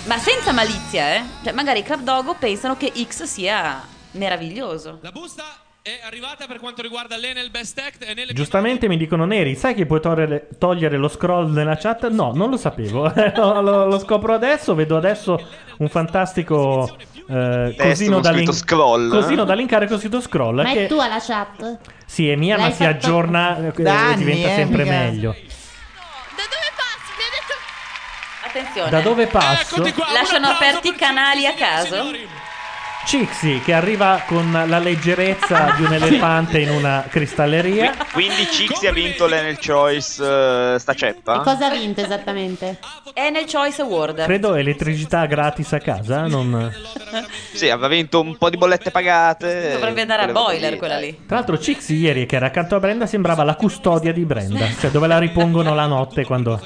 [0.06, 1.24] Ma senza malizia, eh?
[1.44, 5.00] Cioè magari i club dogo pensano che X sia meraviglioso.
[5.02, 5.44] La busta
[5.88, 9.74] è arrivata per quanto riguarda l'Enel Best Act e nelle Giustamente mi dicono Neri, sai
[9.74, 12.10] che puoi togliere, togliere lo scroll nella chat?
[12.10, 13.10] No, non lo sapevo.
[13.36, 15.40] lo, lo- lo scopro adesso, vedo adesso
[15.78, 16.94] un fantastico
[17.30, 19.10] eh, cosino, da scritto scroll.
[19.10, 20.56] cosino da linkare con scritto scroll.
[20.62, 21.78] Ma che è tua la chat?
[22.06, 24.84] sì, è mia, ma L'hai si fatto- aggiorna eh, Da e anni, diventa eh, sempre
[24.84, 25.36] mica- meglio.
[28.46, 28.90] Attenzione.
[28.90, 29.82] Da dove passo?
[30.14, 32.12] Lasciano aperti canali a caso.
[33.06, 37.94] Cixi che arriva con la leggerezza di un elefante in una cristalleria.
[38.12, 41.40] Quindi Cixi ha vinto l'Enel Choice eh, sta ceppa?
[41.40, 42.80] E cosa ha vinto esattamente?
[43.14, 44.24] È nel Choice Award.
[44.24, 46.28] Credo elettricità gratis a casa.
[46.28, 46.72] Non...
[47.54, 49.74] Sì, aveva vinto un po' di bollette pagate.
[49.74, 50.78] Dovrebbe andare a boiler lì.
[50.78, 51.24] quella lì.
[51.26, 54.92] Tra l'altro, Cixi ieri che era accanto a Brenda sembrava la custodia di Brenda, cioè
[54.92, 56.62] dove la ripongono la notte quando.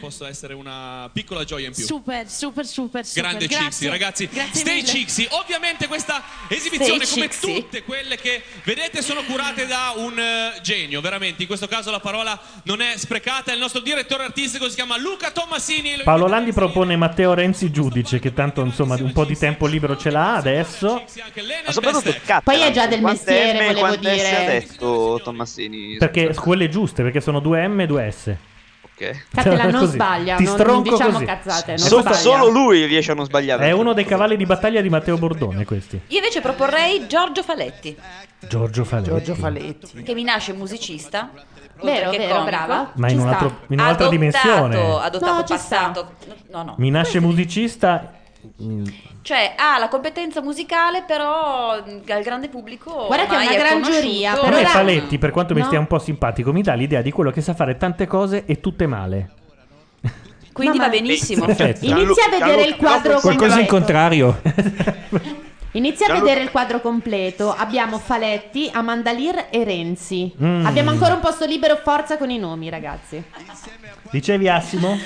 [0.00, 1.84] Possa essere una piccola gioia in più.
[1.84, 3.22] Super, super, super, super.
[3.22, 3.66] Grande Grazie.
[3.66, 4.28] Cixi, ragazzi.
[4.32, 4.86] Grazie Stay mille.
[4.86, 5.28] Cixi.
[5.30, 7.54] Ovviamente questa esibizione, Stay come Cixi.
[7.54, 11.42] tutte quelle che vedete, sono curate da un eh, genio, veramente.
[11.42, 13.52] In questo caso la parola non è sprecata.
[13.52, 15.98] Il nostro direttore artistico si chiama Luca Tommasini.
[15.98, 19.96] Lo Paolo Landi propone Matteo Renzi giudice, che tanto insomma un po' di tempo libero
[19.96, 21.04] ce l'ha adesso.
[21.64, 22.42] Ma soprattutto Catalan.
[22.42, 24.46] Poi è già del mestiere, M, volevo S ha dire.
[24.46, 25.96] detto Tommasini?
[25.98, 28.34] Perché quelle giuste, perché sono due M e due S.
[29.00, 29.24] Ok.
[29.34, 29.92] Catela non Così.
[29.92, 31.24] sbaglia, Ti non- stronco non diciamo così.
[31.24, 32.16] cazzate, non So- sbaglia.
[32.16, 33.66] solo lui riesce a non sbagliare.
[33.66, 36.00] È uno dei cavalli di battaglia di Matteo Bordone, questi.
[36.08, 37.96] Io invece proporrei Giorgio Faletti,
[38.46, 39.08] Giorgio Faletti.
[39.10, 40.02] Giorgio Faletti.
[40.02, 41.30] che mi nasce musicista.
[41.82, 42.56] Vero, oltre che vero, comico.
[42.56, 42.92] brava.
[42.96, 44.76] Ma in, un altro- in un'altra Adottato- dimensione.
[45.00, 46.12] Adottato No, ci passato.
[46.50, 46.74] No, no.
[46.76, 48.12] Mi nasce musicista.
[48.62, 48.84] Mm,
[49.22, 53.06] Cioè ha la competenza musicale, però mh, al grande pubblico.
[53.06, 55.66] Guarda che è una gran giuria, A però me Faletti, per quanto mi No.
[55.66, 58.60] stia un po' simpatico, mi dà l'idea di quello che sa fare tante cose e
[58.60, 59.30] tutte male.
[60.52, 61.44] Quindi No, va ma- benissimo.
[61.46, 63.70] Inizia a vedere il quadro Qualcosa in completo.
[63.76, 64.40] contrario.
[65.72, 67.54] Inizia a vedere il quadro completo.
[67.54, 70.32] Abbiamo Faletti, Amanda Lear e Renzi.
[70.42, 70.66] Mm.
[70.66, 73.22] Abbiamo ancora un posto libero, forza con i nomi, ragazzi.
[74.10, 74.98] Dicevi Assimo?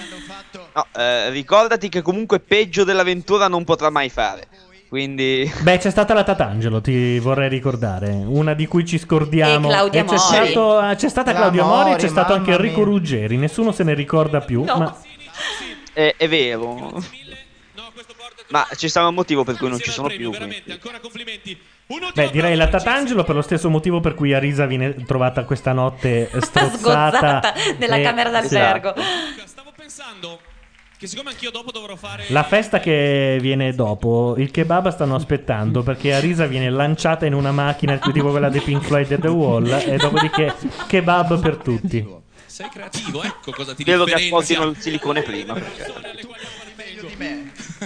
[0.72, 4.46] No, eh, ricordati che comunque peggio dell'avventura non potrà mai fare.
[4.88, 5.50] Quindi.
[5.60, 8.10] Beh, c'è stata la Tatangelo, ti vorrei ricordare.
[8.10, 9.68] Una di cui ci scordiamo.
[9.68, 10.18] E Claudia c'è, Mori.
[10.50, 12.84] stato- ah, c'è stata La Claudia Mori e Mori, c'è stato anche Enrico mia.
[12.86, 13.36] Ruggeri.
[13.36, 14.64] Nessuno se ne ricorda più.
[14.64, 14.76] No.
[14.78, 14.96] Ma
[15.92, 17.02] È, è vero.
[18.54, 20.30] Ma ci sarà un motivo per cui non ci sono più.
[20.30, 20.80] Veramente, quindi.
[20.80, 21.58] ancora complimenti.
[21.86, 25.72] Un'ultima Beh, direi la Tatangelo per lo stesso motivo per cui Arisa viene trovata questa
[25.72, 28.94] notte strozzata nella e- camera d'albergo.
[29.44, 30.38] Stavo pensando
[30.96, 35.82] che siccome anch'io dopo dovrò fare La festa che viene dopo, il kebab stanno aspettando
[35.84, 39.66] perché Arisa viene lanciata in una macchina tipo quella dei Pink Floyd at the Wall
[39.68, 40.54] e dopodiché
[40.86, 42.06] kebab per tutti.
[42.46, 44.38] sei creativo, ecco cosa ti Spero che differenzia.
[44.38, 45.54] ascoltino il silicone prima.
[45.54, 45.92] perché-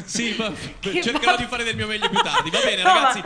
[0.04, 2.50] Sì, ma Che cercherò di fare del mio meglio più tardi.
[2.50, 3.22] Va bene, No, ragazzi.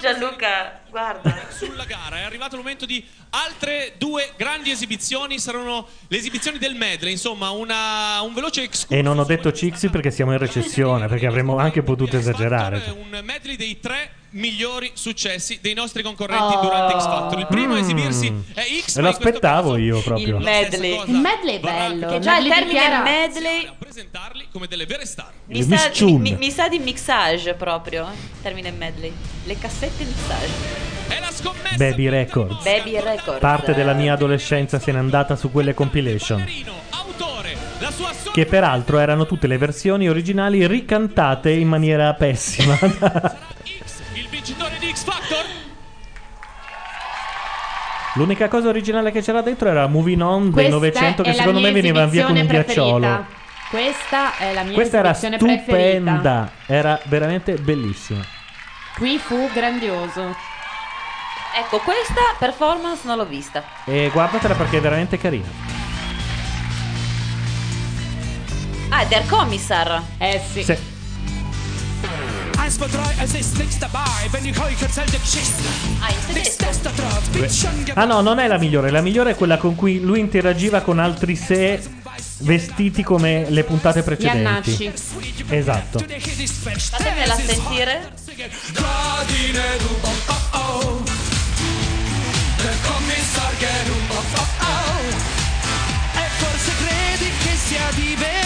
[0.00, 1.46] Gianluca, guarda.
[1.50, 5.38] Sulla gara è arrivato il momento di altre due grandi esibizioni.
[5.38, 7.12] Saranno le esibizioni del medley.
[7.12, 8.96] Insomma, una- un veloce excursus.
[8.96, 12.82] E non ho detto Cixi perché siamo in recessione, perché avremmo anche potuto esagerare.
[12.96, 16.60] Un medley dei tre migliori successi dei nostri concorrenti Oh.
[16.62, 17.38] durante X Factor.
[17.38, 17.80] Il primo a Mm.
[17.80, 18.96] esibirsi è X.
[18.96, 20.36] E lo aspettavo io proprio.
[20.38, 21.00] Il medley.
[21.06, 22.08] Il medley è bello.
[22.08, 25.30] Che già il termine medley presentarli come delle vere star.
[25.46, 28.06] mi Il sa, mi- mi sa di mixage proprio.
[28.08, 29.12] eh, Termine medley.
[29.44, 30.82] Le cassette mixage.
[31.08, 31.76] È la scommessa.
[31.76, 32.62] Baby Records.
[32.64, 33.38] Baby Records.
[33.40, 36.44] Parte della mia adolescenza se n'è andata su quelle compilation.
[36.90, 42.76] Autore, la sua so- Che peraltro erano tutte le versioni originali ricantate in maniera pessima.
[48.16, 51.36] L'unica cosa originale che c'era dentro era Moving On del Questa Novecento è che la
[51.36, 53.26] secondo me veniva via con un esibizione ghiacciolo.
[53.70, 55.72] Questa è la mia Questa era esibizione preferita.
[55.72, 58.24] stupenda, era veramente bellissima.
[58.96, 60.32] Qui fu grandioso.
[61.56, 63.64] Ecco, questa performance non l'ho vista.
[63.84, 65.48] E guardatela perché è veramente carina.
[68.90, 70.02] Ah, è Der Commissar.
[70.18, 70.62] Eh sì.
[70.62, 70.93] Sì.
[72.58, 74.00] Eins, zwei, drei, es ist nichts dabei,
[74.30, 75.62] wenn ich euch erzählte Geschichte.
[76.00, 76.08] Ah,
[78.00, 80.98] Ah no, non è la migliore, la migliore è quella con cui lui interagiva con
[80.98, 81.80] altri sé
[82.38, 84.70] vestiti come le puntate precedenti.
[84.70, 84.92] Iannacci.
[85.48, 85.98] Esatto.
[85.98, 88.12] Fatemela sentire.
[90.02, 90.12] Oh
[90.52, 91.02] oh.
[96.14, 98.43] E forse credi che sia divertente.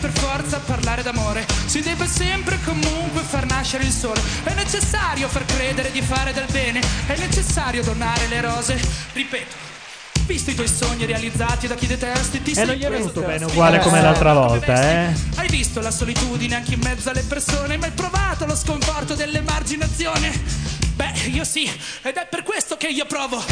[0.00, 1.46] Per forza parlare d'amore.
[1.66, 4.20] Si deve sempre comunque far nascere il sole.
[4.42, 6.80] È necessario far credere di fare del bene.
[7.06, 8.80] È necessario donare le rose.
[9.12, 9.68] Ripeto.
[10.26, 13.20] Visto i tuoi sogni realizzati da chi detesti, ti E sei non gli è venuto
[13.20, 15.12] bene uguale come l'altra volta, eh?
[15.36, 20.30] Hai visto la solitudine anche in mezzo alle persone, ma hai provato lo sconforto dell'emarginazione?
[20.94, 21.68] Beh, io sì,
[22.02, 23.42] ed è per questo che io provo.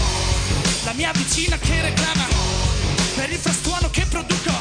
[0.85, 2.27] La mia vicina che reclama
[3.17, 4.58] per il frastuono che produco.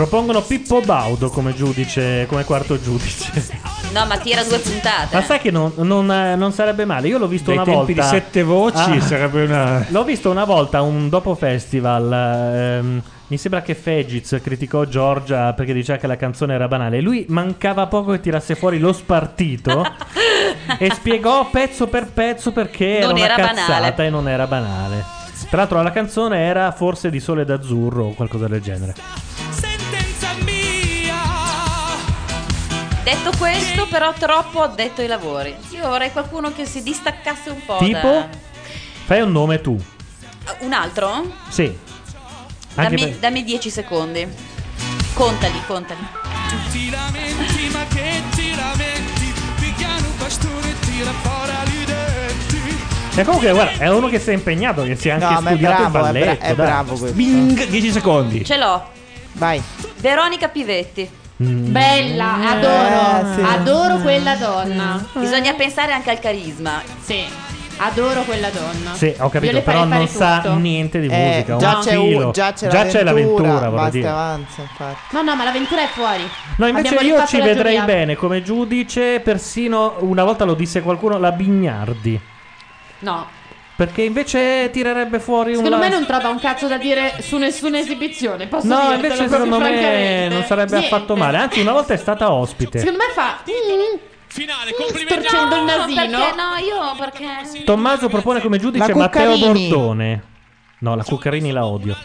[0.00, 3.30] Propongono Pippo Baudo come giudice, come quarto giudice.
[3.92, 5.14] No, ma tira due puntate.
[5.14, 7.06] Ma sai che non, non, eh, non sarebbe male?
[7.08, 8.00] Io l'ho visto Dai una tempi volta.
[8.00, 8.10] Ah.
[8.10, 12.10] di sette voci sarebbe una- L'ho visto una volta un dopo festival.
[12.10, 17.02] ehm, mi sembra che Fegiz criticò Giorgia perché diceva che la canzone era banale.
[17.02, 19.84] Lui mancava poco che tirasse fuori lo spartito
[20.78, 24.06] e spiegò pezzo per pezzo perché Non era una era cazzata banale.
[24.06, 25.04] e non era banale.
[25.50, 28.94] Tra l'altro la canzone era forse di Sole d'Azzurro o qualcosa del genere.
[33.10, 35.52] Detto questo, però, troppo ho detto ai lavori.
[35.70, 37.98] Io vorrei qualcuno che si distaccasse un po' Tipo?
[38.08, 38.28] da...
[39.06, 39.76] Fai un nome tu.
[40.60, 41.24] Un altro?
[41.48, 41.76] Sì.
[42.76, 44.28] Anche Dammi, per- dammi 10 secondi.
[45.14, 45.98] Contali, contali.
[46.70, 49.32] Ti lamenti, ma che ti lamenti?
[49.58, 52.78] Picchiano un bastone e tira fuori i denti.
[53.16, 55.50] E comunque, guarda, è uno che si è impegnato, che si è anche No, ma
[55.50, 56.44] è studiato il bravo, è bra- balletto.
[56.44, 56.66] è dai.
[56.66, 57.16] bravo questo.
[57.16, 58.44] Bing, 10 secondi.
[58.44, 58.88] Ce l'ho.
[59.32, 59.60] Vai.
[59.96, 61.18] Veronica Pivetti.
[61.42, 63.34] Bella, Eh, adoro.
[63.34, 63.40] sì.
[63.40, 65.02] Adoro quella donna.
[65.14, 66.82] Bisogna pensare anche al carisma.
[67.00, 67.24] Sì,
[67.78, 68.92] adoro quella donna.
[68.94, 70.56] Sì, ho capito, però non fare sa tutto.
[70.56, 71.56] niente di Eh, musica.
[71.56, 74.08] già, c'è, un- già c'è Già c'è l'avventura, basta dire.
[74.08, 74.98] avanza, infatti.
[75.16, 76.28] No, no, ma l'avventura è fuori.
[76.56, 77.84] No, invece Abbiamo io ci vedrei giuria.
[77.84, 82.20] bene come giudice, persino una volta lo disse qualcuno, la Bignardi.
[82.98, 83.26] No.
[83.80, 85.88] Perché invece tirerebbe fuori Secondo una...
[85.88, 88.46] me non trova un cazzo da dire su nessuna esibizione.
[88.46, 90.94] Posso No, dirtelo invece secondo me non sarebbe Niente.
[90.94, 91.38] affatto male.
[91.38, 92.78] Anzi, una volta è stata ospite.
[92.80, 93.38] Secondo me fa.
[93.42, 95.26] mm, Finale, complimenti.
[95.26, 96.18] Storcendo il No, nasino.
[96.18, 97.64] perché no, io perché...
[97.64, 99.38] Tommaso propone come giudice Matteo.
[99.38, 100.22] Bordone.
[100.80, 101.96] No, la Cuccarini la odio.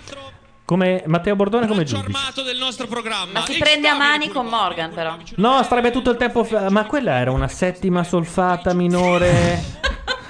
[0.64, 2.42] Come Matteo Bordone come giudice.
[2.42, 3.40] del nostro programma.
[3.42, 5.18] Ma si prende a mani con Morgan, però.
[5.36, 6.46] No, starebbe tutto il tempo.
[6.46, 9.84] f- Ma quella era una settima solfata minore.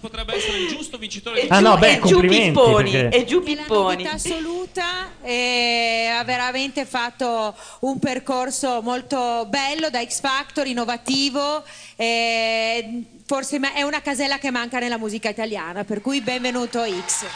[0.00, 3.42] Potrebbe essere il giusto vincitore di Ah, no, beh, e giù Pipponi, perché- e giù
[3.42, 4.04] Pipponi.
[4.04, 4.84] novità assoluta
[5.22, 11.64] e ha veramente fatto un percorso molto bello da X Factor, innovativo.
[11.96, 17.26] e forse ma- è una casella che manca nella musica italiana, per cui benvenuto X.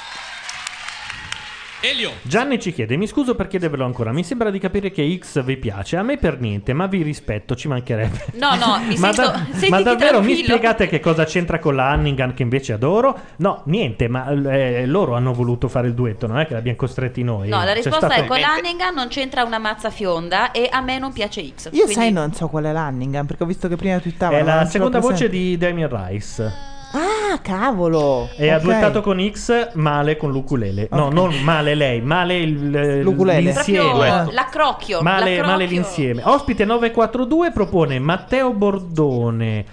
[1.82, 2.12] Elio.
[2.22, 4.12] Gianni ci chiede: Mi scuso per chiedervelo ancora.
[4.12, 5.96] Mi sembra di capire che X vi piace.
[5.96, 8.26] A me per niente, ma vi rispetto, ci mancherebbe.
[8.34, 9.30] No, no, mi ma, sento...
[9.32, 10.44] da- ma davvero mi tranquillo.
[10.44, 13.18] spiegate che cosa c'entra con la Hannigan che invece adoro?
[13.38, 17.22] No, niente, ma eh, loro hanno voluto fare il duetto, non è che l'abbiamo costretti
[17.24, 17.48] noi.
[17.48, 20.98] No, la risposta stato- è con l'Hannigan non c'entra una mazza fionda e a me
[20.98, 21.64] non piace X.
[21.72, 24.38] Io Quindi- sai, non so qual è l'Hanningham perché ho visto che prima twittava.
[24.38, 26.71] È la seconda voce di Damien Rice.
[26.94, 28.28] Ah, cavolo!
[28.36, 28.62] E ha Ok.
[28.62, 30.88] duettato con X male con l'ukulele.
[30.90, 31.12] No, Ok.
[31.12, 33.40] non male lei, male il, L'ukulele.
[33.40, 34.30] l'insieme.
[34.32, 35.00] L'accrocchio.
[35.00, 35.44] Male, l'accrocchio.
[35.46, 36.22] male l'insieme.
[36.24, 39.64] Ospite 942 propone Matteo Bordone,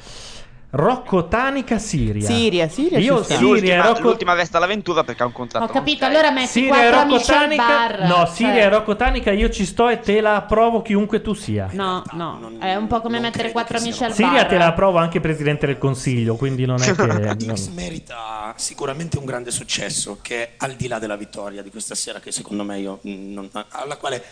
[0.72, 2.28] Rocco Tanica, Siria.
[2.28, 5.66] Siria, Siria Io Siria l'ultima, Rocco l'ultima resta all'avventura perché ha un contratto.
[5.66, 7.66] Ho capito, allora metti Siria quattro Rocco amici al Tanica.
[7.66, 8.00] bar.
[8.08, 11.34] No, Siria cioè- e Rocco Tanica, io ci sto e te la approvo chiunque tu
[11.34, 11.70] sia.
[11.72, 14.46] No, no, è un po' come mettere quattro amici al Siria bar.
[14.48, 17.54] te la approvo anche Presidente del Consiglio, quindi non è che...
[17.56, 21.96] X merita sicuramente un grande successo che è al di là della vittoria di questa
[21.96, 24.24] sera che secondo me io non- alla quale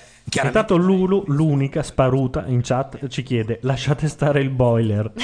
[0.43, 5.11] Intanto Lulu, l'unica sparuta in chat, ci chiede lasciate stare il boiler.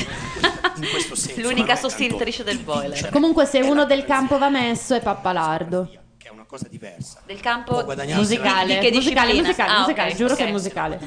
[0.76, 3.10] in questo senso L'unica sostenitrice del boiler.
[3.10, 5.90] Comunque, se uno del campo va messo è Pappalardo.
[6.18, 9.42] che è una cosa diversa Del campo Musicale, Di che musicale, disciplina?
[9.42, 10.38] musicale, Ah, musicale, ok, giuro ok.
[10.40, 11.00] che è musicale.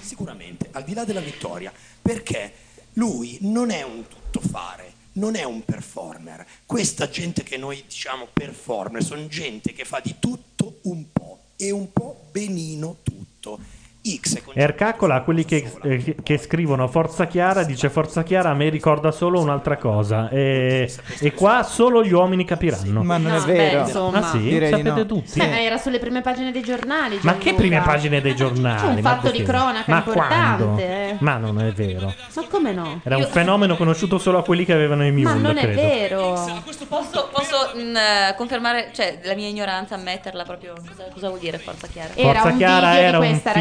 [0.00, 2.52] sicuramente al di là della vittoria perché
[2.94, 9.02] lui non è un tuttofare non è un performer questa gente che noi diciamo performer
[9.02, 13.58] sono gente che fa di tutto un po' e un po' benino tutto
[14.06, 18.54] X è con- Ercaccola, quelli che, eh, che scrivono Forza Chiara, dice Forza Chiara a
[18.54, 20.28] me ricorda solo un'altra cosa.
[20.28, 23.02] E, e qua solo gli uomini capiranno.
[23.02, 23.80] Ma non No, è vero.
[23.82, 24.18] beh, insomma.
[24.18, 24.38] Ah sì?
[24.40, 25.06] Direi Sapete no.
[25.06, 25.38] tutti?
[25.40, 27.18] Eh, era sulle prime pagine dei giornali.
[27.22, 27.54] Ma che Gianluca.
[27.62, 28.80] prime pagine dei giornali?
[28.84, 30.82] C'è un Ma fatto di cronaca Ma importante, quando?
[30.82, 31.16] eh.
[31.20, 32.12] Ma non è vero.
[32.34, 33.00] Ma come no?
[33.04, 35.80] Era un fenomeno conosciuto solo a quelli che avevano i mule, Ma non è credo.
[35.80, 36.44] vero.
[36.88, 40.74] Posso, posso mm, eh, confermare, cioè, la mia ignoranza, ammetterla proprio.
[40.86, 42.10] Cosa, cosa vuol dire forza chiara?
[42.14, 43.52] Era Forza un Chiara era un questa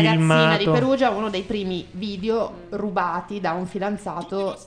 [0.41, 0.79] ragazzina di.
[0.79, 4.57] Perugia, uno dei primi video rubati da un fidanzato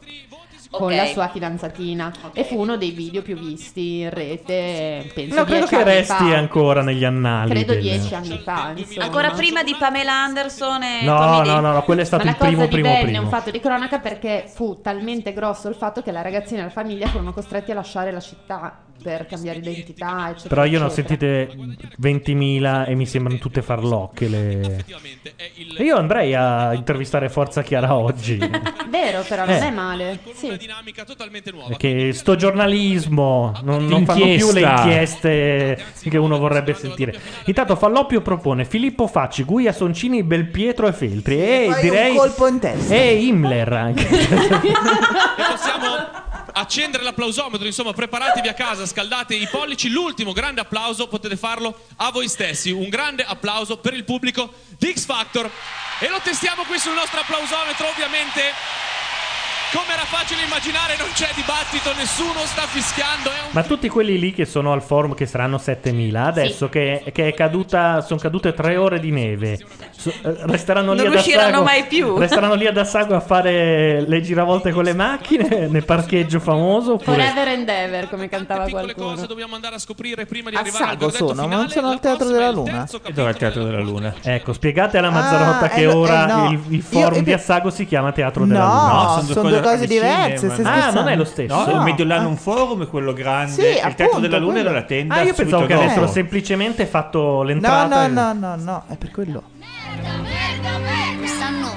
[0.68, 0.96] con Ok.
[0.96, 5.64] la sua fidanzatina e fu uno dei video più visti in rete penso No, credo
[5.66, 6.36] che resti fa.
[6.36, 7.50] ancora negli annali.
[7.50, 9.04] credo del- dieci anni fa insomma.
[9.04, 12.30] Ancora prima di Pamela Anderson e No, Tommy no, no, no, quello è stato Ma
[12.30, 13.20] il la cosa primo, primo, primo.
[13.22, 16.70] un fatto di cronaca perché fu talmente grosso il fatto che la ragazzina e la
[16.70, 20.48] famiglia furono costretti a lasciare la città per cambiare identità, eccetera.
[20.48, 21.48] Però io ne ho sentite
[22.00, 24.28] 20.000 e mi sembrano tutte farlocche.
[24.28, 24.84] Le...
[25.76, 28.36] E io andrei a intervistare Forza Chiara oggi.
[28.88, 29.66] Vero, però non Eh.
[29.66, 30.18] è male.
[30.34, 30.56] Sì.
[31.68, 37.18] Perché sto giornalismo non, non fanno più le inchieste che uno vorrebbe sentire.
[37.46, 41.40] Intanto Falloppio propone Filippo Facci, Guia Soncini, Belpietro e Feltri.
[41.40, 42.10] E direi.
[42.12, 42.94] un colpo in testa.
[42.94, 44.08] E Himmler anche.
[44.08, 44.18] E
[45.50, 45.86] possiamo
[46.58, 49.90] accendere l'applausometro, insomma, preparatevi a casa, scaldate i pollici.
[49.90, 52.70] L'ultimo grande applauso potete farlo a voi stessi.
[52.70, 55.50] Un grande applauso per il pubblico di X Factor.
[56.00, 58.40] E lo testiamo qui sul nostro applausometro, ovviamente.
[59.72, 63.30] Come era facile immaginare, non c'è dibattito, nessuno sta fischiando.
[63.30, 67.02] È un Ma tutti quelli lì che sono al forum, che saranno 7000, adesso che,
[67.12, 69.58] che è caduta, sono cadute tre ore di neve,
[70.10, 72.16] eh, resteranno lì Non ad usciranno Assago- mai più.
[72.18, 76.94] Resteranno lì ad Assago a fare le giravolte con le macchine nel parcheggio famoso.
[76.94, 77.16] Oppure...
[77.16, 79.26] Forever and ever, come cantava qualcuno.
[79.26, 81.60] dobbiamo andare a scoprire prima di arrivare al Sago verdetto sono, ma finale.
[81.62, 82.86] non sono al Teatro della Luna.
[83.02, 84.14] E dov'è il Teatro della Luna?
[84.22, 86.50] Ecco, spiegate alla Mazzarotta Ah, che eh, no, ora eh, no.
[86.50, 89.22] il, il forum io- di Assago si chiama Teatro della No, Luna.
[89.32, 90.48] sono due cose diverse.
[90.50, 91.54] stai Ah, non è lo stesso.
[91.54, 91.82] No, il No.
[91.82, 93.52] Mediolanum Forum è quello grande.
[93.52, 94.68] Sì, il Teatro della Luna quello.
[94.68, 95.14] era la tenda.
[95.14, 98.06] Ah, io pensavo che avessero semplicemente fatto No, l'entrata.
[98.06, 99.42] no, no, no, no, è per quello.
[101.18, 101.68] Quest'anno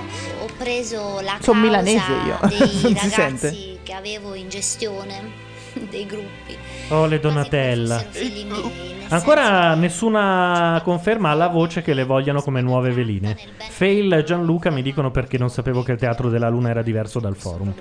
[0.41, 3.79] ho preso la Sono causa milanese io, dei non si ragazzi sente.
[3.83, 5.31] che avevo in gestione
[5.89, 6.57] dei gruppi.
[6.89, 8.03] Oh, le Donatella.
[8.13, 13.37] Miei, Ancora nessuna conferma alla voce che le vogliano come nuove veline.
[13.69, 17.19] Fail e Gianluca mi dicono perché non sapevo che il Teatro della Luna era diverso
[17.19, 17.73] dal forum.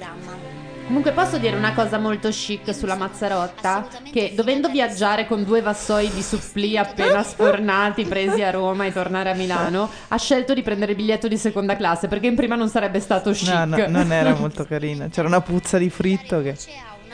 [0.89, 3.87] Comunque posso dire una cosa molto chic sulla Mazzarotta?
[4.11, 9.29] Che dovendo viaggiare con due vassoi di supplì appena sfornati presi a Roma e tornare
[9.29, 12.71] a Milano, ha scelto di prendere il biglietto di seconda classe perché in prima non
[12.71, 13.53] sarebbe stato chic.
[13.53, 15.09] No, no, non era molto carina.
[15.09, 16.57] C'era una puzza di fritto che...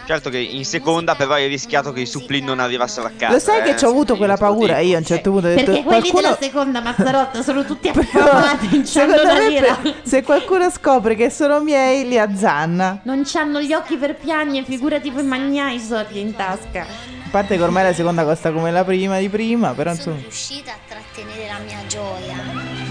[0.06, 3.32] Certo che in seconda però hai rischiato che i supplì non arrivassero a casa.
[3.32, 3.62] Lo sai eh.
[3.62, 5.46] che ci ho avuto quella paura io a un certo punto.
[5.46, 6.22] Ho detto, Perché quelli qualcuno...
[6.22, 9.78] della seconda Mazzarotta sono tutti affamati, da me, lira.
[10.02, 13.00] se qualcuno scopre che sono miei, li azzanna.
[13.04, 16.82] Non c'hanno gli occhi per piagne, figurati voi magnai i soldi in tasca.
[16.82, 20.18] A parte che ormai la seconda costa come la prima di prima, però insomma...
[20.20, 22.83] riuscita a trattenere la mia gioia.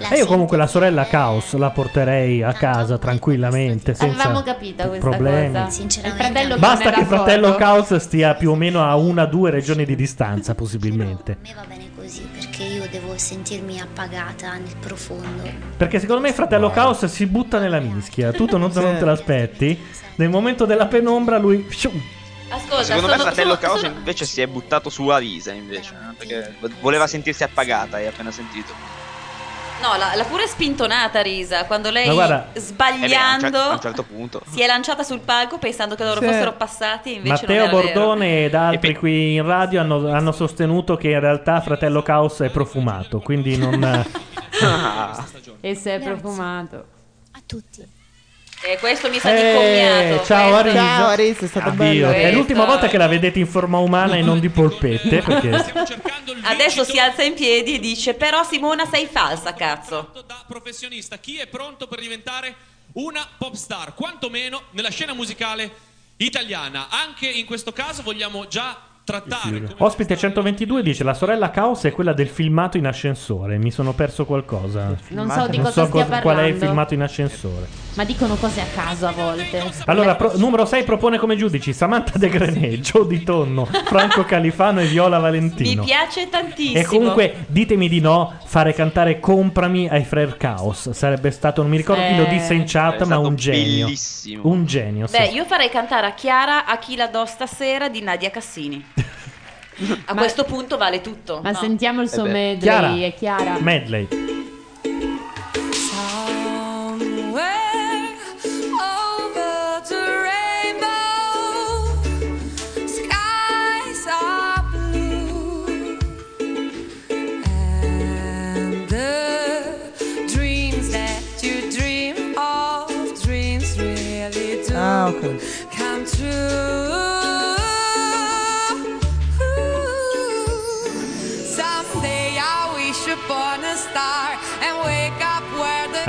[0.00, 4.86] La E io comunque la sorella Caos la porterei a casa tranquillamente, senza Avevamo capito
[4.88, 5.52] questa problemi.
[5.64, 5.82] cosa.
[5.82, 7.58] Il fratello Basta che fratello foto.
[7.58, 11.38] Caos stia più o meno a una o due regioni di distanza, possibilmente.
[11.54, 15.42] va bene così perché io devo sentirmi appagata nel profondo.
[15.76, 18.30] Perché secondo me fratello Caos si butta nella mischia.
[18.32, 19.78] Tu non, non te l'aspetti.
[20.16, 21.66] Nel momento della penombra lui...
[22.50, 25.92] Ascolta, Secondo me sono- fratello sono- Caos sono- invece si è buttato su Arisa invece,
[25.92, 28.72] eh, perché voleva sentirsi appagata, hai appena sentito.
[29.80, 33.54] No, l'ha, l'ha pure spintonata Risa quando lei guarda- sbagliando Eh beh, a un cer-
[33.54, 34.42] a un certo punto.
[34.50, 36.26] si è lanciata sul palco pensando che loro Sì.
[36.26, 37.92] fossero passati invece Matteo non era vero.
[37.94, 42.50] Bordone ed altri qui in radio hanno, hanno sostenuto che in realtà fratello Caos è
[42.50, 43.78] profumato, quindi non...
[45.60, 46.76] E se è profumato.
[47.32, 47.86] A tutti.
[48.60, 50.24] E questo mi sa di Eh, commiato.
[50.26, 50.74] ciao Arisa.
[50.76, 52.08] Ciao Arisa, è stato Addio.
[52.08, 52.10] bello.
[52.10, 55.22] È l'ultima volta che la vedete in forma umana e non di polpette.
[55.22, 55.50] Perché...
[56.42, 60.10] Adesso si alza in piedi e dice però Simona sei falsa cazzo.
[60.26, 61.18] da professionista.
[61.18, 62.54] Chi è pronto per diventare
[62.94, 65.70] una pop star, quantomeno nella scena musicale
[66.16, 66.88] italiana?
[66.90, 68.76] Anche in questo caso vogliamo già
[69.12, 73.58] trattare Ospite 122 dice: La sorella Caos è quella del filmato in ascensore.
[73.58, 74.94] Mi sono perso qualcosa.
[75.08, 76.64] Non so di Non cosa so stia cosa- qual è il parlando.
[76.66, 77.66] filmato in ascensore.
[77.94, 79.60] Ma dicono cose a caso a volte.
[79.86, 84.80] Allora, pro- numero 6 propone come giudici Samantha De Grenet, Joe Di Tonno, Franco Califano
[84.80, 85.82] e Viola Mi Valentino.
[85.82, 86.78] piace tantissimo.
[86.78, 90.90] E comunque ditemi di no fare cantare Comprami ai Frere Caos.
[90.90, 92.28] Sarebbe stato, non mi ricordo chi lo Eh.
[92.28, 93.84] disse in chat, Sarebbe ma stato un genio.
[93.86, 94.42] bellissimo.
[94.44, 95.16] Un genio, sì.
[95.18, 98.84] Beh, io farei cantare a Chiara a chi la do stasera di Nadia Cassini.
[100.06, 101.40] A questo punto vale tutto.
[101.42, 101.58] Ma no?
[101.58, 102.94] sentiamo il suo Eh medley, Chiara.
[102.94, 103.56] è Chiara.
[103.60, 104.08] Medley.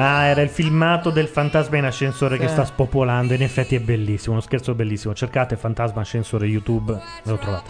[0.02, 2.54] Ah, era il filmato del fantasma in ascensore che Sì.
[2.54, 3.34] sta spopolando.
[3.34, 5.14] In effetti è bellissimo, uno scherzo bellissimo.
[5.14, 7.70] Cercate fantasma ascensore YouTube, ve lo trovate.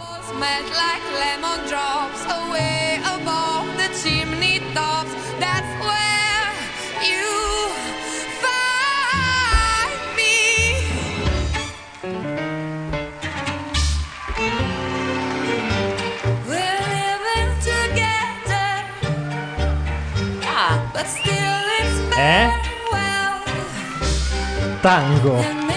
[22.20, 22.50] Eh?
[24.82, 25.69] Tango.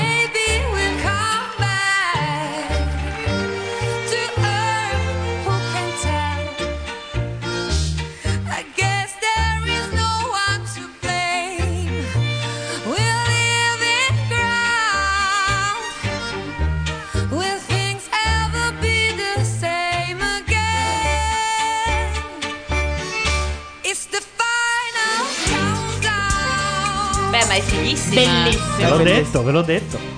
[27.53, 28.49] Ma è fighissima.
[28.77, 30.12] Ve l'ho detto, ve l'ho detto.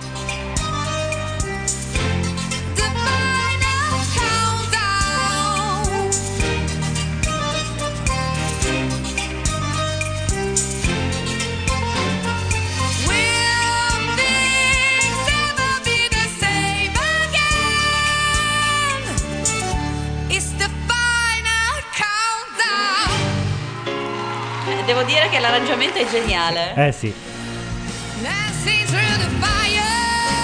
[25.35, 26.73] Che l'arrangiamento è geniale.
[26.75, 27.13] Eh sì.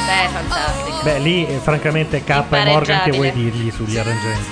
[0.06, 1.00] Beh, fantastico.
[1.04, 4.50] Beh, lì eh, francamente K e Morgan che vuoi dirgli sugli arrangiamenti?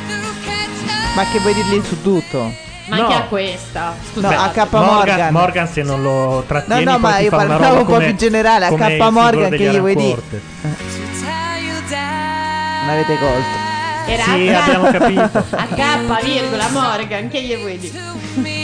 [1.15, 2.53] Ma che vuoi dirgli su tutto?
[2.85, 3.01] Ma No.
[3.03, 3.85] anche a questa.
[3.89, 4.35] No, Scusate.
[4.35, 5.31] a K Morgan, Morgan.
[5.33, 7.79] Morgan se non lo trattieni No, no, poi ma ti io fa una parlavo roba
[7.81, 10.21] un po' come- più generale, a come K Morgan degli che gli vuoi Alan dire?
[10.21, 10.41] Quartet.
[12.81, 13.67] Non avete colto.
[14.07, 15.45] Era Sì, a abbiamo capito.
[15.51, 17.99] A K, virgola, Morgan, che gli vuoi dire?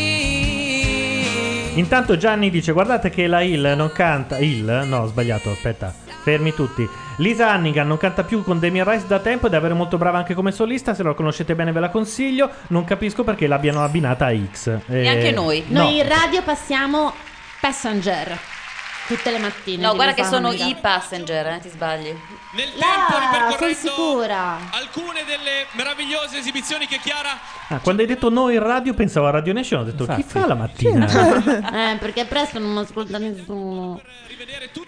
[1.76, 4.38] Intanto Gianni dice: Guardate che la Hill non canta.
[4.38, 4.84] Hill?
[4.86, 5.94] No, ho sbagliato, aspetta.
[6.24, 6.88] Fermi tutti.
[7.18, 10.18] Lisa Hannigan non canta più con Damien Rice da tempo ed è davvero molto brava
[10.18, 10.94] anche come solista.
[10.94, 12.50] Se la conoscete bene, ve la consiglio.
[12.68, 14.68] Non capisco perché l'abbiano abbinata a X.
[14.88, 15.64] Eh, Neanche noi.
[15.68, 15.82] no.
[15.84, 17.14] Noi in radio passiamo
[17.60, 18.38] Passenger
[19.08, 19.82] tutte le mattine.
[19.86, 22.08] No, guarda che sono i passenger, eh, ti sbagli.
[22.56, 24.58] Nel tempo ripercorrendo sicura.
[24.72, 27.38] alcune delle meravigliose esibizioni che Chiara
[27.68, 29.82] Ah, quando hai detto noi in radio, pensavo a Radio Nation.
[29.82, 31.06] Ho detto: Chi fa la mattina?
[31.76, 34.02] Eh, perché presto non mi ascolta nessuno.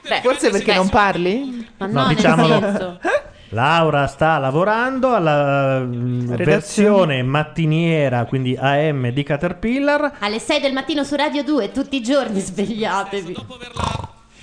[0.08, 1.68] Beh, Forse perché non parli?
[1.78, 3.00] Ma No, no, diciamolo.
[3.50, 6.44] Laura sta lavorando alla mm, Redazione.
[6.46, 10.18] versione mattiniera, quindi AM di Caterpillar.
[10.20, 13.36] Alle 6 del mattino su Radio 2, tutti i giorni svegliatevi.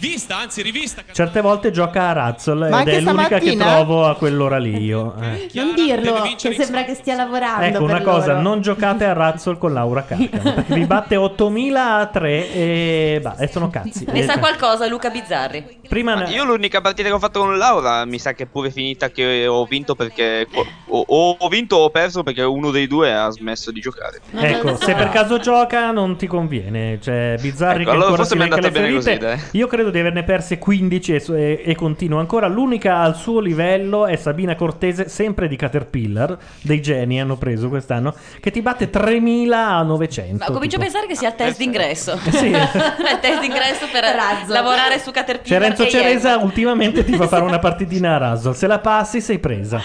[0.08, 1.02] Vista, anzi rivista.
[1.12, 5.14] Certe volte gioca a Razzle Ma ed è l'unica che trovo a quell'ora lì io.
[5.20, 5.48] eh.
[5.54, 7.64] Non dirlo, che sembra che stia lavorando.
[7.64, 8.40] Ecco una cosa, loro.
[8.40, 13.36] non giocate a Razzle con Laura Carcano perché vi batte 8000 a 3 e, bah,
[13.38, 14.04] e sono cazzi.
[14.10, 15.80] Ne sa Eh, qualcosa Luca Bizzarri.
[15.88, 18.70] Prima Ma io l'unica partita che ho fatto con Laura mi sa che è pure
[18.70, 20.46] finita che ho vinto perché
[20.88, 24.20] o, o ho vinto o ho perso perché uno dei due ha smesso di giocare.
[24.34, 26.98] Ecco, se per caso gioca non ti conviene.
[27.00, 29.18] Cioè, Bizzarri Ecco, che allora ancora forse mi è andata bene ferite.
[29.18, 29.40] così, dai.
[29.52, 32.46] Io credo di averne perse 15 e, e, e continua ancora.
[32.46, 36.36] L'unica al suo livello è Sabina Cortese, sempre di Caterpillar.
[36.60, 38.14] Dei geni hanno preso quest'anno.
[38.40, 40.36] Che ti batte 3900.
[40.38, 40.82] Ma comincio a tipo.
[40.82, 42.18] pensare che sia il test d'ingresso.
[42.34, 42.48] Sì.
[42.50, 44.04] il test d'ingresso per
[44.48, 45.60] lavorare su Caterpillar.
[45.60, 48.54] Renzo e Ceresa ultimamente ti fa fare una partitina a Razzle.
[48.54, 49.80] Se la passi sei presa.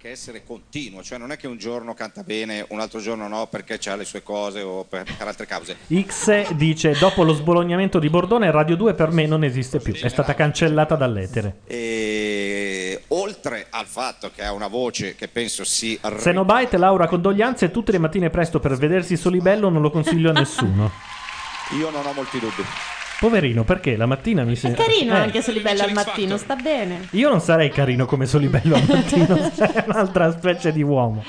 [0.00, 3.46] Anche essere continuo, cioè non è che un giorno canta bene, un altro giorno no
[3.48, 5.76] perché ha le sue cose o per, per altre cause.
[5.92, 9.92] X dice: Dopo lo sbolognamento di Bordone, Radio 2 per me non esiste più.
[9.92, 11.58] È stata cancellata dall'etere.
[11.66, 17.70] E oltre al fatto che ha una voce che penso si Xenobite, Laura, condoglianze.
[17.70, 20.90] Tutte le mattine presto per vedersi Solibello non lo consiglio a nessuno.
[21.78, 22.62] io non ho molti dubbi.
[23.20, 24.82] Poverino, perché la mattina mi È sembra.
[24.82, 27.06] carino anche Solibello al mattino, sta bene.
[27.10, 31.22] Io non sarei carino come Solibello al mattino, sei un'altra specie di uomo.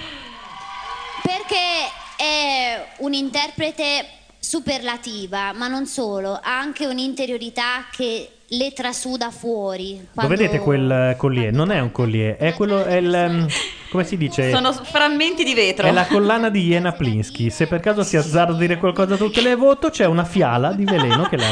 [1.22, 4.06] Perché è un'interprete
[4.40, 10.08] superlativa, ma non solo, ha anche un'interiorità che le trasuda fuori.
[10.14, 11.54] Lo vedete quel collier?
[11.54, 12.84] Non è un collier, è quello.
[12.84, 13.48] È il, ehm,
[13.90, 14.52] come si dice?
[14.52, 15.88] Sono frammenti di vetro.
[15.88, 17.50] È la collana di Iena Plinsky.
[17.50, 20.74] Se per caso si azzarda a dire qualcosa a tutte le voto, c'è una fiala
[20.74, 21.46] di veleno che la.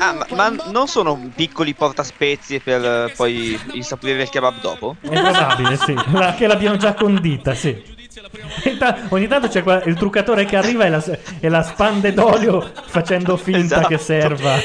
[0.00, 4.96] Ah, ma, ma non sono piccoli portaspezie per eh, poi insaporire il kebab dopo?
[5.02, 5.94] È probabile, sì.
[6.12, 7.96] La- che l'abbiamo già condita, sì.
[8.64, 11.04] Inta- ogni tanto c'è qua- il truccatore che arriva e la,
[11.40, 13.88] e la spande d'olio facendo finta Esatto.
[13.88, 14.56] che serva.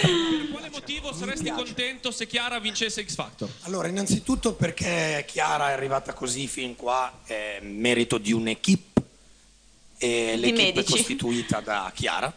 [1.23, 3.49] Saresti contento se Chiara vincesse X Factor?
[3.61, 9.01] Allora, innanzitutto perché Chiara è arrivata così fin qua è merito di un'equipe
[9.97, 12.33] e l'equipe è costituita da Chiara,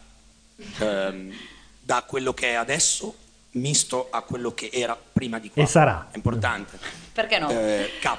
[0.79, 1.33] ehm,
[1.79, 3.15] da quello che è adesso
[3.51, 5.63] misto a quello che era prima di qua.
[5.63, 6.07] E sarà.
[6.11, 6.79] È importante.
[7.11, 7.49] Perché no?
[7.49, 8.17] Eh, K,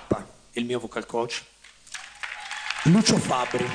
[0.53, 1.43] il mio vocal coach.
[2.85, 3.67] Lucio Fabri.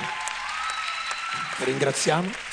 [1.58, 2.43] Ringraziamo.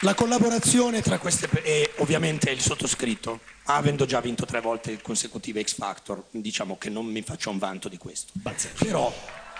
[0.00, 5.76] La collaborazione tra queste e ovviamente il sottoscritto, avendo già vinto tre volte consecutive X
[5.76, 8.32] Factor, diciamo che non mi faccio un vanto di questo.
[8.78, 9.10] Però,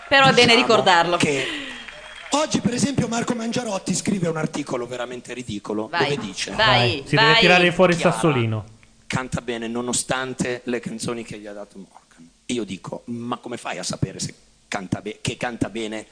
[0.08, 1.16] Però è bene diciamo ricordarlo.
[1.16, 1.46] Che
[2.30, 7.16] oggi, per esempio, Marco Mangiarotti scrive un articolo veramente ridicolo Vai, dove dice: vai, Si
[7.16, 8.64] deve tirare fuori il Chiara sassolino.
[9.06, 12.28] Canta bene nonostante le canzoni che gli ha dato Morgan.
[12.44, 14.34] E io dico: Ma come fai a sapere se
[14.68, 16.06] canta be- che canta bene?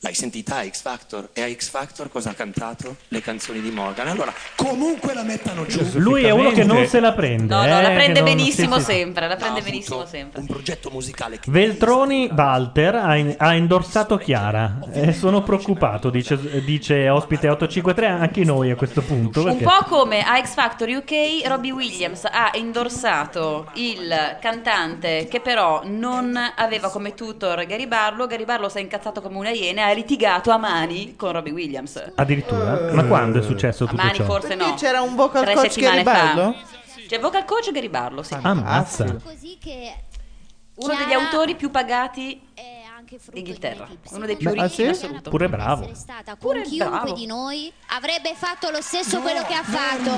[0.00, 1.30] L'hai sentita a X Factor?
[1.32, 2.98] E a X Factor cosa ha cantato?
[3.08, 4.06] Le canzoni di Morgan.
[4.06, 5.84] Allora, comunque la mettano giù.
[5.94, 7.52] Lui è uno che non se la prende.
[7.52, 8.92] No, no, la eh, prende che non- benissimo sì, sì, sì.
[8.98, 10.38] sempre, la prende benissimo sempre.
[10.38, 14.78] Un progetto musicale che Veltroni Walter ha, in- ha indorsato Chiara.
[14.92, 19.40] Eh, sono preoccupato, dice, dice ospite 853, anche noi a questo punto.
[19.40, 25.40] Un perché- po' come a X Factor UK, Robbie Williams ha indorsato il cantante che
[25.40, 28.28] però non aveva come tutor Gary Barlow.
[28.28, 32.12] Gary Barlow si è incazzato come una iena ha litigato a mani con Robbie Williams.
[32.14, 32.92] Addirittura?
[32.92, 34.24] Ma quando è successo tutto mani ciò?
[34.24, 34.74] forse no.
[34.74, 36.02] c'era un vocal Tre coach.
[36.02, 36.54] Barlow?
[37.06, 38.36] C'è vocal coach Gary Barlow, sì.
[38.40, 39.04] Ammazza.
[39.04, 42.40] Uno degli autori più pagati
[43.32, 43.88] d'Inghilterra.
[44.10, 44.82] Uno dei più Beh, ah, ricchi sì?
[44.82, 45.30] in assoluto.
[45.30, 45.90] Pure bravo.
[45.94, 47.12] stata con Pure chiunque bravo.
[47.14, 50.10] di noi avrebbe fatto lo stesso quello che ha fatto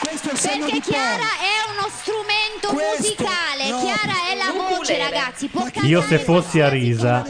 [0.00, 3.80] questo è il segno perché Chiara è uno strumento Questo, musicale no.
[3.80, 7.24] Chiara è la voce ragazzi può Io se fossi a Risa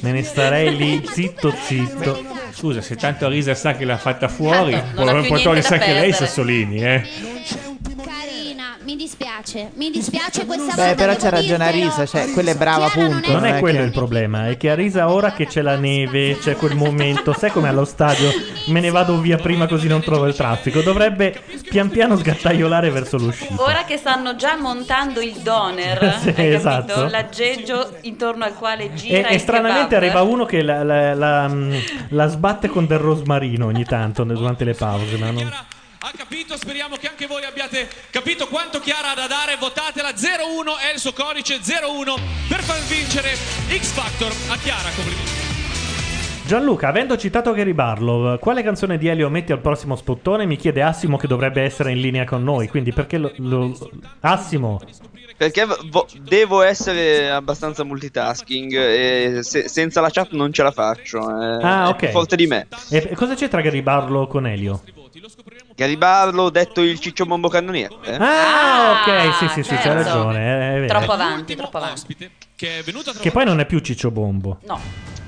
[0.00, 2.22] me ne starei lì zitto zitto.
[2.52, 6.84] Scusa, se tanto Risa sa che l'ha fatta fuori, può, togliersi da anche lei sassolini,
[6.84, 7.08] eh.
[8.84, 11.66] Mi dispiace mi dispiace questa Beh, volta però c'ha ragione.
[11.66, 13.32] Arisa, cioè, quella è brava, punto.
[13.32, 16.38] Non è che- quello il problema, è che a Risa ora che c'è la neve,
[16.38, 18.30] c'è quel momento, sai come allo stadio
[18.66, 23.16] me ne vado via prima così non trovo il traffico, dovrebbe pian piano sgattaiolare verso
[23.16, 23.54] l'uscita.
[23.62, 26.56] Ora che stanno già montando il doner, Sì, hai capito?
[26.56, 27.08] esatto.
[27.08, 30.02] L'aggeggio intorno al quale gira E, e il stranamente kebab.
[30.02, 31.74] arriva uno che la, la- la, mm,
[32.10, 35.16] la sbatte con del rosmarino ogni tanto durante le pause.
[35.16, 35.50] Ma non...
[36.04, 36.58] Ha capito?
[36.58, 39.56] Speriamo che anche voi abbiate capito quanto Chiara ha da dare.
[39.56, 44.90] Votatela 01 è il suo codice 01 per far vincere X Factor a Chiara.
[44.90, 45.43] Complimenti.
[46.46, 50.44] Gianluca, avendo citato Gary Barlow, quale canzone di Elio metti al prossimo spottone?
[50.44, 52.68] Mi chiede Assimo che dovrebbe essere in linea con noi.
[52.68, 53.76] Quindi perché lo, lo-
[54.20, 54.78] Assimo?
[55.38, 61.18] Perché vo- devo essere abbastanza multitasking e se- senza la chat non ce la faccio.
[61.18, 61.96] eh, Ah, è ok.
[61.96, 62.66] più forte di me.
[62.90, 64.82] E e cosa c'è tra Gary Barlow con Elio?
[65.74, 67.94] Garibaldo, detto il ciccio bombo cannoniere.
[68.04, 68.16] eh?
[68.20, 70.02] Ah, ok, sì, sì, sì, c'hai certo.
[70.10, 70.38] ragione.
[70.38, 70.98] è- è vero.
[70.98, 72.16] Troppo avanti, troppo avanti.
[72.56, 72.84] Che è
[73.20, 74.58] Che poi non è più Ciccio Bombo.
[74.66, 74.78] No.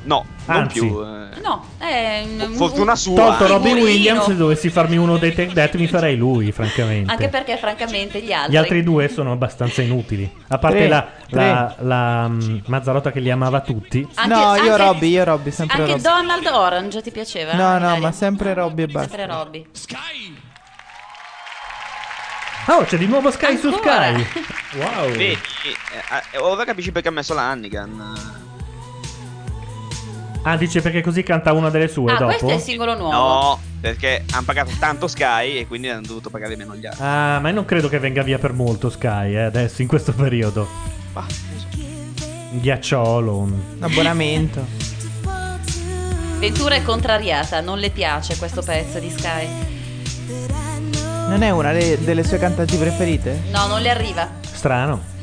[0.06, 0.78] No, non Anzi.
[0.80, 1.00] più.
[1.00, 1.40] eh.
[1.42, 3.14] No, è un- Fortuna un- sua.
[3.16, 3.84] Tolto Robin figurino.
[3.86, 7.10] Williams, se dovessi farmi uno dei Take That, mi farei lui, francamente.
[7.10, 10.30] Anche perché francamente gli altri Gli altri due sono abbastanza inutili.
[10.48, 11.50] A parte Tre, la, tre.
[11.50, 14.06] la, la, mm, Mazzarotta che li amava tutti.
[14.14, 16.02] Anche- no, io anche- Robby, io Robby, sempre Anche Robby.
[16.02, 17.52] Donald Orange ti piaceva?
[17.54, 18.00] No, no, Magari?
[18.00, 19.08] ma sempre Robby e basta.
[19.16, 19.66] Sempre Robby.
[22.68, 24.12] Oh, c'è di nuovo Sky su Ancora?
[24.12, 24.26] Sky.
[24.76, 25.08] Wow.
[25.10, 25.36] Vedi, eh,
[26.32, 28.44] eh, ora capisci perché ha messo la Hannigan.
[30.48, 32.27] Ah, dice perché così canta una delle sue Ah, dopo.
[32.27, 33.10] questo è il singolo nuovo.
[33.12, 37.02] No, perché hanno pagato tanto Sky e quindi hanno dovuto pagare meno gli altri.
[37.05, 40.12] Ah, ma io non credo che venga via per molto Sky eh, adesso, in questo
[40.12, 40.68] periodo.
[42.52, 43.36] Ghiacciolo.
[43.36, 44.64] un- abbonamento.
[46.39, 49.48] Ventura è contrariata, non le piace questo pezzo di Sky.
[51.28, 53.43] Non è una de- delle sue cantanti preferite?
[53.51, 54.28] No, non le arriva.
[54.43, 55.14] Strano.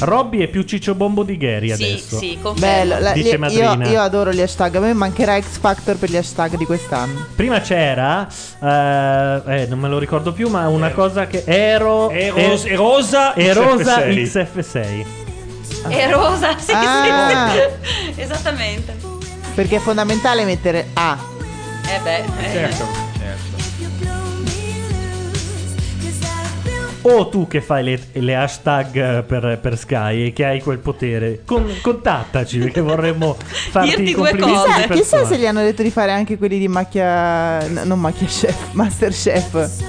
[0.00, 2.18] Robby è più Ciccio Bombo di Gary adesso.
[2.18, 2.74] sì, confermo.
[2.74, 3.88] Bello, la- Dice io, Madrina.
[3.88, 4.74] io adoro gli hashtag.
[4.76, 7.26] A me mancherà X Factor per gli hashtag di quest'anno.
[7.36, 8.26] Prima c'era,
[8.60, 12.10] eh, eh, non me lo ricordo più, ma una cosa che ero.
[12.10, 14.22] Eros- e- Erosa Erosa XF6.
[14.24, 15.06] XF6.
[15.88, 17.50] È rosa, sì, Ah.
[17.52, 18.12] sì.
[18.20, 18.96] Esattamente.
[19.54, 21.16] Perché è fondamentale mettere A.
[21.86, 22.24] Eh beh.
[22.52, 23.03] eh.
[27.06, 30.78] O tu che fai le, le hashtag eh, per, per Sky e che hai quel
[30.78, 33.36] potere, con- contattaci perché vorremmo
[33.70, 34.88] farti Dirti due cose.
[34.90, 37.66] Chissà, se gli hanno detto di fare anche quelli di macchia.
[37.84, 39.82] non macchia chef, master chef.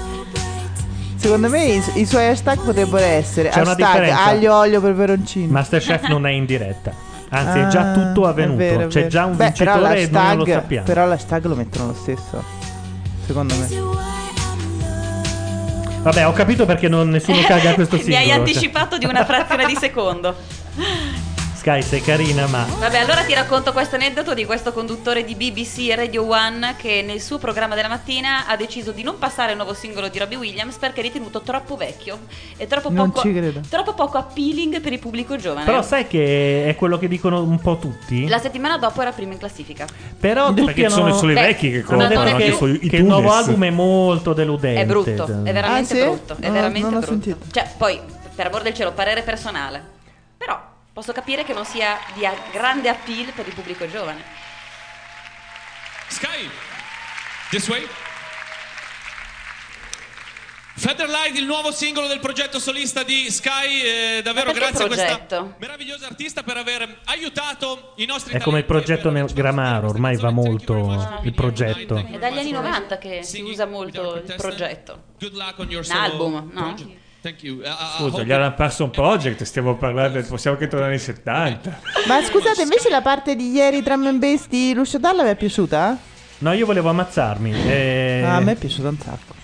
[1.16, 5.50] Secondo me i, i suoi hashtag potrebbero essere C'è una hashtag aglio olio peperoncino.
[5.50, 6.92] Masterchef non è in diretta.
[7.30, 8.56] Anzi, è già Ah, tutto è avvenuto.
[8.58, 9.08] vero, è C'è vero.
[9.08, 10.84] già un Beh, vincitore e noi non lo sappiamo.
[10.84, 12.44] Però l'hashtag lo mettono lo stesso.
[13.24, 13.66] Secondo me.
[16.06, 18.22] Vabbè, ho capito perché non, nessuno caga questo Mi singolo.
[18.22, 18.38] hai cioè.
[18.38, 20.36] anticipato di una frazione di secondo.
[21.66, 25.92] Sky sei carina, ma Vabbè, allora ti racconto questo aneddoto di questo conduttore di BBC
[25.96, 29.74] Radio One che nel suo programma della mattina ha deciso di non passare il nuovo
[29.74, 32.20] singolo di Robbie Williams perché è ritenuto troppo vecchio
[32.56, 33.62] e troppo Non poco, ci credo.
[33.68, 35.64] troppo poco appealing per il pubblico giovane.
[35.64, 38.28] Però sai che è quello che dicono un po' tutti?
[38.28, 39.86] La settimana dopo era primo in classifica.
[40.20, 43.04] Però Perché tutti sono hanno- solo i vecchi che comprano anche più- su che il
[43.04, 44.82] nuovo album è molto deludente.
[44.82, 46.00] È brutto, è veramente Ah, sì?
[46.00, 47.22] brutto, è No, veramente non l'ho brutto.
[47.24, 47.38] sentito.
[47.50, 47.98] Cioè, poi,
[48.36, 49.94] per amor del cielo, parere personale.
[50.96, 54.24] Posso capire che non sia di grande appeal per il pubblico giovane.
[56.08, 56.48] Sky,
[57.50, 57.86] this way.
[60.74, 65.56] Federlight, il nuovo singolo del progetto solista di Sky, eh, davvero grazie a questa progetto?
[65.58, 70.30] meravigliosa artista per aver aiutato i nostri È come il progetto nel Gramaro, ormai va
[70.30, 71.96] molto il progetto.
[72.10, 75.02] È dagli anni 90 che si usa molto il progetto.
[75.18, 76.62] Good luck on your album, no?
[76.74, 77.04] project.
[77.26, 77.56] Thank you.
[77.56, 77.62] Uh,
[78.04, 81.80] uh, Scusa, gli Alan Parsons Project, stiamo parlando, possiamo che tornare anni 70.
[82.06, 85.34] Ma scusate, invece la parte di ieri drum and bass di Lucio Dalla vi è
[85.36, 85.98] piaciuta?
[86.38, 87.52] No, io volevo ammazzarmi.
[87.66, 89.34] eh, Ah, a me è piaciuta un sacco.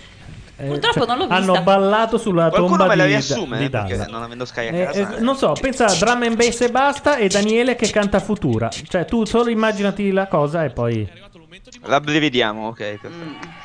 [0.59, 1.35] eh, Purtroppo non l'ho vista.
[1.53, 4.07] Hanno ballato sulla Qualcuno tomba me la di, riassume, di eh, Dalla.
[4.07, 5.17] non avendo Sky a Eh, casa.
[5.17, 8.69] eh, non so, pensa a drum and bass e basta e Daniele che canta Futura.
[8.69, 11.09] Cioè, tu solo immaginati la cosa e poi...
[11.83, 13.15] Rabbrividiamo, ok, perfetto.
[13.25, 13.62] Mm.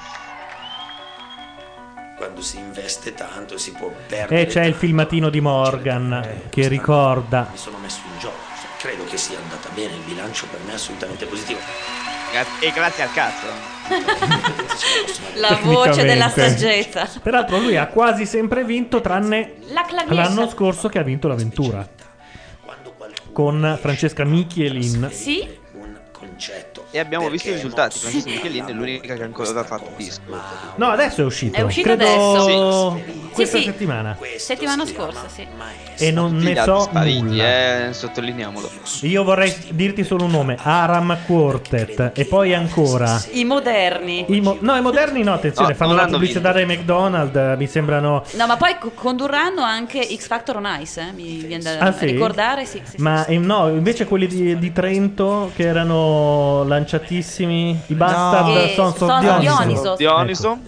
[2.18, 4.41] Quando si investe tanto si può perdere.
[4.41, 7.48] E c'è il filmatino di Morgan che ricorda.
[7.52, 8.35] Mi sono messo in gioco.
[8.80, 9.94] Credo che sia andata bene.
[9.94, 11.60] Il bilancio per me è assolutamente positivo.
[12.60, 13.45] E grazie al cazzo.
[15.39, 17.07] La voce della saggezza.
[17.22, 21.88] Peraltro lui ha quasi sempre vinto tranne La l'anno scorso che ha vinto l'avventura.
[23.31, 25.10] Con Francesca Michelin.
[25.11, 25.48] Sì.
[25.73, 26.76] Un concetto.
[26.89, 27.99] E abbiamo visto i risultati.
[27.99, 30.22] Francesca Michelin è l'unica che ancora ha fatto disco.
[30.76, 31.57] No, adesso è uscito.
[31.57, 33.01] È uscito Credo adesso.
[33.31, 33.69] questa Sì, sì.
[33.69, 34.18] settimana.
[34.38, 35.45] Settimana scorsa, sì.
[35.99, 37.88] E non ne so spariti, nulla.
[37.88, 38.69] eh, sottolineiamolo.
[39.01, 42.11] Io vorrei dirti solo un nome, Aram Quartet.
[42.15, 43.22] E poi ancora...
[43.31, 44.23] I moderni.
[44.27, 48.23] I mo- no, i moderni no, attenzione, No, fanno la pubblicità dai McDonald's, mi sembrano...
[48.34, 51.11] No, ma poi co- condurranno anche X Factor on Ice, eh?
[51.11, 52.05] mi viene da Ah, sì?
[52.05, 52.65] ricordare.
[52.65, 53.01] Sì, sì, sì.
[53.01, 58.91] Ma eh, no, invece quelli di, di Trento che erano lanciatissimi, i Bastard Eh, Sons
[58.93, 59.97] of Sons of Dionysos.
[59.97, 59.97] Dionysos.
[59.97, 60.59] Dioniso.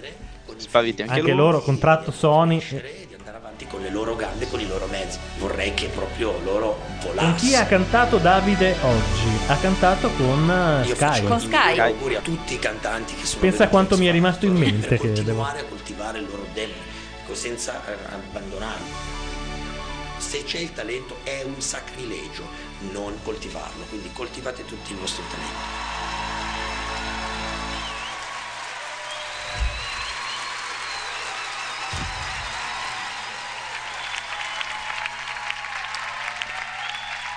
[0.57, 2.59] Spariti anche, Anche loro, contratto Sony.
[2.59, 5.17] di andare avanti con le loro gambe, con i loro mezzi.
[5.37, 7.35] Vorrei che proprio loro Con volassero.
[7.37, 9.39] chi ha cantato Davide oggi?
[9.47, 10.49] Ha cantato con
[10.83, 11.05] eh, Io Sky.
[11.05, 11.79] faccio Con Sky.
[11.79, 14.87] auguri a tutti i cantanti che sono Pensa quanto mi è Sky rimasto in mente
[14.87, 15.15] per che devo...
[15.23, 16.87] continuare a coltivare il loro demone
[17.23, 18.85] ecco, senza eh, abbandonarlo.
[20.17, 22.43] Se c'è il talento è un sacrilegio
[22.91, 25.88] non coltivarlo, quindi coltivate tutti il vostro talento.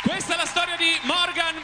[0.03, 1.55] Questa è la storia di Morgan.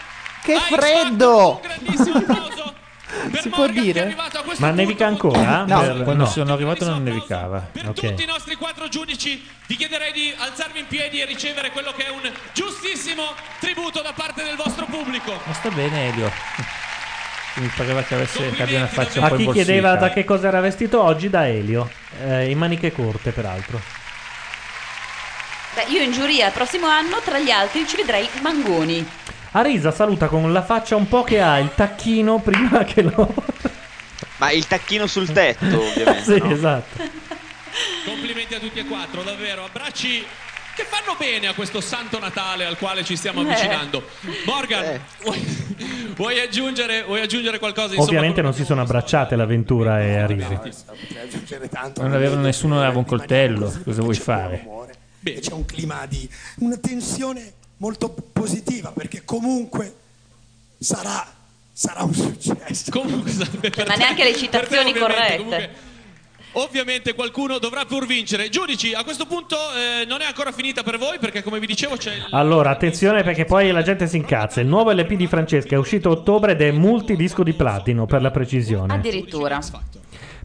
[0.42, 0.78] Che a X Factor.
[0.80, 1.50] freddo!
[1.50, 2.74] Un grandissimo applauso
[3.30, 4.00] per Si può Morgan è dire?
[4.12, 4.70] a Ma punto.
[4.72, 5.64] nevica ancora?
[5.64, 5.80] No.
[5.80, 6.30] Per- Quando no.
[6.30, 7.58] sono arrivato non nevicava.
[7.72, 8.00] Per Ok.
[8.00, 12.06] tutti i nostri quattro giudici vi chiederei di alzarvi in piedi e ricevere quello che
[12.06, 13.24] è un giustissimo
[13.58, 15.38] tributo da parte del vostro pubblico.
[15.44, 16.30] Ma sta bene Elio.
[17.54, 19.64] Mi pareva che, avesse, che abbia una faccia un A po' chi imbolsita.
[19.64, 21.28] chiedeva da che cosa era vestito oggi?
[21.28, 21.90] Da Elio.
[22.22, 23.80] Eh, in maniche corte, peraltro.
[25.78, 29.06] Beh, io in giuria il prossimo anno, tra gli altri, ci vedrei Mangoni.
[29.52, 33.32] Arisa saluta con la faccia un po' che ha il tacchino prima che lo...
[34.38, 36.24] Ma il tacchino sul tetto, ovviamente.
[36.34, 36.50] sì, no?
[36.50, 37.00] esatto.
[38.04, 39.66] Complimenti a tutti e quattro, davvero.
[39.66, 40.26] Abbracci
[40.74, 43.44] che fanno bene a questo santo Natale al quale ci stiamo Eh.
[43.44, 44.02] avvicinando.
[44.46, 45.00] Morgan, Eh.
[45.22, 45.66] vuoi,
[46.16, 47.94] vuoi aggiungere, vuoi aggiungere qualcosa?
[47.94, 50.58] Insomma, Ovviamente non si sono abbracciate l'avventura e Arisi.
[51.98, 53.72] Non avevano nessuno aveva un coltello.
[53.84, 54.77] Cosa vuoi fare?
[55.22, 56.28] E c'è un clima di
[56.58, 59.94] una tensione molto positiva perché comunque
[60.78, 61.26] sarà,
[61.72, 62.90] sarà un successo.
[62.90, 63.32] Comunque,
[63.86, 65.36] Ma neanche le te citazioni corrette.
[65.36, 65.70] comunque,
[66.52, 68.48] Ovviamente qualcuno dovrà pur vincere.
[68.48, 71.96] Giudici, a questo punto eh, non è ancora finita per voi perché come vi dicevo
[71.96, 72.26] c'è il...
[72.30, 74.60] Allora, attenzione perché poi la gente si incazza.
[74.60, 78.22] Il nuovo LP di Francesca è uscito a ottobre ed è multidisco di platino, per
[78.22, 78.94] la precisione.
[78.94, 79.60] Addirittura.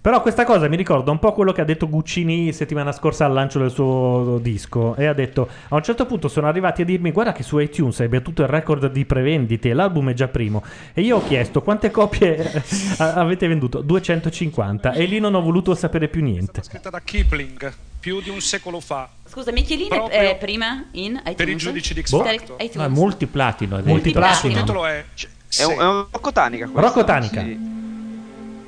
[0.04, 3.32] Però questa cosa mi ricorda un po' quello che ha detto Guccini settimana scorsa al
[3.32, 4.98] lancio del suo disco.
[4.98, 8.02] E ha detto: A un certo punto sono arrivati a dirmi: Guarda che su iTunes
[8.02, 10.62] hai battuto il record di prevendite, e l'album è già primo.
[10.94, 12.62] E io ho chiesto quante copie eh,
[12.98, 13.80] avete venduto?
[13.80, 14.92] 250.
[14.92, 16.62] E lì non ho voluto sapere più niente.
[16.64, 19.08] scritta da Kipling più di un secolo fa.
[19.26, 21.36] Scusa, Michelin è è prima in iTunes?
[21.36, 22.58] per i giudici di X Factor.
[22.60, 22.76] iTunes.
[22.76, 23.76] No, è multiplatino.
[23.78, 23.90] adesso.
[23.90, 24.54] Multiplatino.
[24.54, 25.06] Il titolo è
[25.48, 26.90] È un, è un Rocco Tanica questo.
[26.90, 27.42] Rocco Tanica.
[27.42, 27.58] Sì.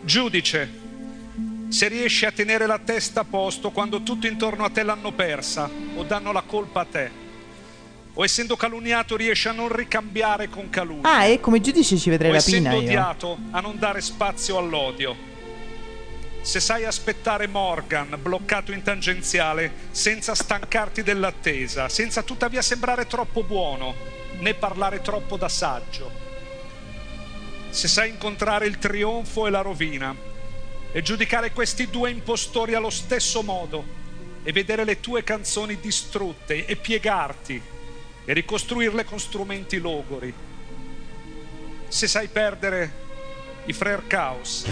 [0.05, 0.69] Giudice,
[1.67, 5.69] se riesci a tenere la testa a posto quando tutto intorno a te l'hanno persa
[5.95, 7.23] o danno la colpa a te,
[8.17, 11.17] O essendo calunniato riesci a non ricambiare con calunnia?
[11.17, 12.87] Ah, e come giudice ci vedrei o la pina essendo io.
[12.87, 15.33] odiato a non dare spazio all'odio.
[16.41, 23.93] Se sai aspettare Morgan bloccato in tangenziale senza stancarti dell'attesa, senza tuttavia sembrare troppo buono
[24.39, 26.09] né parlare troppo da saggio.
[27.69, 30.15] Se sai incontrare il trionfo e la rovina
[30.95, 33.83] e giudicare questi due impostori allo stesso modo
[34.43, 37.61] e vedere le tue canzoni distrutte e piegarti
[38.23, 40.33] e ricostruirle con strumenti logori.
[41.89, 43.03] Se sai perdere
[43.65, 44.65] i Frere Caos,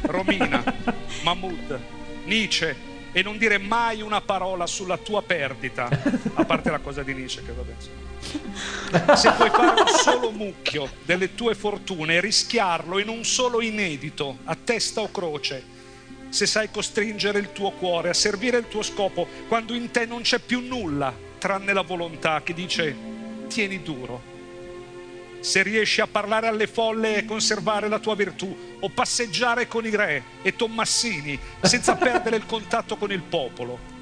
[0.00, 0.60] Romina,
[1.22, 1.80] Mahmood,
[2.24, 5.88] Nietzsche e non dire mai una parola sulla tua perdita,
[6.34, 9.16] a parte la cosa di Nietzsche che vabbè.
[9.16, 14.38] Se puoi fare un solo mucchio delle tue fortune e rischiarlo in un solo inedito,
[14.44, 15.78] a testa o croce,
[16.28, 20.22] se sai costringere il tuo cuore a servire il tuo scopo quando in te non
[20.22, 22.94] c'è più nulla tranne la volontà che dice
[23.48, 24.29] tieni duro.
[25.40, 29.96] Se riesci a parlare alle folle e conservare la tua virtù, o passeggiare con i
[29.96, 33.98] re e Tommassini senza perdere il contatto con il popolo.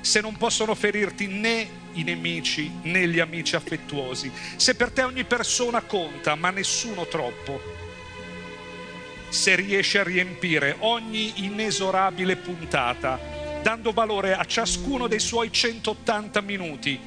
[0.00, 5.24] Se non possono ferirti né i nemici né gli amici affettuosi, se per te ogni
[5.24, 7.60] persona conta, ma nessuno troppo,
[9.28, 13.18] se riesci a riempire ogni inesorabile puntata,
[13.60, 16.98] dando valore a ciascuno dei suoi 180 minuti,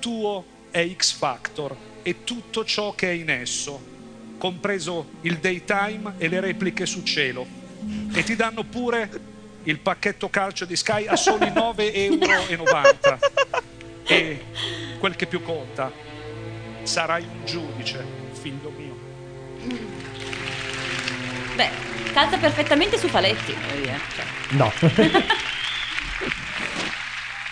[0.00, 3.84] tuo è X Factor e tutto ciò che è in esso,
[4.38, 7.44] compreso il daytime e le repliche su cielo.
[8.14, 9.10] E ti danno pure
[9.64, 13.18] il pacchetto calcio di Sky a soli 9,90 euro.
[14.04, 14.44] E
[15.00, 15.90] quel che più conta,
[16.84, 18.04] sarai un giudice,
[18.40, 18.96] figlio mio.
[21.56, 21.70] Beh,
[22.12, 23.52] calza perfettamente su paletti.
[24.50, 24.72] No.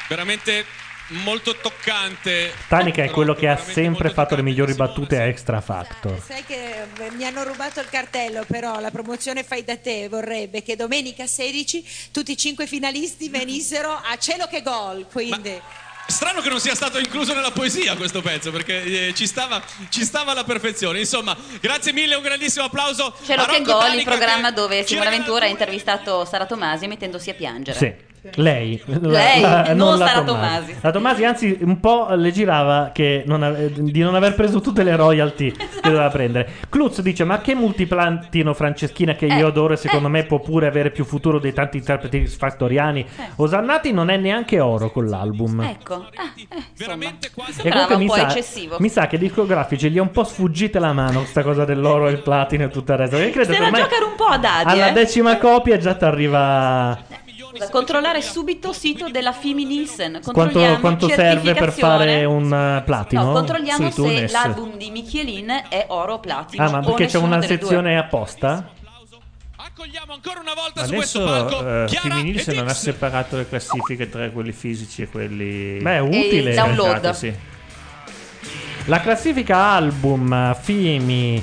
[0.07, 0.65] Veramente
[1.09, 2.53] molto toccante.
[2.69, 6.21] Tanica è quello che ha sempre fatto le migliori battute a Extra Factor.
[6.23, 10.63] Sai che eh, mi hanno rubato il cartello, però la promozione fai da te vorrebbe
[10.63, 15.61] che domenica 16 tutti i cinque finalisti venissero a cielo che gol, quindi...
[16.07, 20.05] Strano che non sia stato incluso nella poesia questo pezzo, perché eh, ci, stava, ci
[20.05, 20.99] stava alla perfezione.
[20.99, 23.17] Insomma, grazie mille, un grandissimo applauso.
[23.25, 26.45] Cielo a che Rocco gol, il programma che dove Simona regala Ventura ha intervistato Sara
[26.45, 27.79] Tomasi mettendosi a piangere.
[27.79, 28.13] Sì.
[28.37, 30.77] Lei, Lei, non la Sara Tomasi.
[30.81, 34.83] La Tomasi, anzi, un po' le girava che non ave- di non aver preso tutte
[34.83, 36.51] le royalty che doveva prendere.
[36.71, 40.91] Klutz dice: Ma che multiplantino Franceschina che io adoro e secondo me può pure avere
[40.91, 43.07] più futuro dei tanti interpreti fattoriani.
[43.37, 45.61] Osannati non è neanche oro con l'album.
[45.61, 48.77] Ecco, ah, eh, insomma, E sembrava comunque un mi po' sa, eccessivo.
[48.81, 52.13] mi sa che discografici gli è un po' sfuggita la mano sta cosa dell'oro e
[52.13, 53.17] il platino e tutto il resto.
[53.17, 54.93] Credo Se la giocare un po' a dadi, alla eh.
[54.93, 56.99] decima copia già ti arriva
[57.55, 60.21] Scusa, Controllare subito il sito della Fimi Nielsen.
[60.33, 63.23] quanto, quanto serve per fare un uh, platino.
[63.23, 66.65] No, controlliamo Su se l'album di Michelin è oro o platino.
[66.65, 67.57] Ah, ma perché c'è una delle due.
[67.59, 68.71] sezione apposta?
[70.75, 76.01] Adesso eh, Femminile non ha separato le classifiche tra quelli fisici e quelli Beh, è
[76.01, 76.51] utile.
[76.51, 77.11] il download.
[77.11, 77.33] Sì.
[78.87, 81.43] La classifica album uh, Fimi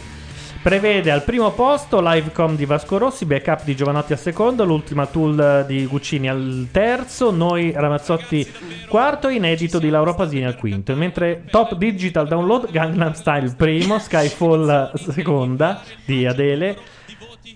[0.62, 5.66] prevede al primo posto Livecom di Vasco Rossi, backup di Giovanotti al secondo, l'ultima tool
[5.68, 8.48] di Guccini al terzo, noi Ramazzotti
[8.88, 14.94] quarto, inedito di Laura Pasini al quinto, mentre top digital download Gangnam Style primo, Skyfall
[14.94, 16.78] seconda di Adele.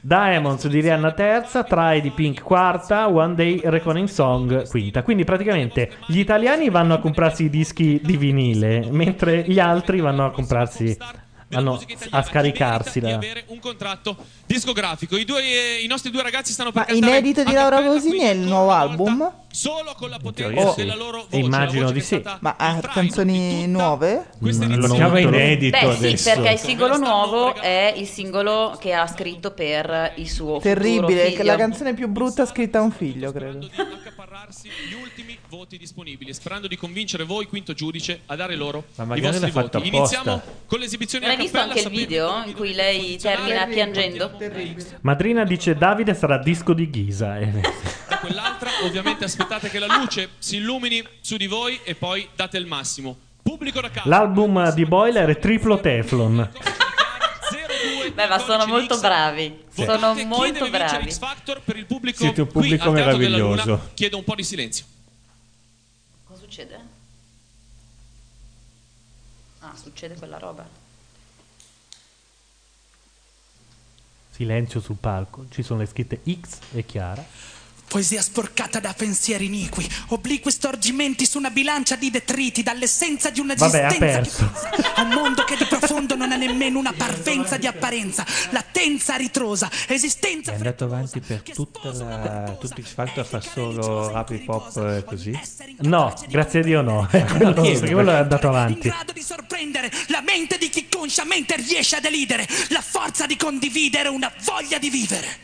[0.02, 5.02] Diamonds di Rihanna terza, Try di Pink quarta, One Day Reckoning Song quinta.
[5.02, 10.26] Quindi praticamente gli italiani vanno a comprarsi i dischi di vinile, mentre gli altri vanno
[10.26, 10.96] a comprarsi,
[11.48, 13.20] vanno a scaricarsi la...
[13.48, 14.16] un contratto
[14.46, 15.18] discografico.
[15.18, 18.32] I, due, eh, I nostri due ragazzi stanno per Ma inedito di Laura Pausini è
[18.32, 19.44] il nuovo album?
[19.56, 20.82] solo con la potenza sì.
[20.82, 21.38] della loro voce.
[21.38, 22.22] E immagino di sì.
[22.40, 24.32] Ma ha canzoni nuove?
[24.44, 26.34] Mm, lo chiama inedito Beh, sì, adesso.
[26.34, 31.38] perché il singolo nuovo è il singolo che ha scritto per il suo Terribile, figlio.
[31.38, 33.60] che la canzone più brutta scritta a un figlio, credo.
[33.60, 39.22] gli ultimi voti disponibili, sperando di convincere voi, quinto giudice, a dare loro Ma i
[39.22, 39.78] vostri voti.
[39.78, 39.98] apposta.
[39.98, 44.32] Iniziamo con l'esibizione hai visto anche il video in cui lei termina piangendo?
[45.02, 47.38] Madrina dice Davide sarà disco di Ghisa.
[48.08, 52.58] Da quell'altra, ovviamente aspettate che la luce si illumini su di voi e poi date
[52.58, 53.18] il massimo.
[53.42, 54.08] Pubblico da casa.
[54.08, 56.52] L'album di Boiler è triplo Teflon.
[58.14, 59.64] Beh, ma sono molto bravi.
[59.74, 61.12] Sono Votate chi molto bravi.
[61.12, 63.66] X Factor per il pubblico Siete un qui pubblico della meraviglioso.
[63.66, 63.90] Luna.
[63.96, 64.86] Chiedo un po' di silenzio.
[66.26, 66.80] Cosa succede?
[69.60, 70.85] Ah, succede quella roba.
[74.36, 75.46] Silenzio sul palco.
[75.48, 77.24] Ci sono le scritte X e Chiara.
[77.88, 83.62] Poesia sporcata da pensieri iniqui, obliqui storgimenti su una bilancia di detriti, dall'essenza di Vabbè,
[83.84, 84.52] ha un'esistenza perso.
[84.96, 89.70] a un mondo che di profondo non ha nemmeno una parvenza di apparenza, latenza ritrosa,
[89.88, 92.58] esistenza È andato avanti per tutta la.
[92.60, 95.40] Tutto X Factor fa solo rap hip hop così?
[95.82, 97.08] No, grazie a Dio no.
[97.16, 98.92] Eh, quello- perché quello è andato avanti.
[99.14, 104.30] di sorprendere la mente di chi consciamente riesce a delidere, la forza di condividere una
[104.44, 105.44] voglia di vivere.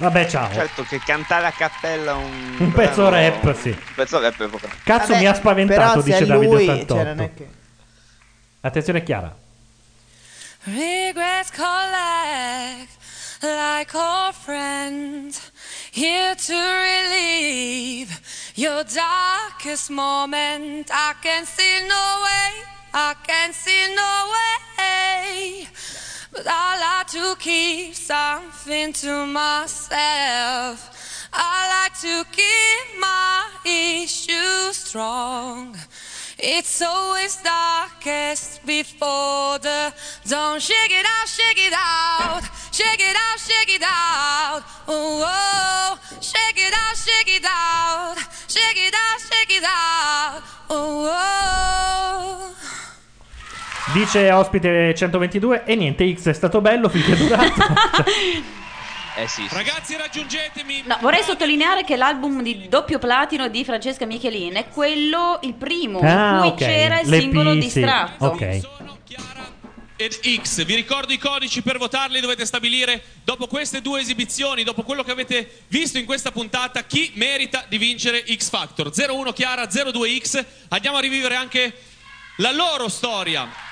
[0.00, 0.50] Vabbè, ciao.
[0.50, 3.68] Certo che cantare a cappella un, Un pezzo brano- rap, sì.
[3.68, 4.66] Un pezzo rap è poco.
[4.82, 6.94] Cazzo, Vabbè, mi ha spaventato, dice Davide lui, 88.
[6.94, 7.48] cioè, non è che-
[8.62, 9.36] Attenzione, Chiara.
[10.64, 12.88] Regrets collect
[13.42, 15.50] like old friends,
[15.92, 18.20] here to relieve
[18.54, 20.88] your darkest moment.
[20.90, 22.64] I can see no way,
[22.94, 24.30] I can see no
[24.78, 25.68] way.
[26.32, 30.78] But I like to keep something to myself.
[31.32, 35.76] I like to keep my issues strong.
[36.38, 39.92] It's always darkest before the
[40.28, 40.60] dawn.
[40.60, 42.42] Shake it out, shake it out,
[42.72, 44.62] shake it out, shake it out.
[44.86, 45.98] Oh, oh.
[46.20, 48.16] shake it out, shake it out,
[48.46, 50.42] shake it out, shake it out.
[50.70, 52.79] Oh, oh.
[53.92, 57.52] Dice ospite 122 e niente, X è stato bello finché è durato.
[59.16, 59.46] Eh sì.
[59.50, 60.84] Ragazzi, raggiungetemi.
[60.86, 65.98] No, vorrei sottolineare che l'album di doppio platino di Francesca Michelin è quello, il primo,
[65.98, 66.56] in ah, cui ok.
[66.56, 67.58] c'era il L'EP, singolo sì.
[67.58, 68.24] distratto.
[68.24, 68.60] Ok.
[69.96, 70.64] ed X.
[70.64, 75.10] Vi ricordo i codici per votarli, dovete stabilire dopo queste due esibizioni, dopo quello che
[75.10, 78.90] avete visto in questa puntata, chi merita di vincere X Factor.
[78.90, 80.44] 01 Chiara, 02 X.
[80.68, 81.74] Andiamo a rivivere anche
[82.36, 83.68] la loro storia.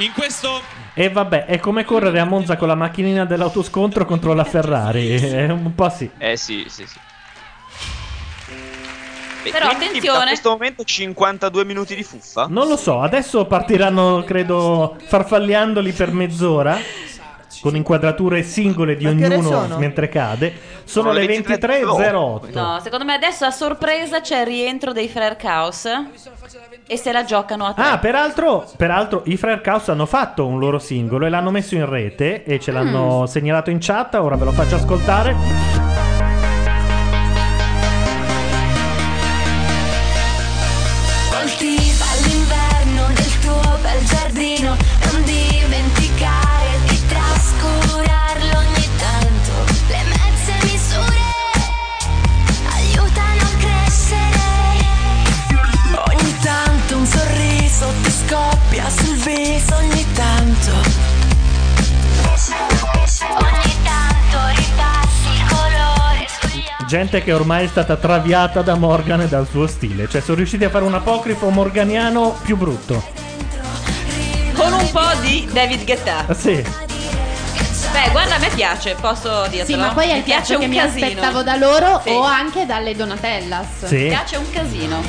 [0.00, 0.62] In questo
[0.94, 5.08] E vabbè, è come correre a Monza con la macchinina dell'autoscontro contro la Ferrari.
[5.08, 6.08] È un po' sì.
[6.18, 6.98] Eh sì, sì, sì.
[9.50, 10.18] Però quindi attenzione.
[10.18, 12.46] Da questo momento 52 minuti di fuffa?
[12.48, 16.78] Non lo so, adesso partiranno, credo, farfalliandoli per mezz'ora.
[17.60, 20.52] Con inquadrature singole di ognuno mentre cade.
[20.84, 22.52] Sono Sono le le 23.08.
[22.52, 25.86] No, secondo me adesso a sorpresa c'è il rientro dei Frere Caos
[26.86, 27.84] e se la giocano a tre.
[27.84, 31.88] Ah, peraltro, peraltro i Frere Caos hanno fatto un loro singolo e l'hanno messo in
[31.88, 33.24] rete e ce l'hanno Mm.
[33.24, 34.14] segnalato in chat.
[34.14, 35.87] Ora ve lo faccio ascoltare.
[66.88, 70.08] Gente che ormai è stata traviata da Morgan e dal suo stile.
[70.08, 73.06] Cioè, sono riusciti a fare un apocrifo morganiano più brutto.
[74.54, 76.24] Con un po' di David Guetta.
[76.26, 76.54] Ah, sì.
[76.54, 79.64] Beh, guarda, a me piace, posso dirtelo.
[79.66, 81.06] Sì, ma poi mi piace pezzo che un mi casino.
[81.06, 82.08] aspettavo da loro Sì.
[82.10, 83.84] o anche dalle Donatellas.
[83.84, 83.96] Sì.
[83.96, 85.02] Mi piace un casino.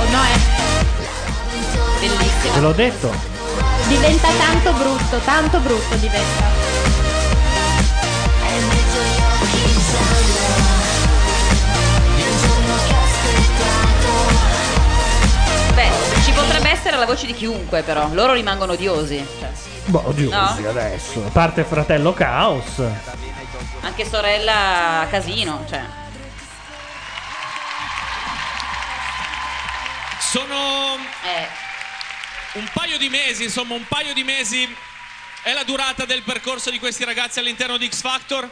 [0.00, 0.38] Oh no, è
[2.00, 2.52] Bellissimo.
[2.54, 3.37] Te l'ho detto.
[3.88, 6.56] Diventa tanto brutto, tanto brutto diventa.
[15.74, 15.90] Beh,
[16.24, 18.08] ci potrebbe essere la voce di chiunque, però.
[18.12, 19.24] Loro rimangono odiosi.
[19.38, 19.48] Cioè,
[19.86, 20.56] Boh, oddio, No?
[20.68, 21.24] adesso.
[21.24, 22.82] A parte fratello Caos.
[23.80, 25.80] anche sorella Casino, cioè.
[30.20, 31.48] sono Eh,
[32.54, 34.66] un paio di mesi, insomma, un paio di mesi
[35.42, 38.50] è la durata del percorso di questi ragazzi all'interno di X Factor.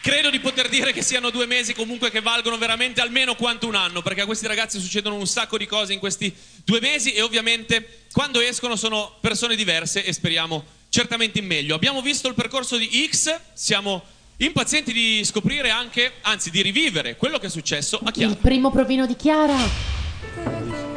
[0.00, 3.74] Credo di poter dire che siano due mesi comunque che valgono veramente almeno quanto un
[3.74, 7.22] anno, perché a questi ragazzi succedono un sacco di cose in questi due mesi e
[7.22, 11.74] ovviamente quando escono sono persone diverse e speriamo certamente in meglio.
[11.74, 14.04] Abbiamo visto il percorso di X, siamo
[14.38, 18.30] impazienti di scoprire anche, anzi di rivivere quello che è successo a Chiara.
[18.30, 20.87] Il primo provino di Chiara.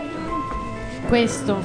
[1.11, 1.61] Questo.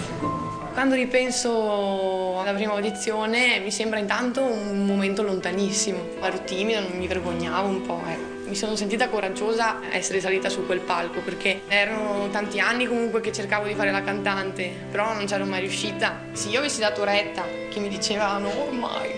[0.73, 6.17] Quando ripenso alla prima audizione mi sembra intanto un momento lontanissimo.
[6.21, 8.03] Ero timida, mi vergognavo un po'.
[8.09, 8.49] ecco.
[8.49, 13.21] Mi sono sentita coraggiosa a essere salita su quel palco perché erano tanti anni comunque
[13.21, 16.23] che cercavo di fare la cantante, però non c'ero mai riuscita.
[16.33, 19.13] Se io avessi dato retta, chi mi diceva no ormai,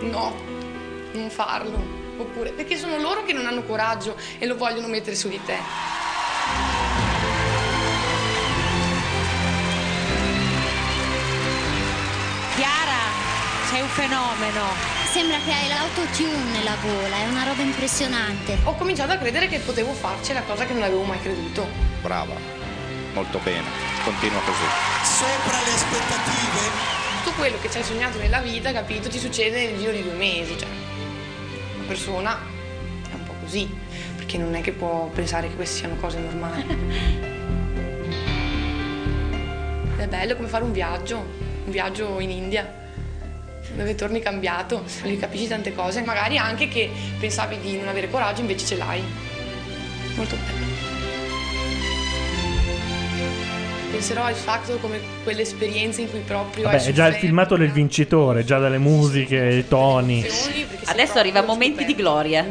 [0.00, 0.34] no,
[1.12, 1.78] non farlo.
[2.16, 5.56] Oppure perché sono loro che non hanno coraggio e lo vogliono mettere su di te.
[13.78, 14.62] Sei un fenomeno.
[15.12, 18.58] Sembra che hai l'autotune nella gola, è una roba impressionante.
[18.64, 21.66] Ho cominciato a credere che potevo farcela, cosa che non avevo mai creduto.
[22.02, 22.34] Brava,
[23.14, 23.66] molto bene,
[24.02, 24.64] continua così.
[25.04, 26.96] Sopra le aspettative.
[27.22, 30.14] Tutto quello che ci hai sognato nella vita, capito, ti succede nel giro di due
[30.14, 30.58] mesi.
[30.58, 30.68] Cioè,
[31.76, 32.36] una persona
[33.10, 33.72] è un po' così,
[34.16, 37.26] perché non è che può pensare che queste siano cose normali.
[39.98, 41.16] È bello come fare un viaggio,
[41.64, 42.87] un viaggio in India,
[43.74, 48.40] dove torni cambiato, lì capisci tante cose, magari anche che pensavi di non avere coraggio,
[48.40, 49.02] invece ce l'hai.
[50.14, 50.66] Molto bello.
[53.90, 57.72] Penserò al Factor come quell'esperienza in cui proprio Vabbè, hai è già il filmato del
[57.72, 60.24] vincitore, già dalle musiche, i toni.
[60.84, 62.44] Adesso arriva momenti di gloria.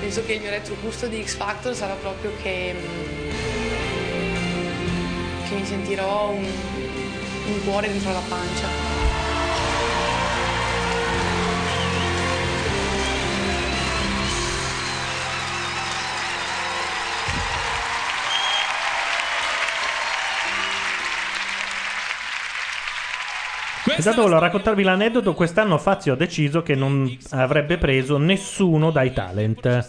[0.00, 3.30] Penso che il mio retrogusto di X Factor sarà proprio che, mm,
[5.48, 6.46] che mi sentirò un,
[7.48, 8.88] un cuore dentro la pancia.
[23.96, 25.34] Intanto volevo raccontarvi l'aneddoto.
[25.34, 29.88] Quest'anno Fazio ha deciso che non avrebbe preso nessuno dai talent.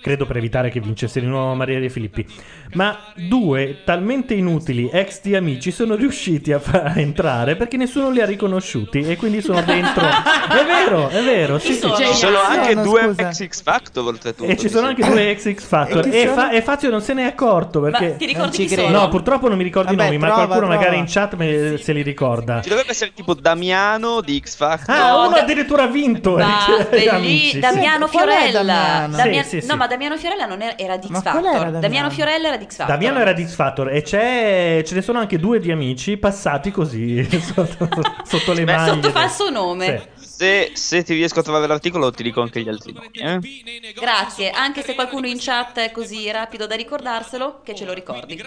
[0.00, 2.26] Credo per evitare che vincesse di nuovo Maria De Filippi.
[2.74, 8.20] Ma due talmente inutili ex di amici sono riusciti a far entrare perché nessuno li
[8.20, 10.04] ha riconosciuti e quindi sono dentro.
[10.06, 11.58] è vero, è vero.
[11.58, 11.90] Sì, sì.
[11.96, 13.28] Ci sono anche No, no, due scusa.
[13.28, 14.50] ex X Factor oltretutto.
[14.50, 16.06] E ci sono anche due ex X Factor.
[16.06, 16.34] E E, sono?
[16.34, 18.08] Fa- e Fazio non se ne è accorto perché.
[18.10, 18.82] Ma ti ricordi chi credo.
[18.88, 18.98] sono?
[19.00, 20.74] No, purtroppo non mi ricordo Vabbè, i nomi, ma qualcuno trova.
[20.74, 22.60] magari in chat me- se li ricorda.
[22.60, 24.94] Ci dovrebbe essere tipo Damiano di X Factor.
[24.94, 26.36] Ah, uno addirittura ha vinto.
[26.36, 28.16] Ma eh, belli- Damiano sì.
[28.16, 28.62] Fiorella.
[28.62, 29.16] Damiano?
[29.16, 29.66] Damia- Sì, sì, sì.
[29.68, 31.42] No, ma Damiano Fiorella non era, era di X Factor.
[31.42, 31.80] Damiano?
[31.80, 32.96] Damiano Fiorella era di X Factor.
[32.96, 36.70] Damiano era di X Factor e c'è, ce ne sono anche due di amici passati
[36.70, 37.88] così sotto,
[38.24, 38.90] sotto le mani.
[38.90, 40.16] Sotto falso nome.
[40.38, 43.08] Se, se ti riesco a trovare l'articolo, ti dico anche gli altri nomi.
[43.10, 43.92] Eh?
[43.92, 48.40] Grazie, anche se qualcuno in chat è così rapido da ricordarselo, che ce lo ricordi.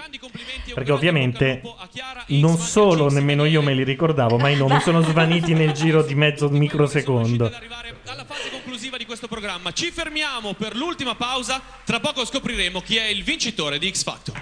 [0.73, 1.61] Perché ovviamente
[2.27, 6.15] non solo nemmeno io me li ricordavo, ma i nomi sono svaniti nel giro di
[6.15, 7.51] mezzo microsecondo.
[8.51, 9.73] conclusiva di questo programma.
[9.73, 11.61] Ci fermiamo per l'ultima pausa.
[11.83, 14.41] Tra poco scopriremo chi è il vincitore di X Factor.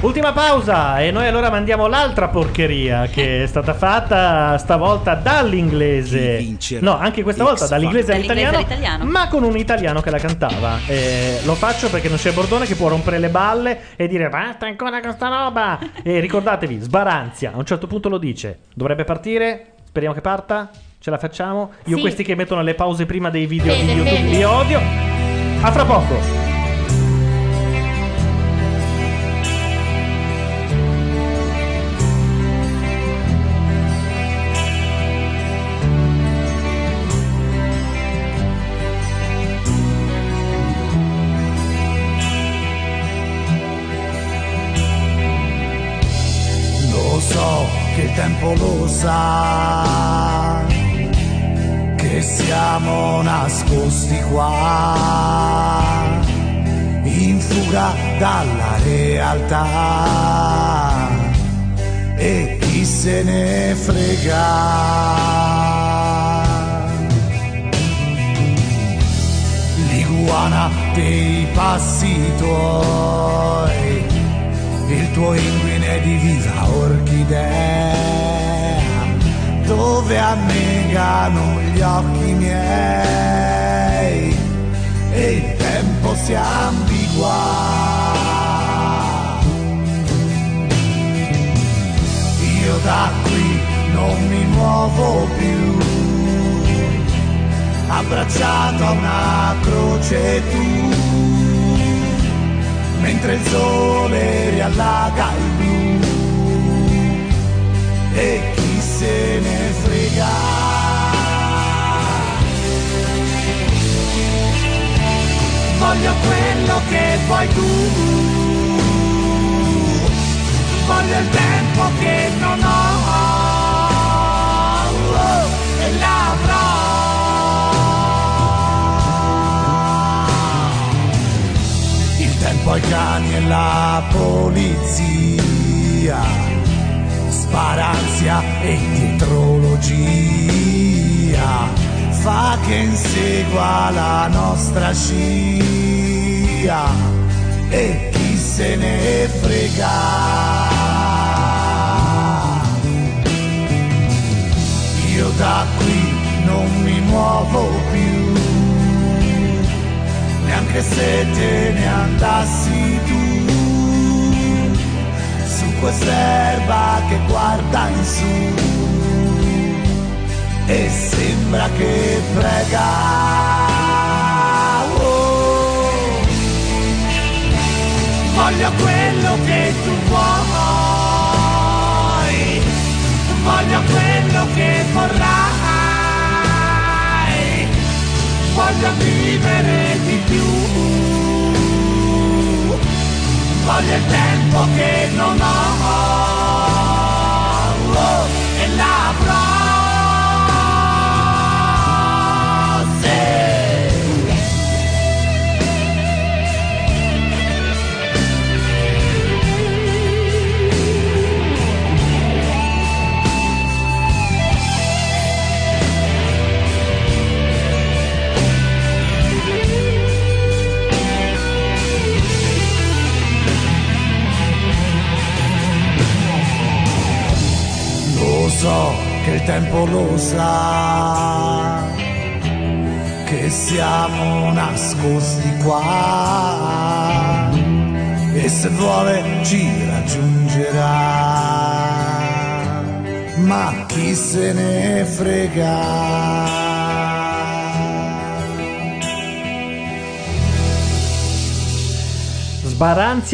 [0.00, 6.56] Ultima pausa e noi allora mandiamo l'altra porcheria che è stata fatta stavolta dall'inglese.
[6.80, 9.04] No, anche questa volta dall'inglese Dall'inglese all'italiano.
[9.06, 10.78] ma con un italiano che la cantava.
[10.86, 14.66] Eh, lo faccio perché non c'è Bordone che può rompere le balle e dire basta
[14.66, 15.78] ancora con sta roba.
[16.04, 18.60] E ricordatevi, Sbaranzia a un certo punto lo dice.
[18.74, 19.72] Dovrebbe partire?
[19.84, 20.70] Speriamo che parta?
[21.00, 21.72] Ce la facciamo?
[21.86, 22.02] Io Sì.
[22.02, 24.30] questi che mettono le pause prima dei video Bene, di YouTube bene.
[24.30, 24.80] li odio.
[25.60, 26.46] A fra poco.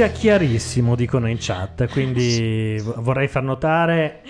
[0.05, 1.89] Sbaranzia chiarissimo, dicono in chat.
[1.89, 4.23] Quindi vorrei far notare.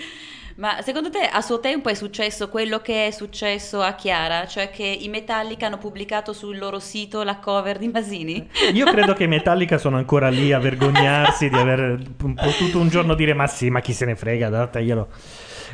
[0.57, 4.47] Ma secondo te a suo tempo è successo quello che è successo a Chiara?
[4.47, 8.47] Cioè che i Metallica hanno pubblicato sul loro sito la cover di Masini?
[8.73, 13.15] Io credo che i Metallica sono ancora lì a vergognarsi di aver potuto un giorno
[13.15, 15.09] dire: Ma sì, ma chi se ne frega, dateglielo.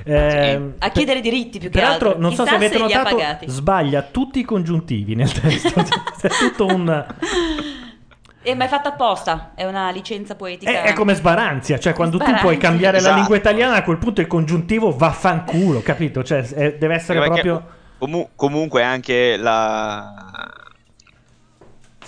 [0.03, 2.21] Eh, A chiedere diritti più che Peraltro, altro.
[2.23, 5.79] non so se avete ha notato, sbaglia tutti i congiuntivi nel testo.
[6.21, 7.05] è tutto un.
[8.43, 10.71] Eh, ma è fatta apposta, è una licenza poetica.
[10.71, 12.47] È, è come sbaranzia, cioè quando tu Sbaranzia.
[12.49, 13.15] puoi cambiare la Esatto.
[13.17, 16.23] lingua italiana, a quel punto il congiuntivo vaffanculo, capito?
[16.23, 17.67] Cioè, è- deve essere Perché proprio.
[17.99, 20.13] comu- comunque anche la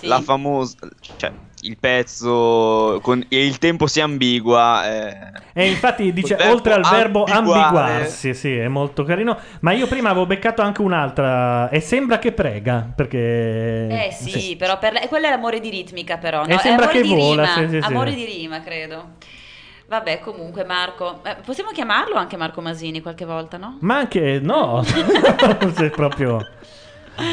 [0.00, 0.76] la famosa
[1.16, 1.32] cioè
[1.64, 5.16] il pezzo con e il tempo si ambigua eh,
[5.52, 9.38] E infatti dice, oltre al verbo ambiguarsi, sì, è molto carino.
[9.60, 14.06] Ma io prima avevo beccato anche un'altra, e sembra che prega, perché...
[14.06, 16.52] Eh sì, però per lei- quello è l'amore di ritmica però, no?
[16.52, 17.92] E È sembra amore che di vola, rima, sì, sì, sì.
[17.92, 19.08] amore di rima, credo.
[19.86, 23.78] Vabbè, comunque Marco, eh, possiamo chiamarlo anche Marco Masini qualche volta, no?
[23.80, 24.82] Ma anche, no,
[25.74, 26.46] Se proprio...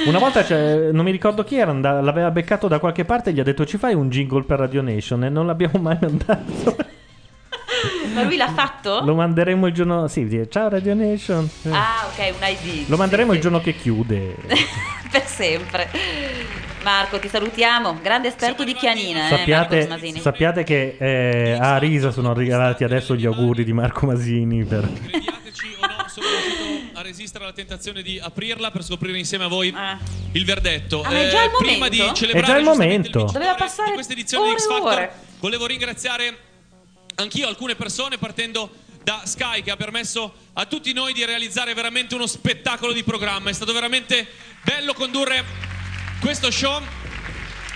[0.06, 3.34] Una volta, c'è- non mi ricordo chi era, and- l'aveva beccato da qualche parte e
[3.34, 6.76] gli ha detto ci fai un jingle per Radio Nation e non l'abbiamo mai mandato.
[8.14, 9.02] Ma lui l'ha fatto?
[9.04, 10.08] Lo manderemo il giorno...
[10.08, 11.50] Sì, dire, ciao Radio Nation.
[11.70, 12.90] Ah, ok, un ID.
[12.90, 14.36] Lo manderemo il giorno che chiude.
[15.10, 15.90] per sempre.
[16.84, 20.20] Marco, ti salutiamo, grande esperto di chianina, eh, Marco Sappiate, Masini.
[20.20, 24.90] sappiate che eh, a Arisa sono arrivati adesso gli auguri di Marco Masini per...
[27.02, 29.74] a resistere alla tentazione di aprirla per scoprire insieme a voi
[30.32, 31.02] il verdetto.
[31.02, 32.08] Ah, ma è già il prima momento?
[32.08, 33.30] di celebrare È già il momento.
[33.32, 35.12] Doveva passare questa edizione di X Factor, ore.
[35.40, 36.38] volevo ringraziare
[37.16, 38.72] anch'io alcune persone partendo
[39.04, 43.50] da Sky che ha permesso a tutti noi di realizzare veramente uno spettacolo di programma.
[43.50, 44.28] È stato veramente
[44.64, 45.44] bello condurre
[46.20, 46.82] questo show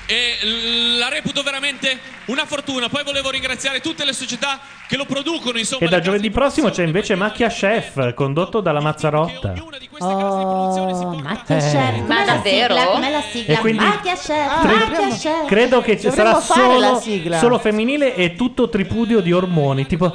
[0.08, 2.90] e la reputo veramente una fortuna.
[2.90, 6.84] Poi volevo ringraziare tutte le società che lo producono, insomma, E da giovedì prossimo c'è
[6.84, 9.54] invece Macchia Chef, condotto dalla Mazzarotta.
[10.00, 11.60] Oh, Macchia Eh.
[11.60, 12.00] Chef.
[12.06, 12.76] Ma davvero?
[12.76, 12.92] sigla?
[12.92, 13.54] Com'è la sigla?
[13.54, 14.62] E quindi- Macchia Chef.
[14.62, 15.46] Tre- Macchia Chef.
[15.48, 17.02] Credo che ci sarà solo,
[17.40, 20.06] solo femminile e tutto tripudio di ormoni, tipo...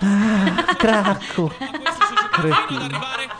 [0.00, 1.52] Ah, cracco.
[1.58, 3.37] alla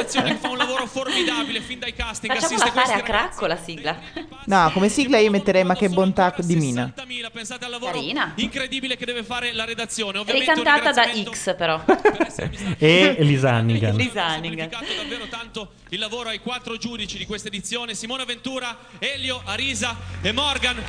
[0.00, 2.32] redazione che fa un lavoro formidabile fin dai casting.
[2.32, 3.98] Facciamola assiste fare a cracco la sigla.
[4.46, 6.92] No, come sigla io metterei ma che bontà di Mina.
[7.32, 8.32] Pensate al lavoro Carina.
[8.36, 10.18] incredibile che deve fare la redazione.
[10.18, 11.80] Ovviamente Ricantata da X però.
[12.78, 13.94] E Lisannigan.
[13.94, 14.68] Lisannigan.
[14.68, 20.32] davvero tanto il lavoro ai quattro giudici di questa edizione: Simona Ventura, Elio, Arisa e
[20.32, 20.82] Morgan.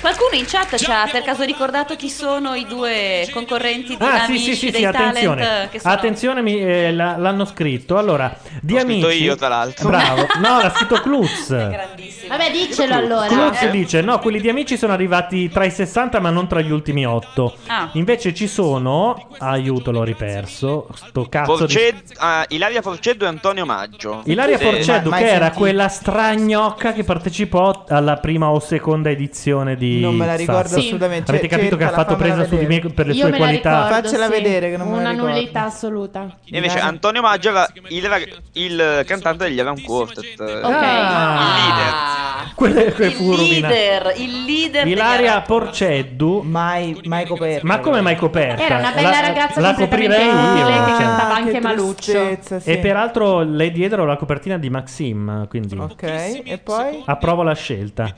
[0.00, 4.24] Qualcuno in chat ci ha per caso ricordato chi sono i due concorrenti di Ah
[4.26, 7.44] sì Amici sì sì, dei sì talent attenzione, che sono attenzione mi- eh, la- l'hanno
[7.46, 7.96] scritto.
[7.96, 9.00] Allora, di L'ho amici...
[9.00, 9.88] scritto io, tra l'altro.
[9.88, 11.48] Bravo, no l'ha scritto Klutz.
[12.28, 13.26] Vabbè, diccelo allora.
[13.26, 16.70] Klutz dice no, quelli di amici sono arrivati tra i 60, ma non tra gli
[16.70, 17.54] ultimi 8.
[17.66, 17.90] Ah.
[17.92, 19.28] Invece ci sono.
[19.38, 20.88] Aiuto, l'ho riperso.
[20.94, 22.14] Sto cazzo Forced- di.
[22.18, 24.22] ah, Ilaria Forceddo e Antonio Maggio.
[24.24, 24.64] Ilaria Sì.
[24.64, 25.58] Porceddu, Ma- che era sentito.
[25.58, 30.00] quella stragnocca che partecipò alla prima o seconda edizione di.
[30.00, 30.78] Non me la ricordo Sass.
[30.78, 31.30] assolutamente.
[31.30, 33.44] Avete capito che ha fatto presa su di me per le Io sue me la
[33.44, 33.70] qualità.
[33.84, 34.30] ricordo, Faccela sì.
[34.30, 35.32] vedere che non me la Una ricordo.
[35.34, 36.38] nullità assoluta.
[36.50, 40.40] E invece Antonio Maggio era il, il cantante degli Alan Quartet.
[40.40, 40.72] Ok.
[40.72, 43.72] Ah, Quelle che il fu rovinato.
[43.74, 46.42] leader, il leader Ilaria Porceddu.
[46.42, 47.66] Mai, mai coperta.
[47.66, 48.62] Ma come mai coperta?
[48.64, 50.66] Era una bella La- ragazza La completamente coprirei io.
[50.84, 50.98] che cioè.
[51.02, 52.38] cantava anche che Maluccio.
[52.60, 52.70] sì.
[52.70, 56.02] E peraltro lei dietro la copertina di Maxim, quindi Ok,
[56.44, 57.02] e poi?
[57.06, 58.14] approvo la scelta.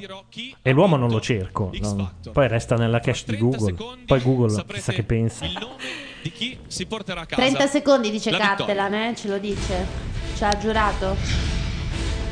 [0.63, 2.13] E l'uomo non lo cerco, no.
[2.33, 3.75] poi resta nella cache di Google.
[4.05, 5.47] Poi Google chissà che pensa.
[6.27, 8.33] Di chi si porterà a casa 30 secondi dice.
[8.33, 9.15] Cattelan, eh?
[9.15, 9.87] Ce lo dice.
[10.35, 11.17] Ci ha giurato.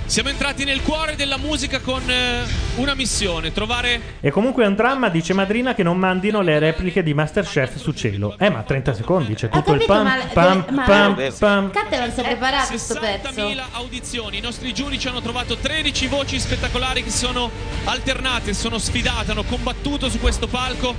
[0.06, 2.44] Siamo entrati nel cuore della musica con eh,
[2.76, 7.02] una missione, trovare E comunque è un dramma, dice Madrina, che non mandino le repliche
[7.02, 8.36] di Masterchef su cielo.
[8.38, 11.70] Eh, ma 30 secondi, c'è tutto il capito, pam, ma- pam, ma- pam, pam.
[11.70, 13.30] Cattelan si è preparato sto pezzo.
[13.30, 14.36] 60.000 audizioni.
[14.36, 17.50] I nostri giudici hanno trovato 13 voci spettacolari che si sono
[17.84, 20.94] alternate, sono sfidate, hanno combattuto su questo palco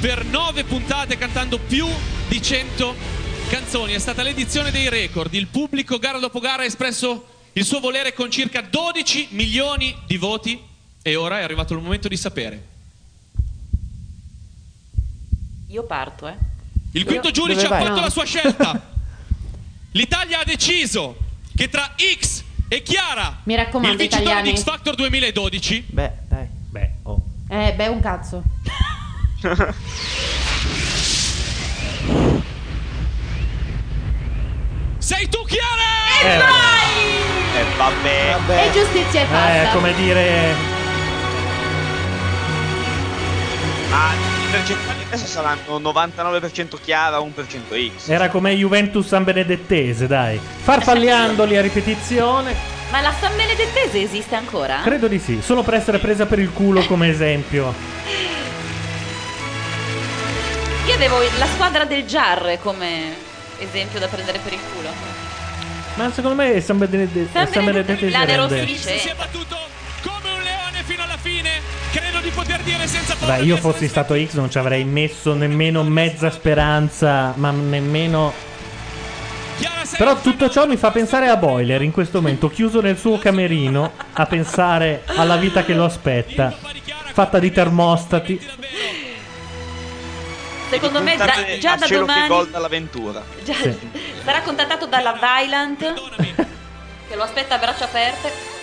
[0.00, 1.88] per 9 puntate cantando più
[2.28, 2.94] di 100
[3.48, 3.94] canzoni.
[3.94, 5.32] È stata l'edizione dei record.
[5.32, 10.18] Il pubblico gara dopo gara ha espresso il suo volere con circa 12 milioni di
[10.18, 10.60] voti
[11.02, 12.64] e ora è arrivato il momento di sapere.
[15.68, 16.36] Io parto, eh.
[16.92, 17.86] Il quinto Io- giudice Dove ha vai?
[17.86, 18.00] fatto No.
[18.02, 18.92] la sua scelta.
[19.92, 21.16] L'Italia ha deciso
[21.54, 24.52] che tra X e Chiara, Mi raccomando, il vincitore italiani.
[24.52, 26.46] di X Factor 2012, Beh, dai.
[26.70, 27.22] Beh, oh.
[27.48, 28.42] Eh, beh, un cazzo.
[34.98, 35.94] sei tu Chiara!
[36.22, 37.25] Eh,
[37.58, 38.66] Eh, vabbè.
[38.66, 39.62] E giustizia è fatta.
[39.62, 40.54] Eh, come dire.
[43.88, 48.08] Ma i percentuali adesso saranno 99% Chiara, 1% X.
[48.08, 50.38] Era come Juventus San Benedettese, dai.
[50.38, 52.54] Farfalliandoli a ripetizione.
[52.90, 54.80] Ma la San Benedettese esiste ancora?
[54.82, 57.74] Credo di sì, solo per essere presa per il culo come esempio.
[60.86, 63.16] Io avevo la squadra del Jar come
[63.58, 65.05] esempio da prendere per il culo.
[65.96, 69.56] Ma secondo me San Benedetto San San De rende- Rossi si è battuto
[70.02, 71.50] come un leone fino alla fine.
[71.90, 75.32] Credo di poter dire senza paura Beh, io fossi stato X non ci avrei messo
[75.32, 78.32] nemmeno mezza speranza, ma nemmeno...
[79.96, 83.92] Però tutto ciò mi fa pensare a Boiler in questo momento, chiuso nel suo camerino,
[84.12, 86.54] a pensare alla vita che lo aspetta,
[87.12, 88.38] fatta di termostati.
[90.68, 93.22] Secondo me da- già a da domani gol dall'avventura.
[93.44, 93.78] già- Sì.
[94.24, 95.94] sarà contattato dalla Vylant
[97.08, 98.54] che lo aspetta a braccia aperte.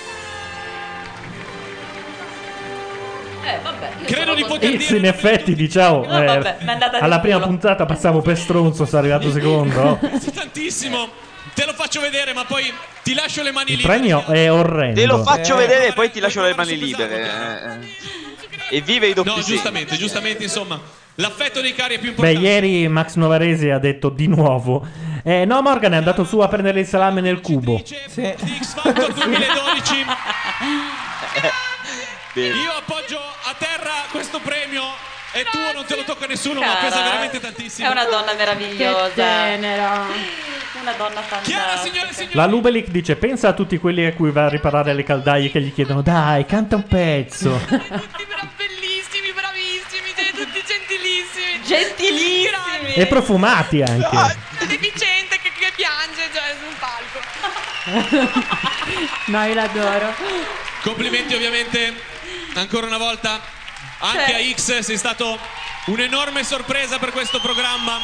[3.46, 6.72] Eh, vabbè, io Credo di poter X in effetti, diciamo, No, eh, vabbè, mi è
[6.72, 7.48] andata di alla prima culo.
[7.48, 10.00] puntata passavo per stronzo, sono arrivato secondo.
[10.34, 11.10] tantissimo.
[11.54, 12.74] Te lo faccio vedere, ma poi
[13.04, 13.98] ti lascio le mani Il libere.
[14.00, 15.00] premio è orrendo.
[15.00, 15.68] Te lo faccio Eh.
[15.68, 17.22] vedere e poi ti lascio le mani libere.
[17.22, 17.74] eh,
[18.72, 18.78] eh.
[18.78, 20.80] E vive i doppi No, giustamente, giustamente, insomma.
[21.16, 22.48] L'affetto dei cari è più Beh, importante.
[22.48, 24.86] ieri Max Novaresi ha detto di nuovo.
[25.24, 27.80] Eh, no, Morgan è andato su a prendere il salame nel cubo.
[27.84, 30.06] X Factor 2012.
[32.34, 32.56] Bene.
[32.58, 34.82] Io appoggio a terra questo premio.
[35.32, 36.80] È tuo, non te lo tocca nessuno, ma Cara.
[36.88, 37.88] pesa veramente tantissimo.
[37.88, 39.10] È una donna meravigliosa.
[39.10, 40.06] Che tenera.
[40.80, 42.32] Una donna fantastica.
[42.34, 45.62] La Lubelic dice: Pensa a tutti quelli a cui va a riparare le caldaie che
[45.62, 47.60] gli chiedono, dai, canta un pezzo.
[51.14, 51.62] gentilissimi.
[51.64, 52.94] Gentilissimi.
[52.94, 54.38] e profumati anche.
[54.66, 57.20] Deficiente che, che piange cioè, sul palco.
[59.26, 60.14] No, io l'adoro.
[60.82, 61.94] Complimenti ovviamente
[62.56, 63.42] ancora una volta
[64.00, 65.40] anche a X, sei stato
[65.86, 68.00] un'enorme sorpresa per questo programma.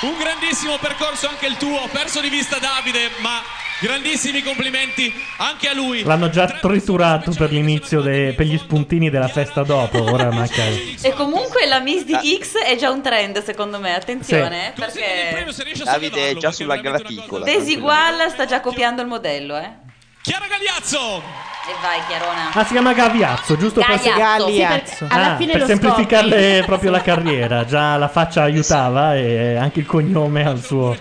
[0.00, 3.42] Un grandissimo percorso anche il tuo, ho perso di vista Davide, ma
[3.84, 6.02] grandissimi complimenti anche a lui.
[6.04, 10.02] L'hanno già triturato per l'inizio, de- per gli spuntini della festa dopo.
[10.02, 10.62] Ora manca.
[10.64, 15.44] E comunque la Miss di X è già un trend secondo me, attenzione, eh, perché
[15.84, 17.44] Davide è già sulla graticola.
[17.44, 19.70] Desigual sta già copiando il modello, eh.
[20.22, 21.53] Chiara Gagliazzo!
[21.66, 22.50] E vai Chiarona.
[22.52, 26.48] Ah, si chiama Gaviazzo, giusto per, Gagliazzo, sì, perché alla Ah, fine per lo semplificarle
[26.52, 26.64] scopri.
[26.66, 27.64] proprio la carriera.
[27.64, 30.94] Già la faccia aiutava e anche il cognome al suo.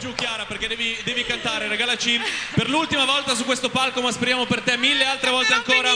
[0.47, 2.19] perché devi, devi cantare, regalaci
[2.55, 5.89] per l'ultima volta su questo palco, ma speriamo per te mille altre volte ancora.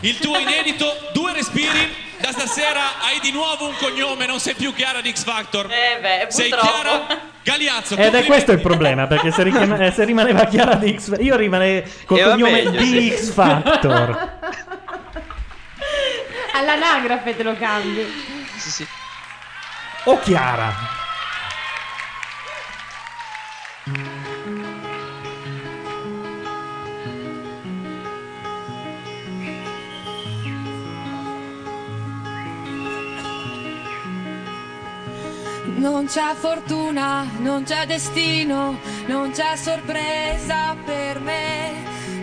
[0.00, 2.04] Il tuo inedito, due respiri.
[2.20, 5.70] Da stasera hai di nuovo un cognome, non sei più Chiara di X Factor.
[5.70, 6.48] Eh beh, sei.
[6.48, 7.06] Chiara
[7.42, 7.96] Gagliazzo.
[7.96, 11.36] Ed è questo il problema, perché se, richiama- eh, se rimaneva Chiara di X io
[11.36, 13.16] rimanevo col cognome meglio, di sì.
[13.16, 14.38] X Factor.
[16.54, 18.04] All'anagrafe te lo cambi.
[18.56, 18.86] Sì, sì.
[20.04, 20.74] O Chiara.
[35.86, 41.74] Non c'è fortuna, non c'è destino, non c'è sorpresa per me,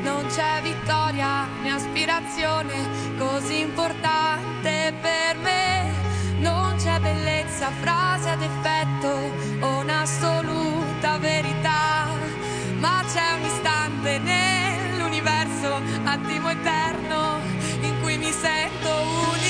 [0.02, 2.74] non c'è vittoria né aspirazione
[3.18, 5.94] così importante per me,
[6.40, 12.08] non c'è bellezza, frase ad effetto o un'assoluta verità,
[12.80, 17.40] ma c'è un istante nell'universo, attimo eterno,
[17.80, 19.43] in cui mi sento unica.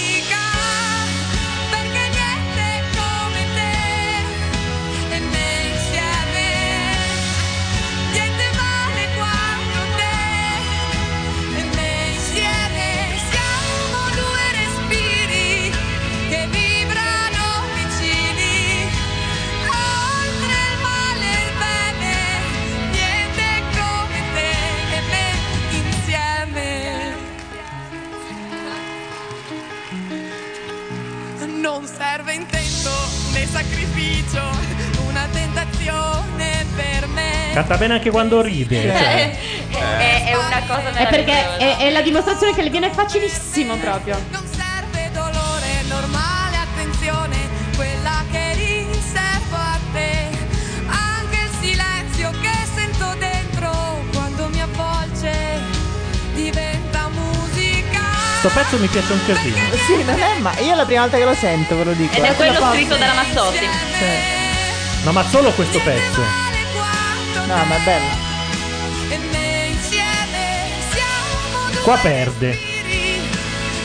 [34.27, 37.51] Sacrificio, una tentazione per me.
[37.53, 38.81] Canta bene anche quando ride.
[38.81, 39.37] cioè.
[39.69, 41.57] È, è una cosa È perché meravigliosa.
[41.57, 44.17] è, è la dimostrazione che le viene facilissimo proprio.
[44.31, 44.41] Non
[58.43, 59.55] Sto pezzo mi piace un casino.
[59.87, 62.13] Sì, non è ma io è la prima volta che lo sento, ve lo dico.
[62.13, 62.35] Ed è eh.
[62.35, 63.69] quello scritto dalla Mazzotti.
[65.03, 66.19] No, ma solo questo pezzo.
[67.45, 68.05] No, ma è bello.
[69.07, 72.59] E me insieme siamo due Qua perde.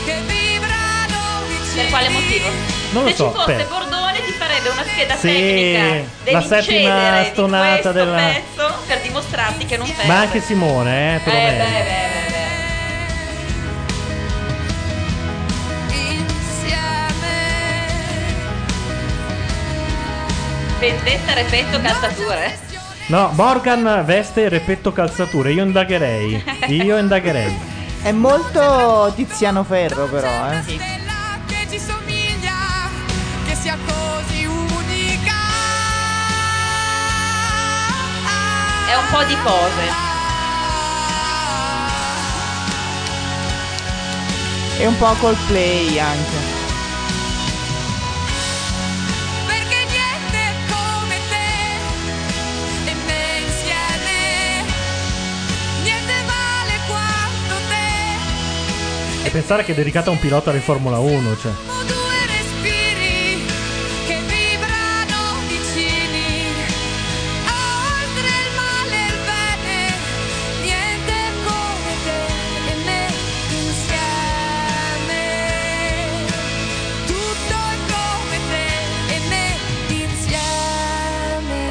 [0.03, 1.75] che vibrano vicini.
[1.75, 2.47] Per quale motivo?
[2.91, 6.41] Non lo Se so, ci fosse per- Bordone ti farebbe una scheda Sì, tecnica la
[6.41, 10.05] settima stonata questo della- pezzo per dimostrarti che non perde.
[10.05, 12.08] Ma anche Simone, eh, lo Eh, beh, beh,
[20.79, 22.57] Vendetta, repetto, calzature.
[23.07, 25.51] No, Morgan veste repetto calzature.
[25.51, 26.41] Io indagherei.
[26.67, 27.53] Io indagherei.
[28.01, 30.61] È molto Tiziano Ferro, però, eh.
[31.47, 32.87] che ci somiglia,
[33.45, 35.33] che sia così unica.
[38.87, 40.07] È un po' di cose.
[44.77, 46.58] E un po' Coldplay anche.
[59.29, 61.51] E pensare che è dedicata a un pilota di Formula 1, cioè.
[61.85, 63.45] Due respiri
[64.07, 66.47] che vibrano vicini.
[67.45, 69.93] Oltre il male e il bene.
[70.63, 71.13] Niente
[71.45, 72.25] come te
[72.71, 73.05] e me
[73.53, 75.21] insieme.
[77.05, 78.67] Tutto è come te
[79.13, 79.45] e me
[79.93, 81.61] insieme.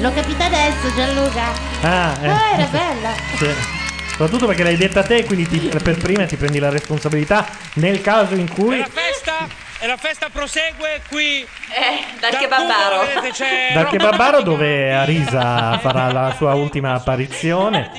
[0.00, 1.52] L'ho capita adesso, Gianluca.
[1.82, 2.28] Ah, eh.
[2.28, 3.12] Ah, era bella.
[3.36, 3.73] Sì.
[4.16, 8.34] Soprattutto perché l'hai detta te, quindi ti- per prima ti prendi la responsabilità nel caso
[8.34, 8.78] in cui.
[8.78, 9.48] La festa,
[9.80, 11.44] e la festa prosegue qui.
[11.76, 13.02] Eh, dal kebabaro.
[13.74, 17.90] Dal Kebabaro dove Arisa farà la sua ultima apparizione,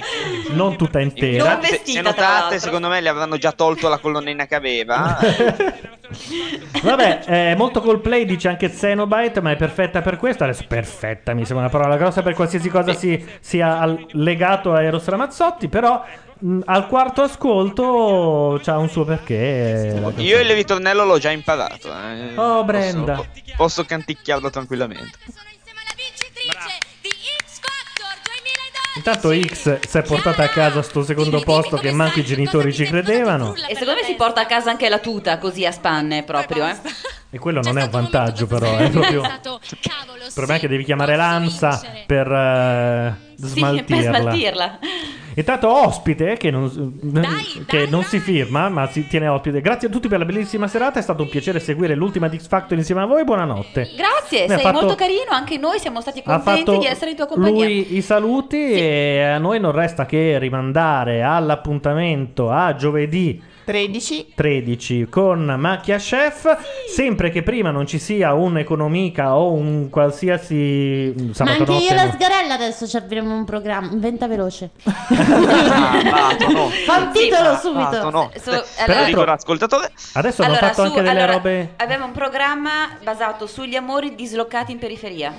[0.52, 1.60] non tutta intera.
[1.62, 5.20] Se, se notate, secondo me le avranno già tolto la colonnina che aveva.
[6.84, 10.46] Vabbè, è molto Coldplay, dice anche Xenobite, ma è perfetta per questo.
[10.46, 15.06] Adesso perfetta mi sembra una parola grossa per qualsiasi cosa si, sia legato a Eros
[15.06, 16.02] Ramazzotti, però
[16.40, 20.02] mh, al quarto ascolto c'ha un suo perché.
[20.18, 21.90] Io il ritornello l'ho già imparato.
[21.92, 22.36] eh.
[22.36, 23.16] Oh, Brenda.
[23.16, 25.18] Posso, posso canticchiarlo tranquillamente.
[28.98, 32.86] Intanto X si è portata a casa sto secondo posto che manco i genitori ci
[32.86, 33.54] credevano.
[33.68, 36.78] E secondo me si porta a casa anche la tuta così a spanne proprio, eh.
[37.30, 38.78] E quello non è un vantaggio, però.
[38.78, 39.22] È proprio.
[39.22, 43.16] Il problema è che devi chiamare l'ANSA per eh,
[43.46, 44.12] Sì, smaltirla.
[44.12, 44.80] per smaltirla.
[45.38, 46.98] Intanto ospite che non,
[47.68, 49.60] che non si firma ma si tiene ospite.
[49.60, 52.48] Grazie a tutti per la bellissima serata, è stato un piacere seguire l'ultima di X
[52.48, 53.92] Factor insieme a voi, buonanotte.
[53.98, 57.26] Grazie, Mi sei fatto- molto carino, anche noi siamo stati contenti di essere in tua
[57.26, 57.66] compagnia.
[57.66, 64.34] lui i saluti e a noi non resta che rimandare all'appuntamento a giovedì 13.
[64.36, 66.46] 13 con Macchia Chef.
[66.88, 71.90] Sempre che prima non ci sia un economica o un qualsiasi Ma sabato anche io
[71.90, 72.06] e notte.
[72.06, 73.92] la sgarella adesso ci avremo un programma.
[73.92, 74.70] Inventa veloce.
[76.86, 78.10] Fa un titolo subito.
[78.10, 78.32] No.
[78.86, 79.92] Allora- dico all'ascoltatore.
[80.14, 81.74] Adesso hanno fatto su- anche delle allora, robe.
[81.78, 85.34] Abbiamo un programma basato sugli amori dislocati in periferia.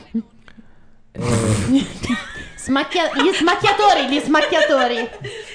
[2.66, 5.08] Smacchia- gli smacchiatori, gli smacchiatori.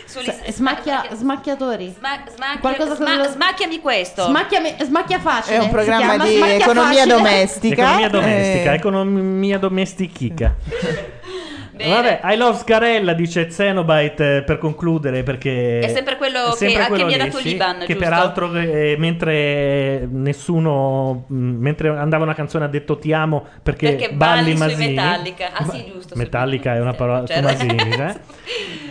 [0.06, 1.94] S- smacchia- smacchiatori.
[1.98, 4.24] Sma- smacchia- sma- smacchiami questo.
[4.24, 5.58] Smacchiami- smacchia facile.
[5.58, 7.14] È un programma di economia facile.
[7.16, 7.82] domestica.
[7.82, 8.76] Economia domestica, Eh.
[8.76, 10.56] economia domestichica.
[11.74, 16.90] Vabbè, I love Scarella, dice Xenobite eh, per concludere perché È sempre quello che- a
[16.90, 18.00] che mi ha dato l'Iban, Che giusto?
[18.00, 24.14] peraltro eh, mentre nessuno mh, mentre andava una canzone ha detto ti amo perché, Perché
[24.14, 24.94] balli balli sui Masini.
[24.96, 25.50] Metallica.
[25.54, 27.48] Ah, sì, giusto, sui Metallica è una parola Certo.
[27.50, 28.16] su Masini, eh.